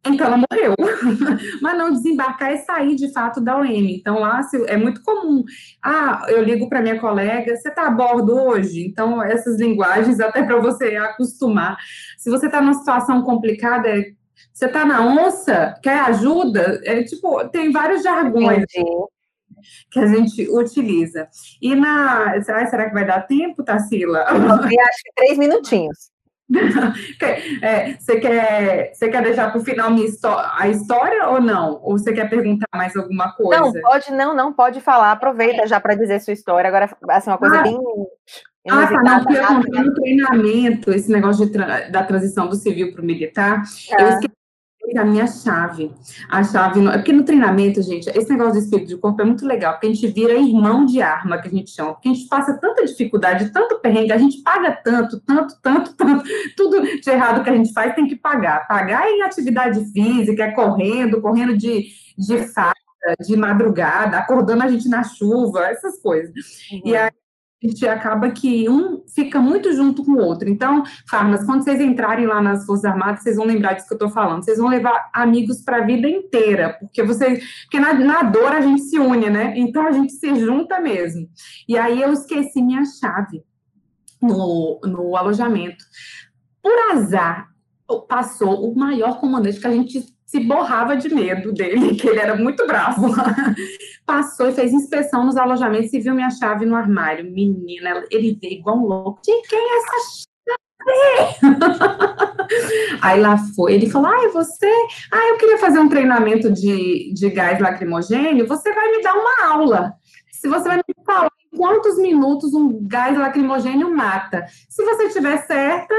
Então 0.06 0.26
ela 0.26 0.36
morreu. 0.36 0.74
Mas 1.60 1.78
não 1.78 1.92
desembarcar 1.92 2.52
é 2.52 2.58
sair 2.58 2.94
de 2.94 3.12
fato 3.12 3.40
da 3.40 3.58
OM. 3.58 3.66
Então 3.66 4.20
lá 4.20 4.40
é 4.66 4.76
muito 4.76 5.02
comum. 5.02 5.44
Ah, 5.82 6.24
eu 6.28 6.42
ligo 6.42 6.68
para 6.68 6.80
minha 6.80 7.00
colega, 7.00 7.56
você 7.56 7.68
está 7.68 7.86
a 7.86 7.90
bordo 7.90 8.34
hoje? 8.36 8.86
Então 8.86 9.22
essas 9.22 9.60
linguagens 9.60 10.20
até 10.20 10.42
para 10.42 10.58
você 10.60 10.96
acostumar. 10.96 11.76
Se 12.16 12.30
você 12.30 12.46
está 12.46 12.60
numa 12.60 12.74
situação 12.74 13.22
complicada, 13.22 13.88
Você 14.52 14.66
está 14.66 14.84
na 14.84 15.04
onça? 15.04 15.74
Quer 15.82 16.00
ajuda? 16.00 16.80
É 16.84 17.02
tipo, 17.02 17.48
tem 17.48 17.70
vários 17.72 18.02
jargões. 18.02 18.62
Entendi 18.62 19.17
que 19.90 19.98
a 19.98 20.06
gente 20.06 20.48
utiliza. 20.50 21.28
E 21.60 21.74
na. 21.74 22.40
Será, 22.42 22.66
será 22.66 22.88
que 22.88 22.94
vai 22.94 23.06
dar 23.06 23.22
tempo, 23.22 23.62
Tarsila? 23.62 24.24
Eu 24.30 24.52
acho 24.52 25.02
que 25.04 25.12
três 25.16 25.38
minutinhos. 25.38 26.10
é, 27.62 27.94
você, 27.94 28.18
quer, 28.18 28.94
você 28.94 29.08
quer 29.10 29.22
deixar 29.22 29.50
para 29.50 29.60
o 29.60 29.64
final 29.64 29.90
a 30.56 30.68
história 30.68 31.28
ou 31.28 31.42
não? 31.42 31.78
Ou 31.82 31.98
você 31.98 32.12
quer 32.12 32.28
perguntar 32.30 32.66
mais 32.74 32.96
alguma 32.96 33.32
coisa? 33.32 33.60
Não, 33.60 33.72
pode, 33.72 34.12
não, 34.12 34.34
não, 34.34 34.52
pode 34.52 34.80
falar. 34.80 35.12
Aproveita 35.12 35.66
já 35.66 35.78
para 35.78 35.94
dizer 35.94 36.20
sua 36.20 36.32
história. 36.32 36.68
Agora, 36.68 36.88
assim, 37.10 37.30
uma 37.30 37.38
coisa 37.38 37.60
ah, 37.60 37.62
bem. 37.62 37.78
Ah, 38.70 38.86
tá, 38.86 39.02
não, 39.02 39.24
porque 39.62 39.78
eu 39.78 39.84
no 39.84 39.94
treinamento, 39.94 40.90
esse 40.90 41.10
negócio 41.10 41.46
de, 41.46 41.58
da 41.90 42.02
transição 42.04 42.48
do 42.48 42.56
civil 42.56 42.92
para 42.92 43.02
o 43.02 43.04
militar, 43.04 43.62
eu 43.98 44.06
é. 44.06 44.08
esqueci 44.10 44.37
a 44.96 45.04
minha 45.04 45.26
chave. 45.26 45.90
A 46.28 46.42
chave. 46.42 46.80
No, 46.80 46.90
é 46.90 46.98
porque 46.98 47.12
no 47.12 47.24
treinamento, 47.24 47.82
gente, 47.82 48.08
esse 48.08 48.30
negócio 48.30 48.54
do 48.54 48.58
espírito 48.58 48.88
de 48.88 48.96
corpo 48.96 49.20
é 49.20 49.24
muito 49.24 49.46
legal, 49.46 49.72
porque 49.74 49.86
a 49.86 49.92
gente 49.92 50.06
vira 50.08 50.34
irmão 50.34 50.86
de 50.86 51.02
arma, 51.02 51.38
que 51.38 51.48
a 51.48 51.50
gente 51.50 51.70
chama. 51.70 51.94
Porque 51.94 52.08
a 52.08 52.14
gente 52.14 52.28
passa 52.28 52.58
tanta 52.58 52.84
dificuldade, 52.84 53.50
tanto 53.50 53.78
perrengue, 53.80 54.12
a 54.12 54.18
gente 54.18 54.42
paga 54.42 54.72
tanto, 54.72 55.20
tanto, 55.20 55.54
tanto, 55.60 55.94
tanto. 55.94 56.24
Tudo 56.56 56.82
de 56.82 57.10
errado 57.10 57.42
que 57.42 57.50
a 57.50 57.56
gente 57.56 57.72
faz 57.72 57.94
tem 57.94 58.06
que 58.06 58.16
pagar. 58.16 58.66
Pagar 58.66 59.08
em 59.08 59.22
atividade 59.22 59.84
física, 59.92 60.44
é 60.44 60.50
correndo, 60.52 61.20
correndo 61.20 61.56
de, 61.56 61.86
de 62.16 62.38
faca, 62.52 62.74
de 63.20 63.36
madrugada, 63.36 64.18
acordando 64.18 64.62
a 64.62 64.68
gente 64.68 64.88
na 64.88 65.04
chuva, 65.04 65.66
essas 65.66 66.00
coisas. 66.00 66.32
Uhum. 66.72 66.82
E 66.84 66.96
aí 66.96 67.10
a 67.62 67.66
gente 67.66 67.88
acaba 67.88 68.30
que 68.30 68.68
um 68.68 69.02
fica 69.08 69.40
muito 69.40 69.72
junto 69.72 70.04
com 70.04 70.12
o 70.12 70.24
outro. 70.24 70.48
Então, 70.48 70.84
Farmas, 71.08 71.44
quando 71.44 71.64
vocês 71.64 71.80
entrarem 71.80 72.26
lá 72.26 72.40
nas 72.40 72.64
Forças 72.64 72.84
Armadas, 72.84 73.22
vocês 73.22 73.36
vão 73.36 73.46
lembrar 73.46 73.72
disso 73.72 73.88
que 73.88 73.94
eu 73.94 73.96
estou 73.96 74.10
falando. 74.10 74.44
Vocês 74.44 74.58
vão 74.58 74.68
levar 74.68 75.10
amigos 75.12 75.62
para 75.62 75.78
a 75.78 75.84
vida 75.84 76.08
inteira, 76.08 76.76
porque 76.78 77.02
você, 77.02 77.42
porque 77.62 77.80
na, 77.80 77.94
na, 77.94 78.22
dor 78.22 78.52
a 78.52 78.60
gente 78.60 78.82
se 78.82 78.98
une, 78.98 79.28
né? 79.28 79.54
Então 79.56 79.84
a 79.84 79.90
gente 79.90 80.12
se 80.12 80.36
junta 80.36 80.80
mesmo. 80.80 81.28
E 81.68 81.76
aí 81.76 82.00
eu 82.00 82.12
esqueci 82.12 82.62
minha 82.62 82.84
chave 82.84 83.42
no, 84.22 84.80
no 84.84 85.16
alojamento. 85.16 85.84
Por 86.62 86.92
azar, 86.92 87.48
passou 88.08 88.70
o 88.70 88.78
maior 88.78 89.18
comandante 89.18 89.58
que 89.58 89.66
a 89.66 89.72
gente 89.72 90.06
se 90.28 90.40
borrava 90.40 90.94
de 90.94 91.12
medo 91.12 91.52
dele, 91.52 91.96
que 91.96 92.06
ele 92.06 92.20
era 92.20 92.36
muito 92.36 92.66
bravo. 92.66 93.08
Passou 94.04 94.50
e 94.50 94.52
fez 94.52 94.72
inspeção 94.72 95.24
nos 95.24 95.36
alojamentos 95.36 95.92
e 95.92 95.98
viu 95.98 96.14
minha 96.14 96.30
chave 96.30 96.66
no 96.66 96.76
armário. 96.76 97.24
Menina, 97.24 98.04
ele 98.10 98.38
veio 98.40 98.60
igual 98.60 98.76
um 98.78 98.86
louco. 98.86 99.20
De 99.24 99.32
quem 99.48 99.58
é 99.58 99.78
essa 99.78 99.90
chave? 100.12 100.28
Aí 103.02 103.20
lá 103.20 103.36
foi, 103.56 103.74
ele 103.74 103.90
falou: 103.90 104.08
Ah, 104.08 104.28
você. 104.32 104.70
Ah, 105.12 105.28
eu 105.30 105.38
queria 105.38 105.58
fazer 105.58 105.78
um 105.78 105.88
treinamento 105.88 106.50
de, 106.50 107.12
de 107.14 107.30
gás 107.30 107.58
lacrimogênio. 107.60 108.46
Você 108.46 108.72
vai 108.72 108.90
me 108.90 109.02
dar 109.02 109.14
uma 109.14 109.52
aula. 109.52 109.94
Se 110.30 110.48
você 110.48 110.68
vai 110.68 110.76
me 110.76 111.04
falar 111.04 111.30
quantos 111.56 111.98
minutos 111.98 112.54
um 112.54 112.86
gás 112.86 113.18
lacrimogênio 113.18 113.94
mata. 113.94 114.46
Se 114.68 114.84
você 114.84 115.08
tiver 115.08 115.38
certa, 115.46 115.94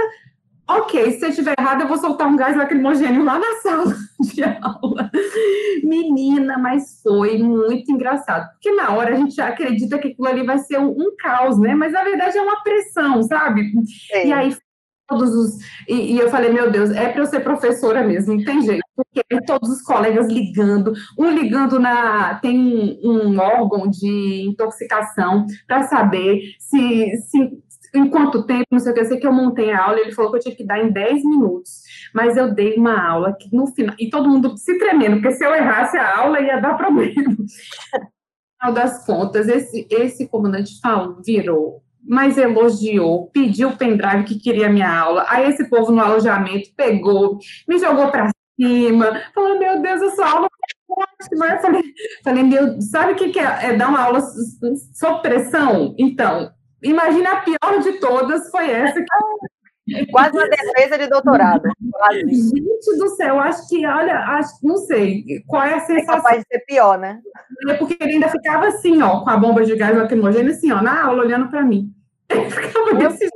Ok, 0.70 1.14
se 1.14 1.20
você 1.20 1.28
estiver 1.30 1.56
errado, 1.58 1.82
eu 1.82 1.88
vou 1.88 1.98
soltar 1.98 2.28
um 2.28 2.36
gás 2.36 2.56
lacrimogênio 2.56 3.24
lá 3.24 3.40
na 3.40 3.56
sala 3.56 3.96
de 4.22 4.44
aula. 4.44 5.10
Menina, 5.84 6.60
mas 6.60 7.02
foi 7.02 7.40
muito 7.40 7.92
engraçado. 7.92 8.48
Porque 8.52 8.72
na 8.72 8.92
hora 8.92 9.16
a 9.16 9.18
gente 9.18 9.42
acredita 9.42 9.98
que 9.98 10.10
aquilo 10.10 10.28
ali 10.28 10.46
vai 10.46 10.60
ser 10.60 10.78
um, 10.80 10.92
um 10.92 11.16
caos, 11.18 11.58
né? 11.58 11.74
Mas 11.74 11.92
na 11.92 12.04
verdade 12.04 12.38
é 12.38 12.42
uma 12.42 12.62
pressão, 12.62 13.24
sabe? 13.24 13.72
É. 14.12 14.28
E 14.28 14.32
aí 14.32 14.56
todos 15.08 15.34
os. 15.34 15.58
E, 15.88 16.14
e, 16.14 16.20
eu 16.20 16.30
falei, 16.30 16.52
meu 16.52 16.70
Deus, 16.70 16.92
é 16.92 17.10
para 17.10 17.24
eu 17.24 17.26
ser 17.26 17.40
professora 17.40 18.04
mesmo, 18.04 18.36
não 18.36 18.44
tem 18.44 18.62
jeito, 18.62 18.84
porque 18.96 19.24
todos 19.48 19.70
os 19.70 19.82
colegas 19.82 20.28
ligando, 20.28 20.94
um 21.18 21.32
ligando 21.32 21.80
na. 21.80 22.36
Tem 22.36 23.00
um, 23.04 23.30
um 23.30 23.40
órgão 23.40 23.90
de 23.90 24.46
intoxicação 24.48 25.48
para 25.68 25.84
saber 25.88 26.42
se, 26.60 27.18
se 27.28 27.60
em 27.94 28.10
quanto 28.10 28.44
tempo, 28.46 28.66
não 28.72 28.80
sei 28.80 28.92
o 28.92 28.96
que, 28.96 29.02
eu 29.02 29.06
sei 29.06 29.20
que 29.20 29.28
eu 29.28 29.34
montei 29.34 29.72
a 29.72 29.84
aula, 29.84 30.00
ele 30.00 30.12
falou 30.12 30.32
que 30.32 30.38
eu 30.38 30.42
tinha 30.42 30.56
que 30.56 30.64
dar 30.64 30.80
em 30.80 30.92
10 30.92 31.24
minutos, 31.24 31.82
mas 32.14 32.38
eu 32.38 32.54
dei 32.54 32.76
uma 32.76 33.10
aula 33.10 33.36
que 33.38 33.54
no 33.56 33.68
final, 33.68 33.96
e 34.00 34.10
todo 34.10 34.30
mundo 34.30 34.58
se 34.58 34.78
tremendo, 34.78 35.22
porque 35.22 35.34
se 35.34 35.46
eu 35.46 35.54
errasse 35.54 35.98
a 35.98 36.20
aula 36.20 36.40
ia 36.40 36.60
dar 36.60 36.78
problema. 36.78 37.36
Final 38.62 38.74
das 38.74 39.06
contas, 39.06 39.48
esse, 39.48 39.88
esse 39.90 40.28
comandante 40.28 40.80
falou, 40.82 41.22
virou, 41.26 41.84
mas 42.02 42.38
elogiou, 42.38 43.28
pediu 43.28 43.70
o 43.70 43.78
pendrive 43.78 44.24
que 44.24 44.40
queria 44.40 44.70
minha 44.70 44.92
aula, 44.92 45.26
aí 45.28 45.50
esse 45.50 45.70
povo 45.70 45.92
no 45.92 46.02
alojamento 46.02 46.70
pegou, 46.76 47.40
me 47.68 47.78
jogou 47.78 48.10
para 48.12 48.30
cima, 48.60 49.22
falou, 49.34 49.58
meu 49.58 49.82
Deus, 49.82 50.02
a 50.02 50.12
sua 50.12 50.30
aula 50.30 50.50
ótima. 50.90 51.48
Eu 51.48 51.60
falei, 51.60 51.84
falei, 52.24 52.44
meu, 52.44 52.82
sabe 52.82 53.14
o 53.14 53.16
que, 53.16 53.30
que 53.30 53.40
é, 53.40 53.68
é 53.68 53.78
dar 53.78 53.90
uma 53.90 54.02
aula 54.02 54.22
sob 54.22 55.22
pressão? 55.22 55.96
Então, 55.98 56.52
Imagina 56.84 57.34
a 57.34 57.42
pior 57.42 57.80
de 57.82 58.00
todas 58.00 58.50
foi 58.50 58.70
essa. 58.70 59.00
Que... 59.00 60.12
Quase 60.12 60.38
uma 60.38 60.48
defesa 60.48 60.98
de 60.98 61.08
doutorado. 61.08 61.64
Quase. 61.92 62.20
Gente 62.28 62.98
do 62.98 63.10
céu, 63.10 63.40
acho 63.40 63.68
que, 63.68 63.86
olha, 63.86 64.20
acho, 64.20 64.54
não 64.64 64.78
sei 64.78 65.24
qual 65.48 65.64
é 65.64 65.74
a 65.74 65.80
sensação. 65.80 66.16
É 66.16 66.18
capaz 66.18 66.38
de 66.40 66.48
ser 66.48 66.60
pior, 66.66 66.98
né? 66.98 67.20
É 67.68 67.74
porque 67.74 67.98
ele 68.00 68.14
ainda 68.14 68.30
ficava 68.30 68.68
assim, 68.68 69.02
ó, 69.02 69.24
com 69.24 69.30
a 69.30 69.38
bomba 69.38 69.66
de 69.66 69.76
gás 69.76 69.98
lacrimogêneo, 69.98 70.52
assim, 70.52 70.72
ó, 70.72 70.82
na 70.82 71.06
aula, 71.06 71.24
olhando 71.24 71.50
para 71.50 71.64
mim. 71.64 71.92
Ele 72.30 72.50
ficava 72.52 72.94
desse... 72.94 73.30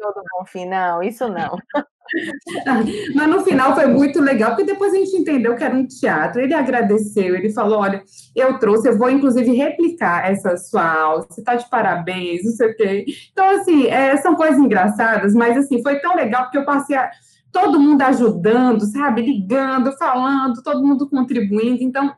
não, 0.68 1.02
isso 1.02 1.28
não. 1.28 1.58
Mas 3.16 3.30
no 3.30 3.42
final 3.42 3.76
foi 3.76 3.88
muito 3.88 4.20
legal, 4.20 4.52
porque 4.52 4.72
depois 4.72 4.94
a 4.94 4.98
gente 4.98 5.16
entendeu 5.16 5.56
que 5.56 5.64
era 5.64 5.76
um 5.76 5.86
teatro. 5.86 6.42
Ele 6.42 6.54
agradeceu, 6.54 7.36
ele 7.36 7.52
falou: 7.52 7.80
Olha, 7.80 8.04
eu 8.36 8.60
trouxe, 8.60 8.88
eu 8.88 8.98
vou 8.98 9.10
inclusive 9.10 9.52
replicar 9.54 10.30
essa 10.30 10.58
sua 10.58 10.86
aula, 10.86 11.26
você 11.30 11.42
está 11.42 11.56
de 11.56 11.70
parabéns, 11.70 12.44
não 12.44 12.52
sei 12.52 12.72
o 12.72 12.76
quê. 12.76 13.06
Então, 13.32 13.50
assim, 13.60 13.88
é, 13.88 14.18
são 14.18 14.36
coisas 14.36 14.60
engraçadas, 14.60 15.34
mas 15.34 15.58
assim, 15.58 15.82
foi 15.82 16.00
tão 16.00 16.16
legal 16.16 16.44
porque 16.44 16.58
eu 16.58 16.66
passei 16.66 16.96
a, 16.96 17.10
todo 17.52 17.80
mundo 17.80 18.02
ajudando, 18.02 18.82
sabe? 18.86 19.22
Ligando, 19.22 19.96
falando, 19.98 20.64
todo 20.64 20.86
mundo 20.86 21.10
contribuindo. 21.10 21.84
Então, 21.84 22.14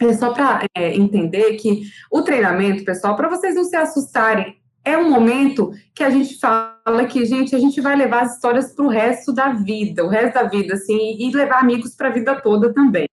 é 0.00 0.12
só 0.14 0.32
para 0.32 0.64
é, 0.74 0.96
entender 0.96 1.54
que 1.56 1.82
o 2.10 2.22
treinamento, 2.22 2.84
pessoal, 2.84 3.16
para 3.16 3.28
vocês 3.28 3.54
não 3.54 3.64
se 3.64 3.76
assustarem, 3.76 4.56
é 4.84 4.96
um 4.96 5.10
momento 5.10 5.72
que 5.94 6.02
a 6.02 6.10
gente 6.10 6.38
fala 6.38 6.79
que, 7.06 7.24
gente, 7.24 7.54
a 7.54 7.58
gente 7.58 7.80
vai 7.80 7.96
levar 7.96 8.22
as 8.22 8.34
histórias 8.34 8.72
para 8.74 8.84
o 8.84 8.88
resto 8.88 9.32
da 9.32 9.50
vida, 9.50 10.04
o 10.04 10.08
resto 10.08 10.34
da 10.34 10.44
vida, 10.44 10.74
assim, 10.74 11.16
e 11.18 11.30
levar 11.32 11.60
amigos 11.60 11.94
para 11.94 12.08
a 12.08 12.12
vida 12.12 12.40
toda 12.40 12.72
também. 12.72 13.08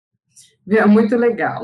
É 0.69 0.85
muito 0.85 1.15
legal. 1.15 1.63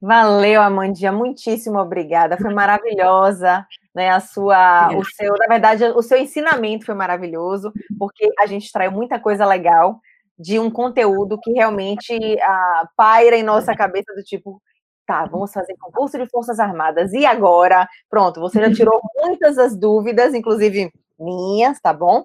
Valeu, 0.00 0.62
Amandinha, 0.62 1.12
muitíssimo 1.12 1.78
obrigada. 1.78 2.38
Foi 2.38 2.54
maravilhosa, 2.54 3.66
né? 3.94 4.08
A 4.10 4.18
sua, 4.18 4.96
o 4.96 5.04
seu, 5.04 5.34
na 5.36 5.46
verdade, 5.46 5.84
o 5.84 6.00
seu 6.00 6.16
ensinamento 6.16 6.86
foi 6.86 6.94
maravilhoso, 6.94 7.70
porque 7.98 8.30
a 8.38 8.46
gente 8.46 8.64
extraiu 8.64 8.92
muita 8.92 9.20
coisa 9.20 9.44
legal 9.44 10.00
de 10.38 10.58
um 10.58 10.70
conteúdo 10.70 11.38
que 11.38 11.52
realmente 11.52 12.14
ah, 12.40 12.88
paira 12.96 13.36
em 13.36 13.42
nossa 13.42 13.74
cabeça 13.76 14.14
do 14.14 14.22
tipo, 14.22 14.62
tá, 15.10 15.24
vamos 15.24 15.52
fazer 15.52 15.74
concurso 15.80 16.16
de 16.16 16.30
Forças 16.30 16.60
Armadas. 16.60 17.12
E 17.12 17.26
agora? 17.26 17.88
Pronto, 18.08 18.40
você 18.40 18.60
já 18.60 18.72
tirou 18.72 19.00
muitas 19.18 19.56
das 19.56 19.76
dúvidas, 19.76 20.32
inclusive 20.34 20.92
minhas, 21.18 21.80
tá 21.80 21.92
bom? 21.92 22.24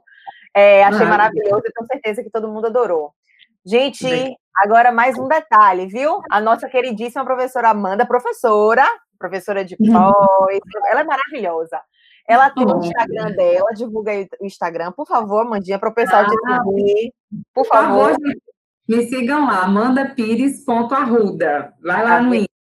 É, 0.53 0.83
achei 0.83 1.05
ah, 1.05 1.09
maravilhoso 1.09 1.63
e 1.65 1.71
tenho 1.71 1.87
certeza 1.87 2.21
que 2.23 2.29
todo 2.29 2.47
mundo 2.47 2.67
adorou. 2.67 3.11
Gente, 3.65 4.37
agora 4.55 4.91
mais 4.91 5.17
um 5.17 5.27
detalhe, 5.27 5.87
viu? 5.87 6.21
A 6.29 6.39
nossa 6.39 6.69
queridíssima 6.69 7.25
professora 7.25 7.71
Amanda, 7.71 8.05
professora, 8.05 8.85
professora 9.17 9.65
de 9.65 9.75
uhum. 9.79 9.91
pós, 9.91 10.59
ela 10.91 11.01
é 11.01 11.03
maravilhosa. 11.03 11.81
Ela 12.27 12.51
tem 12.51 12.65
o 12.65 12.77
Instagram 12.77 13.31
dela, 13.31 13.73
divulga 13.75 14.11
aí 14.11 14.27
o 14.39 14.45
Instagram, 14.45 14.91
por 14.91 15.07
favor, 15.07 15.41
Amandinha, 15.41 15.79
para 15.79 15.89
o 15.89 15.93
pessoal 15.93 16.23
ah, 16.23 16.27
te 16.27 16.35
seguir. 16.77 17.11
Por 17.53 17.65
favor. 17.65 18.15
Me 18.87 19.07
sigam 19.07 19.47
lá, 19.47 19.63
amandapires.arruda. 19.63 21.73
Vai 21.81 22.03
lá 22.03 22.21
no 22.21 22.35
Instagram. 22.35 22.54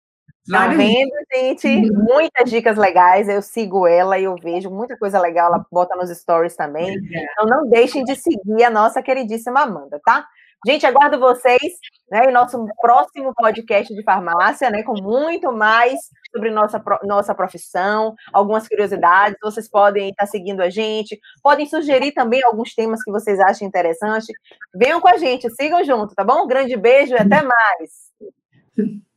Tá 0.51 0.69
vendo, 0.69 1.13
gente? 1.33 1.69
Muitas 1.93 2.51
dicas 2.51 2.77
legais. 2.77 3.29
Eu 3.29 3.41
sigo 3.41 3.87
ela 3.87 4.19
e 4.19 4.25
eu 4.25 4.35
vejo 4.35 4.71
muita 4.71 4.97
coisa 4.97 5.21
legal. 5.21 5.49
Ela 5.53 5.67
bota 5.71 5.95
nos 5.97 6.11
stories 6.11 6.57
também. 6.57 6.97
Então 7.33 7.47
não 7.47 7.69
deixem 7.69 8.03
de 8.05 8.17
seguir 8.17 8.65
a 8.65 8.71
nossa 8.71 9.03
queridíssima 9.03 9.63
Amanda, 9.63 10.01
tá? 10.05 10.27
Gente, 10.65 10.87
aguardo 10.87 11.19
vocês 11.19 11.61
né, 12.09 12.27
em 12.27 12.33
nosso 12.33 12.65
próximo 12.81 13.35
podcast 13.35 13.93
de 13.93 14.03
farmácia, 14.05 14.71
né? 14.71 14.85
Com 14.85 14.95
muito 15.03 15.53
mais 15.53 15.99
sobre 16.33 16.51
nossa, 16.51 16.83
nossa 17.03 17.35
profissão, 17.35 18.15
algumas 18.33 18.69
curiosidades. 18.69 19.37
Vocês 19.43 19.69
podem 19.69 20.11
estar 20.11 20.27
seguindo 20.27 20.61
a 20.61 20.71
gente, 20.71 21.19
podem 21.43 21.67
sugerir 21.67 22.13
também 22.13 22.45
alguns 22.45 22.75
temas 22.75 23.03
que 23.03 23.11
vocês 23.11 23.41
achem 23.41 23.67
interessante. 23.67 24.33
Venham 24.73 25.01
com 25.01 25.09
a 25.09 25.17
gente, 25.17 25.51
sigam 25.51 25.83
junto, 25.85 26.15
tá 26.15 26.23
bom? 26.23 26.45
Um 26.45 26.49
grande 26.49 26.77
beijo 26.77 27.13
e 27.13 27.19
até 27.19 27.43
mais. 27.43 28.13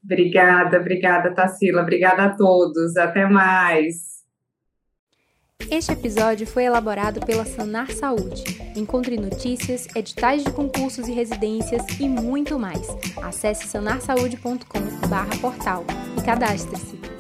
Obrigada, 0.06 0.80
obrigada, 0.80 1.34
Tassila. 1.34 1.82
Obrigada 1.82 2.26
a 2.26 2.36
todos. 2.36 2.96
Até 2.96 3.26
mais. 3.26 4.14
Este 5.72 5.94
episódio 5.94 6.46
foi 6.46 6.66
elaborado 6.66 7.26
pela 7.26 7.44
Sanar 7.44 7.90
Saúde. 7.92 8.44
Encontre 8.76 9.18
notícias, 9.18 9.88
editais 9.96 10.44
de 10.44 10.52
concursos 10.52 11.08
e 11.08 11.12
residências 11.12 11.82
e 12.00 12.08
muito 12.08 12.60
mais. 12.60 12.88
Acesse 13.24 13.68
sanarsaude.com/portal 13.68 15.84
e 16.20 16.24
cadastre-se. 16.24 17.15